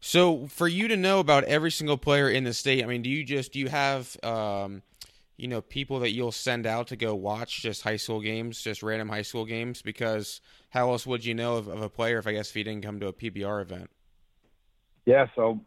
So, 0.00 0.46
for 0.46 0.66
you 0.66 0.88
to 0.88 0.96
know 0.96 1.20
about 1.20 1.44
every 1.44 1.70
single 1.70 1.98
player 1.98 2.28
in 2.28 2.44
the 2.44 2.54
state, 2.54 2.82
I 2.82 2.86
mean, 2.86 3.02
do 3.02 3.10
you 3.10 3.22
just 3.22 3.52
do 3.52 3.58
you 3.58 3.68
have 3.68 4.16
um, 4.22 4.82
you 5.36 5.46
know 5.46 5.60
people 5.60 6.00
that 6.00 6.12
you'll 6.12 6.32
send 6.32 6.66
out 6.66 6.88
to 6.88 6.96
go 6.96 7.14
watch 7.14 7.60
just 7.60 7.82
high 7.82 7.96
school 7.96 8.20
games, 8.20 8.62
just 8.62 8.82
random 8.82 9.10
high 9.10 9.22
school 9.22 9.44
games? 9.44 9.82
Because 9.82 10.40
how 10.70 10.90
else 10.90 11.06
would 11.06 11.24
you 11.24 11.34
know 11.34 11.56
of, 11.56 11.68
of 11.68 11.82
a 11.82 11.90
player 11.90 12.18
if 12.18 12.26
I 12.26 12.32
guess 12.32 12.48
if 12.48 12.54
he 12.54 12.62
didn't 12.62 12.82
come 12.82 12.98
to 13.00 13.08
a 13.08 13.12
PBR 13.12 13.60
event? 13.60 13.90
Yeah, 15.04 15.26
so 15.34 15.60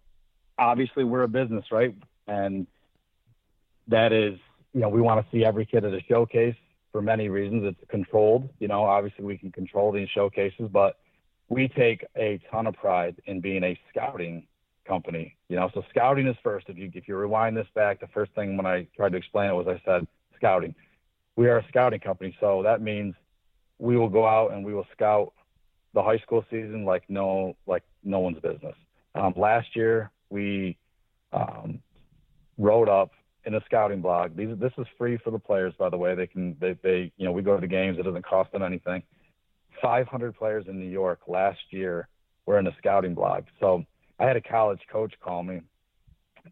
obviously 0.58 1.04
we're 1.04 1.24
a 1.24 1.28
business, 1.28 1.66
right? 1.72 1.96
And 2.28 2.66
that 3.88 4.14
is, 4.14 4.40
you 4.74 4.82
know, 4.82 4.90
we 4.90 5.02
want 5.02 5.24
to 5.24 5.36
see 5.36 5.44
every 5.46 5.66
kid 5.66 5.86
at 5.86 5.94
a 5.94 6.02
showcase 6.08 6.56
for 6.92 7.02
many 7.02 7.30
reasons. 7.30 7.66
It's 7.66 7.90
controlled. 7.90 8.50
You 8.60 8.68
know, 8.68 8.84
obviously 8.84 9.26
we 9.26 9.38
can 9.38 9.52
control 9.52 9.92
these 9.92 10.08
showcases, 10.10 10.70
but 10.72 10.98
we 11.54 11.68
take 11.68 12.04
a 12.18 12.40
ton 12.50 12.66
of 12.66 12.74
pride 12.74 13.16
in 13.26 13.40
being 13.40 13.64
a 13.64 13.80
scouting 13.90 14.48
company. 14.88 15.36
You 15.50 15.58
know, 15.58 15.70
so 15.74 15.84
scouting 15.90 16.28
is 16.28 16.36
first. 16.44 16.68
If 16.68 16.78
you 16.78 16.92
if 16.94 17.08
you 17.08 17.16
rewind 17.16 17.56
this 17.56 17.68
back, 17.76 18.00
the 18.00 18.08
first 18.08 18.32
thing 18.34 18.58
when 18.58 18.66
I 18.66 18.88
tried 18.96 19.12
to 19.12 19.18
explain 19.18 19.50
it 19.50 19.54
was 19.54 19.68
I 19.68 19.82
said 19.86 20.08
scouting. 20.36 20.74
We 21.36 21.48
are 21.48 21.60
a 21.60 21.68
scouting 21.68 22.00
company, 22.00 22.36
so 22.40 22.64
that 22.64 22.82
means 22.82 23.14
we 23.80 23.98
will 23.98 24.10
go 24.10 24.26
out 24.26 24.52
and 24.52 24.66
we 24.66 24.74
will 24.74 24.88
scout 24.94 25.34
the 25.94 26.02
high 26.02 26.18
school 26.20 26.44
season 26.50 26.86
like 26.86 27.04
no 27.08 27.56
like 27.68 27.84
no 28.04 28.20
one's 28.20 28.40
business. 28.40 28.76
Um, 29.16 29.34
last 29.38 29.76
year 29.76 30.12
we 30.30 30.78
um, 31.32 31.80
wrote 32.58 32.90
up 32.90 33.12
in 33.46 33.54
a 33.54 33.62
scouting 33.66 34.02
blog. 34.02 34.36
These 34.36 34.58
this 34.58 34.74
is 34.80 34.88
free 34.98 35.18
for 35.18 35.30
the 35.30 35.40
players, 35.40 35.74
by 35.78 35.90
the 35.90 35.98
way. 35.98 36.16
They 36.16 36.28
can 36.28 36.58
they 36.60 36.76
they 36.82 37.12
you 37.18 37.26
know 37.26 37.32
we 37.32 37.44
go 37.44 37.54
to 37.54 37.62
the 37.62 37.68
games. 37.68 38.00
It 38.00 38.04
doesn't 38.04 38.26
cost 38.26 38.52
them 38.52 38.64
anything. 38.64 39.04
500 39.84 40.36
players 40.36 40.66
in 40.68 40.80
New 40.80 40.90
York 40.90 41.20
last 41.28 41.60
year 41.70 42.08
were 42.48 42.58
in 42.58 42.66
a 42.66 42.76
scouting 42.80 43.14
blog. 43.14 43.44
So 43.60 43.84
I 44.20 44.26
had 44.26 44.38
a 44.38 44.42
college 44.42 44.80
coach 44.92 45.14
call 45.22 45.44
me 45.44 45.62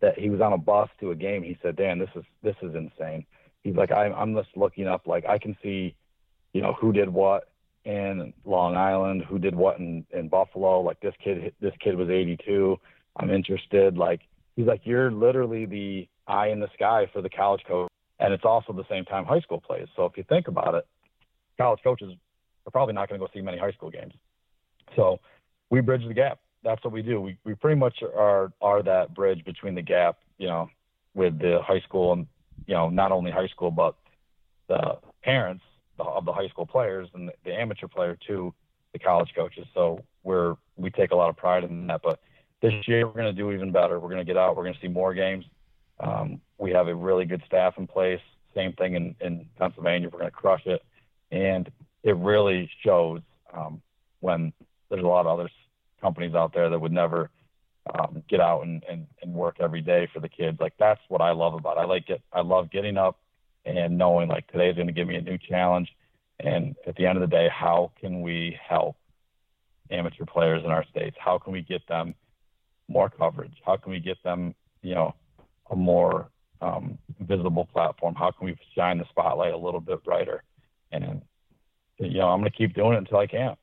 that 0.02 0.20
he 0.20 0.30
was 0.30 0.42
on 0.42 0.54
a 0.54 0.58
bus 0.58 0.90
to 1.00 1.12
a 1.12 1.16
game. 1.16 1.42
He 1.42 1.58
said, 1.62 1.76
"Dan, 1.76 1.98
this 1.98 2.10
is 2.16 2.24
this 2.44 2.56
is 2.62 2.76
insane. 2.76 3.26
he's 3.64 3.76
like, 3.76 3.92
I'm, 3.92 4.14
I'm 4.14 4.36
just 4.36 4.50
looking 4.56 4.88
up, 4.88 5.08
like, 5.08 5.26
I 5.26 5.38
can 5.38 5.56
see, 5.62 5.96
you 6.54 6.62
know, 6.62 6.74
who 6.74 6.92
did 6.92 7.10
what 7.10 7.50
in 7.86 8.34
Long 8.46 8.76
Island, 8.76 9.24
who 9.28 9.40
did 9.40 9.56
what 9.56 9.80
in, 9.80 10.06
in 10.12 10.28
Buffalo. 10.28 10.82
Like, 10.82 11.00
this 11.00 11.16
kid, 11.24 11.54
this 11.62 11.74
kid 11.80 11.96
was 11.96 12.10
82. 12.10 12.78
I'm 13.18 13.30
interested. 13.30 13.98
Like, 13.98 14.22
he's 14.56 14.68
like, 14.68 14.82
you're 14.84 15.12
literally 15.12 15.66
the 15.66 16.08
eye 16.28 16.48
in 16.50 16.60
the 16.60 16.70
sky 16.74 17.08
for 17.12 17.22
the 17.22 17.30
college 17.30 17.62
coach. 17.68 17.90
And 18.20 18.34
it's 18.34 18.46
also 18.46 18.72
the 18.72 18.88
same 18.90 19.06
time 19.06 19.26
high 19.26 19.40
school 19.40 19.62
plays. 19.62 19.88
So 19.96 20.06
if 20.06 20.16
you 20.16 20.24
think 20.30 20.48
about 20.48 20.76
it, 20.76 20.86
college 21.58 21.80
coaches 21.84 22.14
are 22.66 22.72
probably 22.72 22.94
not 22.94 23.10
going 23.10 23.20
to 23.20 23.26
go 23.26 23.32
see 23.34 23.42
many 23.42 23.58
high 23.58 23.72
school 23.72 23.90
games. 23.90 24.14
So 24.96 25.20
we 25.70 25.82
bridge 25.82 26.06
the 26.08 26.14
gap. 26.14 26.40
That's 26.64 26.84
what 26.84 26.94
we 26.94 27.02
do. 27.02 27.20
We, 27.20 27.38
we 27.44 27.56
pretty 27.56 27.80
much 27.80 28.04
are, 28.04 28.52
are 28.62 28.84
that 28.84 29.14
bridge 29.14 29.44
between 29.46 29.76
the 29.76 29.82
gap, 29.82 30.20
you 30.38 30.48
know, 30.48 30.70
with 31.14 31.40
the 31.40 31.60
high 31.64 31.80
school 31.82 32.14
and, 32.14 32.28
you 32.68 32.76
know, 32.76 32.90
not 32.90 33.12
only 33.12 33.32
high 33.32 33.48
school, 33.48 33.72
but 33.72 33.96
the 34.68 34.98
parents 35.24 35.64
of 36.00 36.26
the 36.26 36.34
high 36.34 36.48
school 36.48 36.66
players 36.66 37.08
and 37.14 37.32
the 37.46 37.54
amateur 37.54 37.88
player 37.88 38.18
to 38.28 38.54
the 38.94 39.00
college 39.00 39.30
coaches. 39.36 39.66
So 39.74 40.04
we're, 40.24 40.56
we 40.78 40.90
take 40.90 41.12
a 41.12 41.16
lot 41.16 41.30
of 41.30 41.38
pride 41.38 41.64
in 41.64 41.88
that, 41.88 42.02
but 42.04 42.20
this 42.62 42.74
year 42.88 43.08
we're 43.08 43.14
going 43.14 43.26
to 43.26 43.34
do 43.34 43.52
even 43.52 43.72
better. 43.72 44.00
We're 44.00 44.10
going 44.10 44.26
to 44.26 44.26
get 44.26 44.38
out. 44.38 44.56
We're 44.56 44.64
going 44.64 44.76
to 44.76 44.82
see 44.82 44.88
more 44.88 45.14
games. 45.14 45.46
Um, 46.00 46.42
we 46.58 46.72
have 46.72 46.88
a 46.88 46.96
really 46.96 47.26
good 47.26 47.44
staff 47.46 47.76
in 47.78 47.88
place. 47.88 48.20
Same 48.56 48.74
thing 48.74 48.96
in, 48.96 49.16
in 49.22 49.46
Pennsylvania. 49.58 50.10
We're 50.12 50.20
going 50.20 50.32
to 50.32 50.36
crush 50.36 50.66
it. 50.66 50.84
And 51.32 51.72
it 52.04 52.16
really 52.18 52.70
shows 52.84 53.22
um, 53.54 53.82
when 54.20 54.54
there's 54.90 55.04
a 55.04 55.08
lot 55.08 55.26
of 55.26 55.40
other 55.40 55.50
companies 56.02 56.36
out 56.36 56.54
there 56.54 56.70
that 56.70 56.80
would 56.80 56.92
never 56.92 57.30
um, 57.94 58.24
get 58.30 58.40
out 58.40 58.64
and, 58.64 58.84
and, 58.90 59.08
and 59.22 59.34
work 59.34 59.58
every 59.60 59.82
day 59.82 60.08
for 60.14 60.20
the 60.20 60.30
kids. 60.30 60.60
Like 60.60 60.74
that's 60.80 61.02
what 61.08 61.22
I 61.22 61.32
love 61.32 61.54
about 61.54 61.78
it. 61.78 61.82
I 61.82 61.86
like 61.86 62.10
it. 62.10 62.22
I 62.32 62.42
love 62.42 62.72
getting 62.72 62.98
up 62.98 63.20
and 63.66 63.98
knowing 63.98 64.28
like 64.28 64.48
today's 64.52 64.76
going 64.76 64.88
to 64.88 64.94
give 64.94 65.08
me 65.08 65.16
a 65.16 65.22
new 65.22 65.38
challenge. 65.38 65.90
And 66.40 66.76
at 66.88 66.96
the 66.96 67.06
end 67.06 67.18
of 67.18 67.22
the 67.22 67.36
day, 67.36 67.50
how 67.52 67.92
can 68.00 68.22
we 68.22 68.58
help 68.68 68.96
amateur 69.92 70.26
players 70.26 70.64
in 70.64 70.72
our 70.72 70.86
states? 70.86 71.16
How 71.20 71.38
can 71.38 71.54
we 71.54 71.62
get 71.62 71.88
them 71.88 72.16
more 72.88 73.10
coverage? 73.10 73.54
How 73.66 73.78
can 73.78 73.92
we 73.92 74.00
get 74.00 74.22
them, 74.24 74.56
you 74.82 74.96
know, 74.96 75.14
a 75.70 75.76
more 75.76 76.30
um, 76.62 76.98
visible 77.20 77.66
platform? 77.72 78.16
How 78.16 78.32
can 78.32 78.46
we 78.46 78.58
shine 78.76 78.98
the 78.98 79.06
spotlight 79.10 79.54
a 79.54 79.58
little 79.58 79.80
bit 79.80 80.04
brighter? 80.04 80.44
And 80.92 81.22
you 81.98 82.20
know, 82.20 82.30
I'm 82.30 82.40
going 82.40 82.52
to 82.52 82.58
keep 82.58 82.74
doing 82.74 82.94
it 82.94 83.00
until 83.00 83.18
I 83.18 83.28
can. 83.28 83.56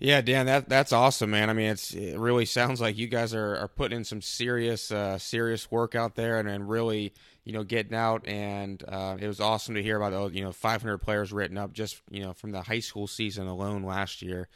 Yeah, 0.00 0.20
Dan, 0.20 0.46
that 0.46 0.68
that's 0.68 0.92
awesome, 0.92 1.30
man. 1.30 1.50
I 1.50 1.54
mean, 1.54 1.70
it's 1.70 1.92
it 1.92 2.18
really 2.18 2.44
sounds 2.44 2.80
like 2.80 2.96
you 2.96 3.08
guys 3.08 3.34
are, 3.34 3.56
are 3.56 3.66
putting 3.66 3.98
in 3.98 4.04
some 4.04 4.22
serious 4.22 4.92
uh, 4.92 5.18
serious 5.18 5.72
work 5.72 5.96
out 5.96 6.14
there, 6.14 6.38
and, 6.38 6.48
and 6.48 6.68
really, 6.68 7.12
you 7.44 7.52
know, 7.52 7.64
getting 7.64 7.94
out. 7.94 8.26
And 8.28 8.82
uh, 8.86 9.16
it 9.18 9.26
was 9.26 9.40
awesome 9.40 9.74
to 9.74 9.82
hear 9.82 10.00
about 10.00 10.12
the 10.12 10.38
you 10.38 10.44
know 10.44 10.52
500 10.52 10.98
players 10.98 11.32
written 11.32 11.58
up 11.58 11.72
just 11.72 12.00
you 12.10 12.22
know 12.22 12.32
from 12.32 12.52
the 12.52 12.62
high 12.62 12.78
school 12.78 13.08
season 13.08 13.48
alone 13.48 13.82
last 13.82 14.22
year. 14.22 14.48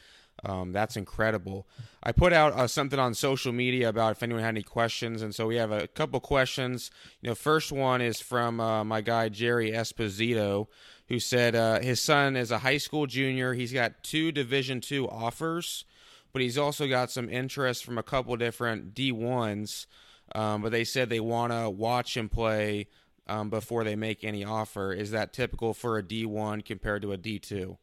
Um, 0.45 0.71
that's 0.71 0.97
incredible. 0.97 1.67
I 2.01 2.11
put 2.11 2.33
out 2.33 2.53
uh, 2.53 2.67
something 2.67 2.99
on 2.99 3.13
social 3.13 3.51
media 3.51 3.89
about 3.89 4.13
if 4.13 4.23
anyone 4.23 4.43
had 4.43 4.49
any 4.49 4.63
questions, 4.63 5.21
and 5.21 5.35
so 5.35 5.47
we 5.47 5.57
have 5.57 5.71
a 5.71 5.87
couple 5.87 6.21
questions. 6.21 6.89
You 7.21 7.29
know, 7.29 7.35
first 7.35 7.71
one 7.71 8.01
is 8.01 8.21
from 8.21 8.59
uh, 8.59 8.83
my 8.83 9.01
guy 9.01 9.29
Jerry 9.29 9.71
Esposito, 9.71 10.67
who 11.13 11.19
said 11.19 11.55
uh, 11.55 11.79
his 11.79 12.01
son 12.01 12.35
is 12.35 12.49
a 12.49 12.57
high 12.57 12.77
school 12.77 13.05
junior. 13.05 13.53
He's 13.53 13.71
got 13.71 14.01
two 14.01 14.31
Division 14.31 14.81
two 14.81 15.07
offers, 15.07 15.85
but 16.31 16.41
he's 16.41 16.57
also 16.57 16.87
got 16.87 17.11
some 17.11 17.29
interest 17.29 17.85
from 17.85 17.99
a 17.99 18.03
couple 18.03 18.35
different 18.35 18.95
D 18.95 19.11
ones. 19.11 19.85
Um, 20.33 20.63
but 20.63 20.71
they 20.71 20.83
said 20.83 21.09
they 21.09 21.19
want 21.19 21.53
to 21.53 21.69
watch 21.69 22.17
him 22.17 22.29
play 22.29 22.87
um, 23.27 23.51
before 23.51 23.83
they 23.83 23.95
make 23.95 24.23
any 24.23 24.43
offer. 24.43 24.91
Is 24.91 25.11
that 25.11 25.33
typical 25.33 25.75
for 25.75 25.99
a 25.99 26.03
D 26.03 26.25
one 26.25 26.61
compared 26.61 27.03
to 27.03 27.11
a 27.11 27.17
D 27.17 27.37
two? 27.37 27.77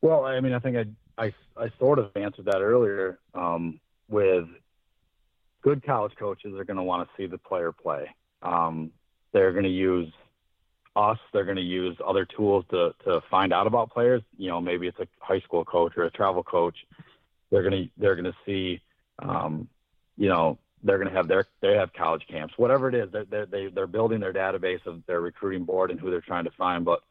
Well, 0.00 0.24
I 0.24 0.40
mean, 0.40 0.54
I 0.54 0.60
think 0.60 0.78
I, 0.78 1.22
I, 1.22 1.34
I 1.58 1.70
sort 1.78 1.98
of 1.98 2.10
answered 2.16 2.46
that 2.46 2.62
earlier 2.62 3.18
um, 3.34 3.78
with 4.08 4.46
good 5.60 5.84
college 5.84 6.14
coaches 6.18 6.54
are 6.58 6.64
going 6.64 6.78
to 6.78 6.82
want 6.82 7.06
to 7.06 7.14
see 7.18 7.26
the 7.26 7.36
player 7.36 7.70
play. 7.70 8.08
Um, 8.40 8.92
they're 9.32 9.52
going 9.52 9.64
to 9.64 9.70
use 9.70 10.10
us. 10.96 11.18
They're 11.32 11.44
going 11.44 11.56
to 11.56 11.62
use 11.62 11.96
other 12.06 12.24
tools 12.24 12.64
to, 12.70 12.94
to 13.04 13.20
find 13.30 13.52
out 13.52 13.66
about 13.66 13.90
players. 13.90 14.22
You 14.36 14.48
know, 14.48 14.60
maybe 14.60 14.86
it's 14.86 14.98
a 14.98 15.06
high 15.20 15.40
school 15.40 15.64
coach 15.64 15.92
or 15.96 16.04
a 16.04 16.10
travel 16.10 16.42
coach. 16.42 16.76
They're 17.50 17.62
going 17.62 17.84
to, 17.84 17.90
they're 17.96 18.16
going 18.16 18.32
to 18.32 18.36
see, 18.46 18.80
um, 19.18 19.68
you 20.16 20.28
know, 20.28 20.58
they're 20.82 20.98
going 20.98 21.08
to 21.08 21.14
have 21.14 21.28
their, 21.28 21.46
they 21.60 21.74
have 21.74 21.92
college 21.92 22.22
camps, 22.28 22.54
whatever 22.56 22.88
it 22.88 22.94
is. 22.94 23.10
They're, 23.12 23.24
they're, 23.24 23.46
they, 23.46 23.68
they're 23.68 23.86
building 23.86 24.20
their 24.20 24.32
database 24.32 24.84
of 24.86 25.02
their 25.06 25.20
recruiting 25.20 25.64
board 25.64 25.90
and 25.90 26.00
who 26.00 26.10
they're 26.10 26.20
trying 26.20 26.44
to 26.44 26.50
find. 26.52 26.84
But 26.84 27.02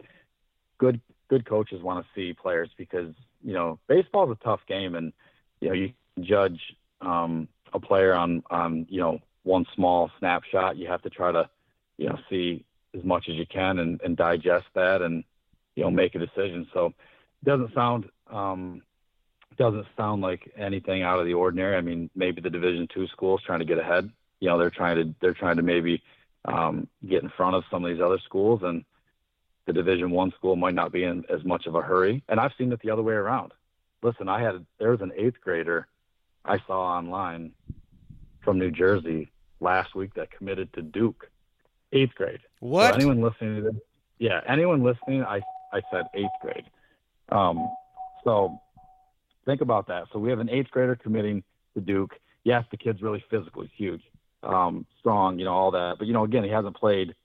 good 0.82 1.00
good 1.30 1.46
coaches 1.46 1.82
want 1.82 2.04
to 2.04 2.12
see 2.14 2.34
players 2.34 2.70
because 2.78 3.14
you 3.42 3.54
know 3.54 3.80
baseball 3.88 4.30
is 4.30 4.38
a 4.40 4.44
tough 4.44 4.60
game, 4.68 4.96
and 4.96 5.14
you 5.62 5.70
know 5.70 5.74
you 5.74 5.94
judge 6.20 6.60
um, 7.00 7.48
a 7.74 7.80
player 7.80 8.14
on 8.14 8.44
on 8.52 8.86
you 8.90 9.00
know 9.00 9.20
one 9.44 9.66
small 9.74 10.12
snapshot. 10.20 10.76
You 10.76 10.88
have 10.88 11.02
to 11.04 11.10
try 11.10 11.32
to 11.32 11.50
you 11.98 12.10
know 12.10 12.18
see 12.30 12.66
as 12.98 13.04
much 13.04 13.30
as 13.30 13.36
you 13.36 13.46
can 13.46 13.80
and, 13.80 14.02
and 14.02 14.18
digest 14.18 14.66
that 14.76 15.02
and 15.02 15.24
you 15.76 15.84
know 15.84 15.92
make 15.92 16.16
a 16.16 16.20
decision. 16.20 16.68
So 16.74 16.88
it 16.88 17.46
doesn't 17.46 17.74
sound 17.74 18.10
um, 18.30 18.82
doesn't 19.58 19.86
sound 19.96 20.22
like 20.22 20.52
anything 20.58 21.04
out 21.04 21.20
of 21.20 21.26
the 21.26 21.34
ordinary. 21.34 21.76
I 21.76 21.82
mean, 21.82 22.10
maybe 22.16 22.42
the 22.42 22.50
Division 22.50 22.88
two 22.94 23.08
schools 23.08 23.42
trying 23.46 23.60
to 23.60 23.66
get 23.66 23.78
ahead. 23.78 24.10
You 24.40 24.50
know, 24.50 24.58
they're 24.58 24.70
trying 24.70 24.96
to 24.98 25.16
they're 25.22 25.34
trying 25.34 25.58
to 25.58 25.64
maybe 25.64 26.02
um, 26.46 26.88
get 27.08 27.24
in 27.24 27.30
front 27.30 27.56
of 27.56 27.64
some 27.70 27.86
of 27.86 27.92
these 27.92 28.02
other 28.02 28.20
schools 28.26 28.62
and 28.64 28.84
the 29.68 29.74
Division 29.74 30.12
One 30.12 30.32
school 30.32 30.56
might 30.56 30.74
not 30.74 30.92
be 30.92 31.04
in 31.04 31.24
as 31.30 31.44
much 31.44 31.68
of 31.68 31.76
a 31.76 31.82
hurry. 31.82 32.24
And 32.28 32.40
I've 32.40 32.54
seen 32.58 32.72
it 32.72 32.82
the 32.82 32.90
other 32.90 33.04
way 33.04 33.14
around. 33.14 33.54
Listen, 34.02 34.28
I 34.28 34.42
had 34.42 34.66
there 34.80 34.92
was 34.92 35.02
an 35.02 35.12
eighth 35.16 35.40
grader 35.42 35.88
I 36.44 36.58
saw 36.66 36.98
online 36.98 37.52
from 38.44 38.58
New 38.58 38.72
Jersey 38.72 39.30
last 39.60 39.94
week 39.94 40.16
that 40.16 40.32
committed 40.32 40.74
to 40.74 40.82
Duke, 40.82 41.30
eighth 41.94 42.16
grade. 42.16 42.40
What? 42.62 42.92
So 42.94 42.96
anyone 42.96 43.22
listening 43.22 43.58
to 43.58 43.72
this? 43.72 43.82
Yeah, 44.20 44.40
anyone 44.48 44.84
listening? 44.84 45.24
I 45.24 45.42
I 45.74 45.82
said 45.92 46.06
eighth 46.14 46.30
grade. 46.42 46.66
Um, 47.30 47.70
so 48.24 48.60
think 49.46 49.62
about 49.62 49.88
that. 49.88 50.06
So 50.14 50.20
we 50.20 50.30
have 50.30 50.40
an 50.40 50.50
eighth 50.50 50.70
grader 50.70 50.96
committing 50.96 51.44
to 51.74 51.82
Duke. 51.82 52.16
Yes, 52.44 52.64
the 52.70 52.78
kid's 52.78 53.02
really 53.02 53.24
physically 53.30 53.70
huge, 53.76 54.02
um, 54.44 54.86
strong, 55.00 55.40
you 55.40 55.46
know, 55.46 55.54
all 55.54 55.72
that. 55.72 55.96
But 55.98 56.08
you 56.08 56.14
know, 56.14 56.24
again, 56.24 56.44
he 56.44 56.52
hasn't 56.52 56.76
played 56.76 57.16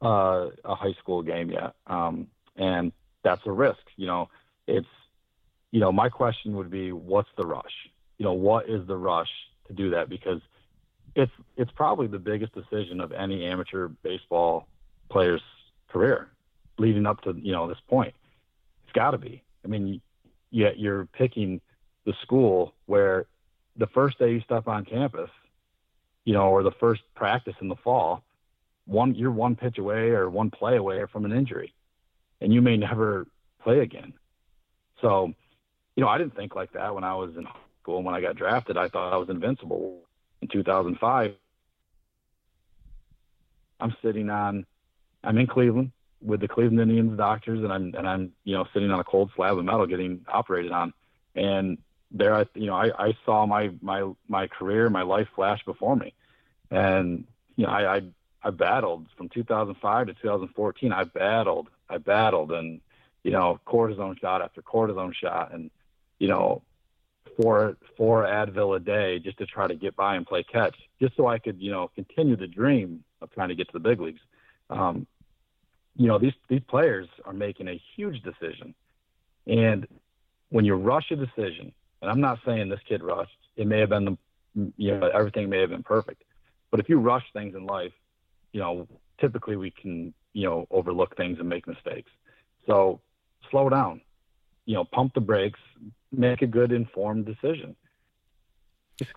uh, 0.00 0.50
a 0.64 0.74
high 0.76 0.94
school 1.00 1.22
game 1.22 1.50
yet, 1.50 1.74
um, 1.88 2.28
and 2.56 2.92
that's 3.24 3.42
a 3.46 3.52
risk. 3.52 3.82
You 3.96 4.06
know, 4.06 4.28
it's 4.68 4.86
you 5.72 5.80
know 5.80 5.90
my 5.90 6.08
question 6.08 6.54
would 6.54 6.70
be, 6.70 6.92
what's 6.92 7.30
the 7.36 7.44
rush? 7.44 7.74
You 8.18 8.26
know, 8.26 8.32
what 8.34 8.68
is 8.68 8.86
the 8.86 8.96
rush 8.96 9.30
to 9.66 9.72
do 9.72 9.90
that? 9.90 10.08
Because 10.08 10.40
it's 11.14 11.32
it's 11.56 11.70
probably 11.72 12.06
the 12.06 12.18
biggest 12.18 12.54
decision 12.54 13.00
of 13.00 13.12
any 13.12 13.44
amateur 13.44 13.88
baseball 13.88 14.66
player's 15.10 15.42
career, 15.88 16.28
leading 16.78 17.06
up 17.06 17.20
to 17.22 17.34
you 17.40 17.52
know 17.52 17.68
this 17.68 17.80
point. 17.88 18.14
It's 18.84 18.92
got 18.92 19.12
to 19.12 19.18
be. 19.18 19.42
I 19.64 19.68
mean, 19.68 20.00
yet 20.50 20.78
you're 20.78 21.06
picking 21.06 21.60
the 22.04 22.14
school 22.22 22.74
where 22.86 23.26
the 23.76 23.86
first 23.88 24.18
day 24.18 24.32
you 24.32 24.40
step 24.40 24.68
on 24.68 24.84
campus, 24.84 25.30
you 26.24 26.32
know, 26.32 26.48
or 26.48 26.62
the 26.62 26.72
first 26.72 27.02
practice 27.14 27.54
in 27.60 27.68
the 27.68 27.76
fall, 27.76 28.22
one 28.86 29.14
you're 29.14 29.30
one 29.30 29.56
pitch 29.56 29.78
away 29.78 30.10
or 30.10 30.28
one 30.28 30.50
play 30.50 30.76
away 30.76 31.04
from 31.12 31.24
an 31.24 31.32
injury, 31.32 31.74
and 32.40 32.52
you 32.52 32.62
may 32.62 32.76
never 32.76 33.26
play 33.62 33.80
again. 33.80 34.12
So, 35.00 35.32
you 35.96 36.02
know, 36.02 36.08
I 36.08 36.18
didn't 36.18 36.36
think 36.36 36.54
like 36.54 36.72
that 36.72 36.94
when 36.94 37.04
I 37.04 37.14
was 37.14 37.36
in 37.36 37.46
school. 37.82 38.02
When 38.02 38.14
I 38.14 38.20
got 38.20 38.36
drafted, 38.36 38.76
I 38.76 38.88
thought 38.88 39.12
I 39.12 39.16
was 39.16 39.28
invincible. 39.28 40.02
In 40.42 40.48
2005, 40.48 41.34
I'm 43.80 43.96
sitting 44.02 44.28
on, 44.28 44.66
I'm 45.24 45.38
in 45.38 45.46
Cleveland 45.46 45.92
with 46.20 46.40
the 46.40 46.48
Cleveland 46.48 46.80
Indians 46.80 47.16
doctors, 47.16 47.62
and 47.62 47.72
I'm 47.72 47.94
and 47.96 48.08
I'm 48.08 48.32
you 48.44 48.54
know 48.54 48.66
sitting 48.74 48.90
on 48.90 49.00
a 49.00 49.04
cold 49.04 49.30
slab 49.34 49.58
of 49.58 49.64
metal 49.64 49.86
getting 49.86 50.24
operated 50.28 50.72
on, 50.72 50.92
and 51.34 51.78
there 52.10 52.34
I 52.34 52.46
you 52.54 52.66
know 52.66 52.74
I, 52.74 52.90
I 52.98 53.16
saw 53.24 53.46
my 53.46 53.70
my 53.80 54.10
my 54.28 54.46
career, 54.46 54.90
my 54.90 55.02
life 55.02 55.28
flash 55.34 55.64
before 55.64 55.96
me, 55.96 56.12
and 56.70 57.24
you 57.56 57.66
know 57.66 57.72
I, 57.72 57.96
I 57.96 58.02
I 58.44 58.50
battled 58.50 59.06
from 59.16 59.28
2005 59.28 60.06
to 60.08 60.14
2014. 60.14 60.92
I 60.92 61.04
battled, 61.04 61.68
I 61.88 61.98
battled, 61.98 62.52
and 62.52 62.80
you 63.22 63.30
know, 63.30 63.60
cortisone 63.66 64.20
shot 64.20 64.42
after 64.42 64.62
cortisone 64.62 65.14
shot, 65.14 65.52
and 65.52 65.70
you 66.18 66.28
know, 66.28 66.62
four 67.36 67.76
four 67.96 68.24
Advil 68.24 68.76
a 68.76 68.80
day 68.80 69.18
just 69.18 69.38
to 69.38 69.46
try 69.46 69.66
to 69.66 69.74
get 69.74 69.96
by 69.96 70.16
and 70.16 70.26
play 70.26 70.42
catch, 70.42 70.76
just 71.00 71.16
so 71.16 71.26
I 71.26 71.38
could 71.38 71.60
you 71.60 71.70
know 71.70 71.90
continue 71.94 72.36
the 72.36 72.46
dream 72.46 73.04
of 73.20 73.30
trying 73.32 73.48
to 73.48 73.54
get 73.54 73.68
to 73.68 73.72
the 73.72 73.80
big 73.80 74.00
leagues. 74.00 74.20
Um, 74.70 75.06
you 75.96 76.08
know, 76.08 76.18
these 76.18 76.34
these 76.48 76.62
players 76.68 77.08
are 77.24 77.32
making 77.32 77.68
a 77.68 77.80
huge 77.96 78.22
decision, 78.22 78.74
and 79.46 79.86
when 80.50 80.64
you 80.64 80.74
rush 80.74 81.10
a 81.10 81.16
decision, 81.16 81.72
and 82.00 82.10
I'm 82.10 82.20
not 82.20 82.38
saying 82.44 82.68
this 82.68 82.80
kid 82.88 83.02
rushed, 83.02 83.38
it 83.56 83.66
may 83.66 83.80
have 83.80 83.90
been 83.90 84.04
the 84.04 84.16
you 84.76 84.98
know 84.98 85.08
everything 85.08 85.48
may 85.48 85.60
have 85.60 85.70
been 85.70 85.82
perfect, 85.82 86.22
but 86.70 86.80
if 86.80 86.88
you 86.88 86.98
rush 86.98 87.24
things 87.32 87.54
in 87.54 87.66
life 87.66 87.92
you 88.52 88.60
know, 88.60 88.86
typically 89.20 89.56
we 89.56 89.70
can, 89.70 90.14
you 90.32 90.44
know, 90.48 90.66
overlook 90.70 91.16
things 91.16 91.38
and 91.38 91.48
make 91.48 91.66
mistakes. 91.66 92.10
So 92.66 93.00
slow 93.50 93.68
down, 93.68 94.02
you 94.64 94.74
know, 94.74 94.84
pump 94.84 95.14
the 95.14 95.20
brakes, 95.20 95.60
make 96.10 96.42
a 96.42 96.46
good 96.46 96.72
informed 96.72 97.26
decision. 97.26 97.76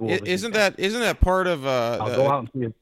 Isn't 0.01 0.53
that 0.53 0.79
isn't 0.79 1.01
that 1.01 1.19
part 1.19 1.47
of 1.47 1.65
uh, 1.65 1.97
I'll 2.01 2.09
the, 2.09 2.15
go 2.15 2.27
out 2.27 2.39
and 2.39 2.49
see 2.53 2.67
it. 2.67 2.73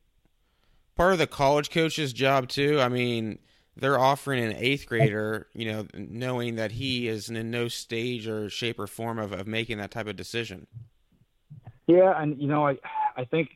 part 0.96 1.14
of 1.14 1.20
the 1.20 1.28
college 1.28 1.70
coach's 1.70 2.14
job 2.14 2.48
too? 2.48 2.80
I 2.80 2.88
mean, 2.88 3.40
they're 3.76 4.00
offering 4.00 4.44
an 4.44 4.56
eighth 4.56 4.86
grader, 4.86 5.48
you 5.54 5.72
know, 5.72 5.88
knowing 5.94 6.56
that 6.56 6.74
he 6.74 7.08
is 7.08 7.30
in 7.30 7.52
no 7.52 7.68
stage 7.68 8.28
or 8.28 8.50
shape 8.50 8.80
or 8.80 8.88
form 8.88 9.20
of, 9.20 9.32
of 9.32 9.48
making 9.48 9.80
that 9.80 9.92
type 9.92 10.08
of 10.08 10.16
decision. 10.16 10.68
Yeah, 11.88 12.14
and 12.16 12.40
you 12.42 12.48
know, 12.48 12.68
I 12.68 12.78
I 13.18 13.26
think 13.26 13.50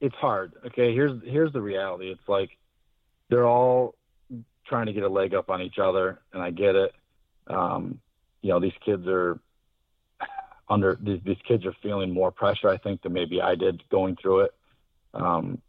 it's 0.00 0.16
hard. 0.16 0.52
Okay, 0.66 0.92
here's 0.92 1.22
here's 1.24 1.52
the 1.52 1.62
reality. 1.62 2.10
It's 2.10 2.28
like 2.28 2.50
they're 3.28 3.46
all 3.46 3.94
trying 4.66 4.86
to 4.86 4.92
get 4.92 5.04
a 5.04 5.08
leg 5.08 5.34
up 5.34 5.48
on 5.48 5.62
each 5.62 5.78
other, 5.78 6.20
and 6.32 6.42
I 6.42 6.50
get 6.50 6.74
it. 6.76 6.92
Um, 7.46 8.00
you 8.42 8.50
know, 8.50 8.60
these 8.60 8.72
kids 8.84 9.06
are 9.06 9.38
under 10.68 10.96
these, 11.00 11.20
these 11.24 11.40
kids 11.46 11.66
are 11.66 11.74
feeling 11.82 12.12
more 12.12 12.30
pressure, 12.30 12.68
I 12.68 12.78
think, 12.78 13.02
than 13.02 13.12
maybe 13.12 13.40
I 13.42 13.54
did 13.54 13.82
going 13.90 14.16
through 14.16 14.40
it. 14.40 14.54
Um, 15.12 15.60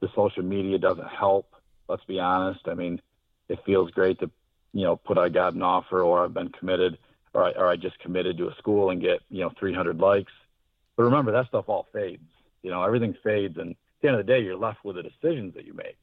the 0.00 0.08
social 0.14 0.42
media 0.42 0.78
doesn't 0.78 1.08
help. 1.08 1.54
Let's 1.88 2.04
be 2.04 2.20
honest. 2.20 2.68
I 2.68 2.74
mean, 2.74 3.00
it 3.48 3.58
feels 3.64 3.90
great 3.90 4.20
to, 4.20 4.30
you 4.72 4.84
know, 4.84 4.96
put 4.96 5.18
I 5.18 5.30
got 5.30 5.54
an 5.54 5.62
offer 5.62 6.02
or 6.02 6.24
I've 6.24 6.34
been 6.34 6.50
committed 6.50 6.98
or 7.32 7.44
I, 7.44 7.50
or 7.52 7.66
I 7.66 7.76
just 7.76 7.98
committed 7.98 8.36
to 8.38 8.48
a 8.48 8.54
school 8.56 8.90
and 8.90 9.00
get, 9.00 9.20
you 9.30 9.40
know, 9.40 9.52
300 9.58 9.98
likes. 9.98 10.32
But 10.96 11.04
remember, 11.04 11.32
that 11.32 11.48
stuff 11.48 11.68
all 11.68 11.86
fades. 11.92 12.22
You 12.62 12.70
know, 12.70 12.82
everything 12.82 13.14
fades, 13.22 13.56
and 13.56 13.70
at 13.70 13.76
the 14.02 14.08
end 14.08 14.20
of 14.20 14.26
the 14.26 14.32
day, 14.32 14.40
you're 14.40 14.56
left 14.56 14.84
with 14.84 14.96
the 14.96 15.02
decisions 15.02 15.54
that 15.54 15.64
you 15.64 15.72
make. 15.72 15.98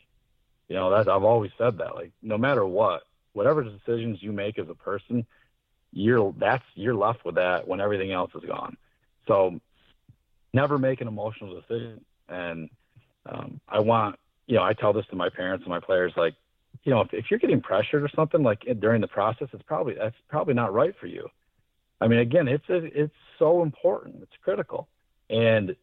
You 0.69 0.75
know, 0.75 0.89
that 0.89 1.09
I've 1.09 1.23
always 1.23 1.51
said 1.57 1.77
that. 1.77 1.95
Like, 1.95 2.11
no 2.21 2.37
matter 2.37 2.65
what, 2.65 3.03
whatever 3.33 3.63
decisions 3.63 4.23
you 4.23 4.31
make 4.31 4.57
as 4.57 4.69
a 4.69 4.73
person, 4.73 5.25
you're 5.95 6.33
that's 6.37 6.63
you're 6.75 6.93
left 6.93 7.25
with 7.25 7.35
that 7.35 7.67
when 7.67 7.79
everything 7.79 8.11
else 8.11 8.29
is 8.35 8.43
gone. 8.43 8.77
So, 9.27 9.59
never 10.53 10.77
make 10.77 11.01
an 11.01 11.07
emotional 11.07 11.59
decision. 11.59 12.03
And 12.27 12.69
um, 13.25 13.59
I 13.67 13.79
want, 13.79 14.17
you 14.45 14.55
know, 14.55 14.63
I 14.63 14.73
tell 14.73 14.93
this 14.93 15.05
to 15.07 15.15
my 15.15 15.29
parents 15.29 15.63
and 15.63 15.69
my 15.69 15.79
players, 15.79 16.13
like, 16.17 16.35
you 16.83 16.91
know, 16.91 17.01
if, 17.01 17.13
if 17.13 17.25
you're 17.31 17.39
getting 17.39 17.61
pressured 17.61 18.03
or 18.03 18.09
something 18.09 18.43
like 18.43 18.67
during 18.79 19.01
the 19.01 19.07
process, 19.07 19.47
it's 19.53 19.63
probably 19.63 19.95
that's 19.95 20.15
probably 20.29 20.53
not 20.53 20.73
right 20.73 20.93
for 20.99 21.07
you. 21.07 21.27
I 22.01 22.07
mean, 22.07 22.19
again, 22.19 22.49
it's 22.49 22.65
it's 22.67 23.15
so 23.39 23.63
important. 23.63 24.21
It's 24.21 24.35
critical, 24.43 24.89
and 25.29 25.75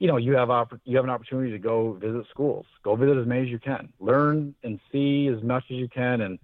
you 0.00 0.08
know, 0.08 0.16
you 0.16 0.34
have 0.34 0.50
opp- 0.50 0.80
you 0.84 0.96
have 0.96 1.04
an 1.04 1.10
opportunity 1.10 1.52
to 1.52 1.58
go 1.58 1.92
visit 1.92 2.26
schools. 2.28 2.66
Go 2.82 2.96
visit 2.96 3.16
as 3.16 3.26
many 3.26 3.42
as 3.42 3.48
you 3.48 3.60
can. 3.60 3.92
Learn 4.00 4.54
and 4.64 4.80
see 4.90 5.28
as 5.28 5.40
much 5.44 5.64
as 5.70 5.76
you 5.76 5.88
can, 5.88 6.22
and 6.22 6.40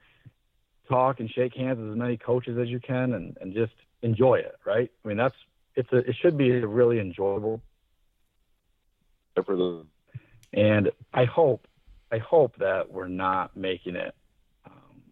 talk 0.88 1.20
and 1.20 1.30
shake 1.30 1.54
hands 1.54 1.78
with 1.78 1.90
as 1.90 1.96
many 1.96 2.16
coaches 2.16 2.58
as 2.58 2.68
you 2.68 2.80
can, 2.80 3.14
and, 3.14 3.36
and 3.40 3.54
just 3.54 3.74
enjoy 4.02 4.36
it. 4.36 4.56
Right? 4.64 4.90
I 5.04 5.08
mean, 5.08 5.16
that's 5.16 5.36
it's 5.74 5.92
a 5.92 5.98
it 5.98 6.16
should 6.20 6.36
be 6.36 6.50
a 6.50 6.66
really 6.66 7.00
enjoyable 7.00 7.60
and 10.52 10.90
I 11.12 11.24
hope 11.24 11.66
I 12.12 12.18
hope 12.18 12.56
that 12.58 12.90
we're 12.90 13.08
not 13.08 13.56
making 13.56 13.96
it 13.96 14.14
um, 14.66 15.02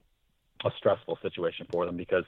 a 0.64 0.70
stressful 0.76 1.18
situation 1.20 1.66
for 1.70 1.84
them 1.84 1.96
because 1.96 2.24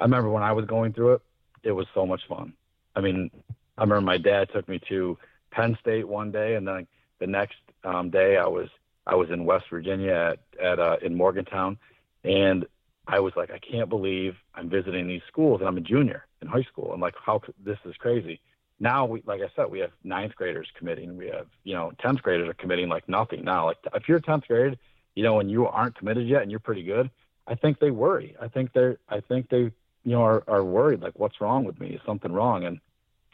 I 0.00 0.04
remember 0.04 0.30
when 0.30 0.42
I 0.42 0.52
was 0.52 0.64
going 0.66 0.92
through 0.92 1.14
it, 1.14 1.22
it 1.62 1.72
was 1.72 1.86
so 1.94 2.04
much 2.04 2.22
fun. 2.28 2.52
I 2.94 3.00
mean, 3.00 3.30
I 3.78 3.82
remember 3.82 4.00
my 4.00 4.18
dad 4.18 4.48
took 4.52 4.68
me 4.68 4.80
to 4.88 5.16
Penn 5.50 5.76
State 5.80 6.08
one 6.08 6.32
day, 6.32 6.54
and 6.54 6.66
then 6.66 6.86
the 7.18 7.26
next 7.26 7.56
um, 7.84 8.10
day 8.10 8.36
I 8.36 8.46
was 8.46 8.68
I 9.06 9.14
was 9.14 9.30
in 9.30 9.44
West 9.44 9.66
Virginia 9.70 10.12
at 10.12 10.62
at 10.62 10.78
uh, 10.78 10.96
in 11.02 11.14
Morgantown, 11.14 11.78
and 12.24 12.66
I 13.08 13.20
was 13.20 13.32
like, 13.36 13.50
I 13.50 13.58
can't 13.58 13.88
believe 13.88 14.34
I'm 14.54 14.68
visiting 14.68 15.06
these 15.06 15.22
schools, 15.28 15.60
and 15.60 15.68
I'm 15.68 15.76
a 15.76 15.80
junior 15.80 16.26
in 16.42 16.48
high 16.48 16.64
school. 16.64 16.92
I'm 16.92 17.00
like, 17.00 17.14
how 17.24 17.40
this 17.64 17.78
is 17.84 17.94
crazy. 17.98 18.40
Now 18.80 19.06
we, 19.06 19.22
like 19.26 19.40
I 19.40 19.48
said, 19.54 19.70
we 19.70 19.78
have 19.78 19.92
ninth 20.04 20.34
graders 20.34 20.68
committing. 20.76 21.16
We 21.16 21.28
have 21.28 21.46
you 21.64 21.74
know 21.74 21.92
tenth 22.00 22.22
graders 22.22 22.48
are 22.48 22.54
committing 22.54 22.88
like 22.88 23.08
nothing 23.08 23.44
now. 23.44 23.66
Like 23.66 23.78
if 23.94 24.08
you're 24.08 24.20
tenth 24.20 24.46
grade, 24.48 24.78
you 25.14 25.22
know, 25.22 25.40
and 25.40 25.50
you 25.50 25.66
aren't 25.66 25.96
committed 25.96 26.28
yet, 26.28 26.42
and 26.42 26.50
you're 26.50 26.60
pretty 26.60 26.82
good, 26.82 27.10
I 27.46 27.54
think 27.54 27.78
they 27.78 27.90
worry. 27.90 28.36
I 28.40 28.48
think 28.48 28.72
they're 28.72 28.98
I 29.08 29.20
think 29.20 29.48
they 29.48 29.70
you 30.06 30.12
know, 30.12 30.22
are, 30.22 30.44
are 30.46 30.62
worried, 30.62 31.00
like, 31.02 31.18
what's 31.18 31.40
wrong 31.40 31.64
with 31.64 31.80
me? 31.80 31.88
Is 31.88 32.00
something 32.06 32.32
wrong? 32.32 32.64
And 32.64 32.78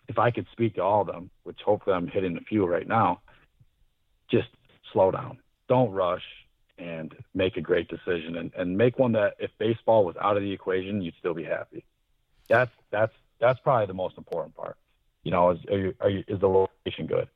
if 0.09 0.19
I 0.19 0.31
could 0.31 0.47
speak 0.53 0.77
to 0.77 0.83
all 0.83 1.03
of 1.03 1.07
them, 1.07 1.31
which 1.43 1.59
hopefully 1.63 1.95
I'm 1.95 2.09
hitting 2.09 2.39
a 2.39 2.41
few 2.41 2.65
right 2.65 2.89
now, 2.89 3.21
just 4.31 4.49
slow 4.91 5.11
down. 5.11 5.39
Don't 5.69 5.91
rush 5.91 6.23
and 6.83 7.15
make 7.35 7.57
a 7.57 7.61
great 7.61 7.89
decision 7.89 8.37
and, 8.37 8.53
and 8.57 8.77
make 8.77 8.99
one 8.99 9.13
that 9.13 9.35
if 9.39 9.51
baseball 9.59 10.05
was 10.05 10.17
out 10.21 10.37
of 10.37 10.43
the 10.43 10.53
equation, 10.53 11.01
you'd 11.01 11.15
still 11.19 11.35
be 11.35 11.45
happy. 11.45 11.85
That's, 12.49 12.71
that's, 12.91 13.13
that's 13.41 13.61
probably 13.61 13.87
the 13.87 13.95
most 13.95 14.19
important 14.19 14.57
part. 14.57 14.77
You 15.23 15.31
know, 15.31 15.51
is, 15.51 15.59
are 15.71 15.79
you, 15.79 15.95
are 16.01 16.11
you, 16.11 16.25
is 16.27 16.41
the 16.41 16.49
location 16.49 17.07
good? 17.07 17.29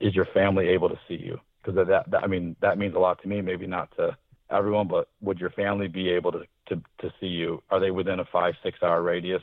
is 0.00 0.14
your 0.14 0.26
family 0.26 0.68
able 0.68 0.88
to 0.88 0.98
see 1.08 1.16
you? 1.16 1.40
Because 1.60 1.86
that, 1.88 2.10
that, 2.10 2.22
I 2.22 2.26
mean, 2.26 2.56
that 2.60 2.78
means 2.78 2.94
a 2.94 2.98
lot 2.98 3.20
to 3.22 3.28
me, 3.28 3.40
maybe 3.40 3.66
not 3.66 3.90
to 3.96 4.16
everyone, 4.50 4.88
but 4.88 5.08
would 5.20 5.38
your 5.38 5.50
family 5.50 5.88
be 5.88 6.08
able 6.10 6.32
to, 6.32 6.44
to, 6.68 6.76
to 7.00 7.12
see 7.20 7.26
you? 7.26 7.62
Are 7.70 7.80
they 7.80 7.90
within 7.90 8.20
a 8.20 8.24
five, 8.24 8.54
six 8.62 8.78
hour 8.82 9.02
radius? 9.02 9.42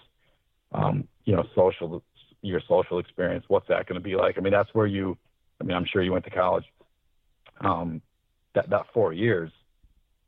Um, 0.72 1.08
you 1.26 1.36
know, 1.36 1.44
social, 1.56 2.04
your 2.42 2.62
social 2.68 3.00
experience, 3.00 3.46
what's 3.48 3.68
that 3.68 3.86
going 3.88 4.00
to 4.00 4.04
be 4.04 4.16
like? 4.16 4.38
I 4.38 4.42
mean, 4.42 4.54
that's 4.54 4.74
where 4.74 4.88
you, 4.88 5.18
I 5.60 5.66
mean, 5.66 5.76
I'm 5.76 5.86
sure 5.86 6.02
you 6.02 6.14
went 6.14 6.26
to 6.26 6.32
college. 6.32 6.66
Um, 7.62 8.02
that, 8.54 8.70
that 8.70 8.86
four 8.94 9.14
years 9.14 9.52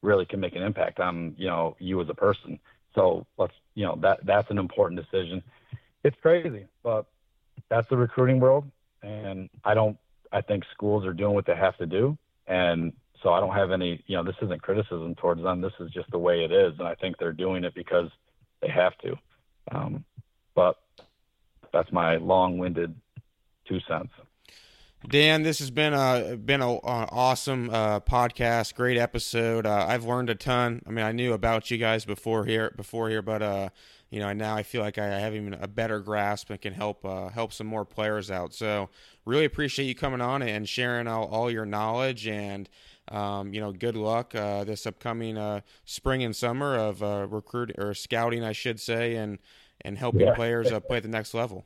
really 0.02 0.26
can 0.26 0.40
make 0.40 0.56
an 0.56 0.64
impact 0.64 1.00
on, 1.00 1.36
you 1.38 1.48
know, 1.48 1.76
you 1.80 2.02
as 2.02 2.10
a 2.10 2.14
person. 2.14 2.60
So 2.96 3.26
let's, 3.38 3.54
you 3.76 3.86
know, 3.86 3.98
that, 4.02 4.26
that's 4.26 4.50
an 4.50 4.58
important 4.58 5.00
decision. 5.00 5.44
It's 6.04 6.18
crazy, 6.22 6.66
but 6.84 7.06
that's 7.70 7.88
the 7.90 7.98
recruiting 7.98 8.40
world. 8.40 8.66
And 9.04 9.50
I 9.64 9.74
don't, 9.74 9.98
I 10.32 10.42
think 10.42 10.64
schools 10.74 11.06
are 11.06 11.14
doing 11.14 11.34
what 11.34 11.46
they 11.46 11.56
have 11.56 11.78
to 11.78 11.86
do. 11.86 12.18
And 12.48 12.94
so 13.22 13.32
I 13.34 13.40
don't 13.40 13.54
have 13.54 13.72
any, 13.72 14.04
you 14.08 14.16
know, 14.18 14.24
this 14.24 14.36
isn't 14.42 14.62
criticism 14.62 15.16
towards 15.16 15.44
them. 15.44 15.62
This 15.62 15.74
is 15.80 15.92
just 15.92 16.10
the 16.12 16.18
way 16.18 16.44
it 16.44 16.52
is, 16.52 16.74
and 16.80 16.88
I 16.88 16.96
think 16.96 17.18
they're 17.18 17.32
doing 17.32 17.64
it 17.64 17.74
because 17.76 18.10
they 18.62 18.70
have 18.70 18.98
to. 19.00 19.16
Um, 19.72 20.04
but 20.56 20.78
that's 21.72 21.92
my 21.92 22.18
long-winded 22.18 22.96
two 23.68 23.80
cents. 23.88 24.12
Dan, 25.08 25.42
this 25.42 25.60
has 25.60 25.72
been 25.72 25.94
a 25.94 26.38
been 26.38 26.62
a, 26.62 26.70
a 26.70 26.80
awesome 27.12 27.70
uh, 27.72 28.00
podcast, 28.02 28.76
great 28.76 28.98
episode. 28.98 29.66
Uh, 29.66 29.86
I've 29.88 30.06
learned 30.06 30.30
a 30.30 30.36
ton. 30.36 30.84
I 30.86 30.92
mean, 30.92 31.04
I 31.04 31.12
knew 31.12 31.34
about 31.34 31.72
you 31.72 31.78
guys 31.78 32.06
before 32.06 32.46
here, 32.46 32.72
before 32.78 33.10
here, 33.10 33.24
but 33.24 33.42
uh, 33.42 33.70
you 34.12 34.20
know, 34.20 34.32
now 34.34 34.56
I 34.56 34.64
feel 34.64 34.82
like 34.82 35.00
I 35.00 35.08
have 35.08 35.34
even 35.34 35.56
a 35.56 35.68
better 35.68 36.00
grasp 36.00 36.52
and 36.52 36.62
can 36.62 36.74
help 36.74 37.04
uh, 37.04 37.30
help 37.30 37.52
some 37.52 37.66
more 37.66 37.84
players 37.84 38.30
out. 38.30 38.54
So, 38.54 38.90
really 39.26 39.46
appreciate 39.46 39.88
you 39.88 39.96
coming 39.96 40.22
on 40.22 40.44
and 40.44 40.70
sharing 40.70 41.08
all, 41.08 41.26
all 41.26 41.50
your 41.50 41.66
knowledge 41.66 42.28
and 42.28 42.70
um, 43.08 43.54
you 43.54 43.60
know, 43.60 43.72
good 43.72 43.96
luck 43.96 44.36
uh, 44.36 44.64
this 44.64 44.86
upcoming 44.86 45.38
uh, 45.38 45.62
spring 45.84 46.24
and 46.24 46.36
summer 46.36 46.78
of 46.78 47.02
uh, 47.02 47.28
recruit 47.30 47.72
or 47.78 47.94
scouting, 47.94 48.44
I 48.44 48.54
should 48.54 48.80
say, 48.80 49.16
and 49.16 49.40
and 49.84 49.98
helping 49.98 50.22
yeah. 50.22 50.36
players 50.36 50.72
uh, 50.72 50.80
play 50.80 50.98
at 50.98 51.04
the 51.04 51.10
next 51.10 51.34
level. 51.34 51.66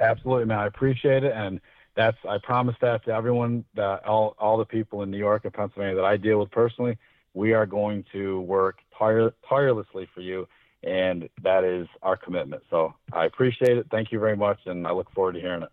Absolutely, 0.00 0.46
man. 0.46 0.58
I 0.58 0.66
appreciate 0.66 1.24
it, 1.24 1.32
and 1.34 1.60
that's 1.96 2.18
I 2.28 2.38
promise 2.38 2.76
that 2.82 3.04
to 3.06 3.12
everyone 3.12 3.64
that 3.74 4.04
all 4.06 4.36
all 4.38 4.58
the 4.58 4.64
people 4.64 5.02
in 5.02 5.10
New 5.10 5.18
York 5.18 5.44
and 5.44 5.52
Pennsylvania 5.52 5.96
that 5.96 6.04
I 6.04 6.16
deal 6.16 6.38
with 6.38 6.50
personally. 6.50 6.98
We 7.34 7.52
are 7.52 7.66
going 7.66 8.04
to 8.12 8.40
work 8.42 8.78
tire, 8.98 9.32
tirelessly 9.48 10.08
for 10.14 10.20
you, 10.20 10.48
and 10.82 11.28
that 11.42 11.64
is 11.64 11.86
our 12.02 12.16
commitment. 12.16 12.62
So 12.70 12.94
I 13.12 13.26
appreciate 13.26 13.76
it. 13.76 13.86
Thank 13.90 14.12
you 14.12 14.18
very 14.18 14.36
much, 14.36 14.60
and 14.66 14.86
I 14.86 14.92
look 14.92 15.10
forward 15.12 15.32
to 15.32 15.40
hearing 15.40 15.62
it. 15.62 15.70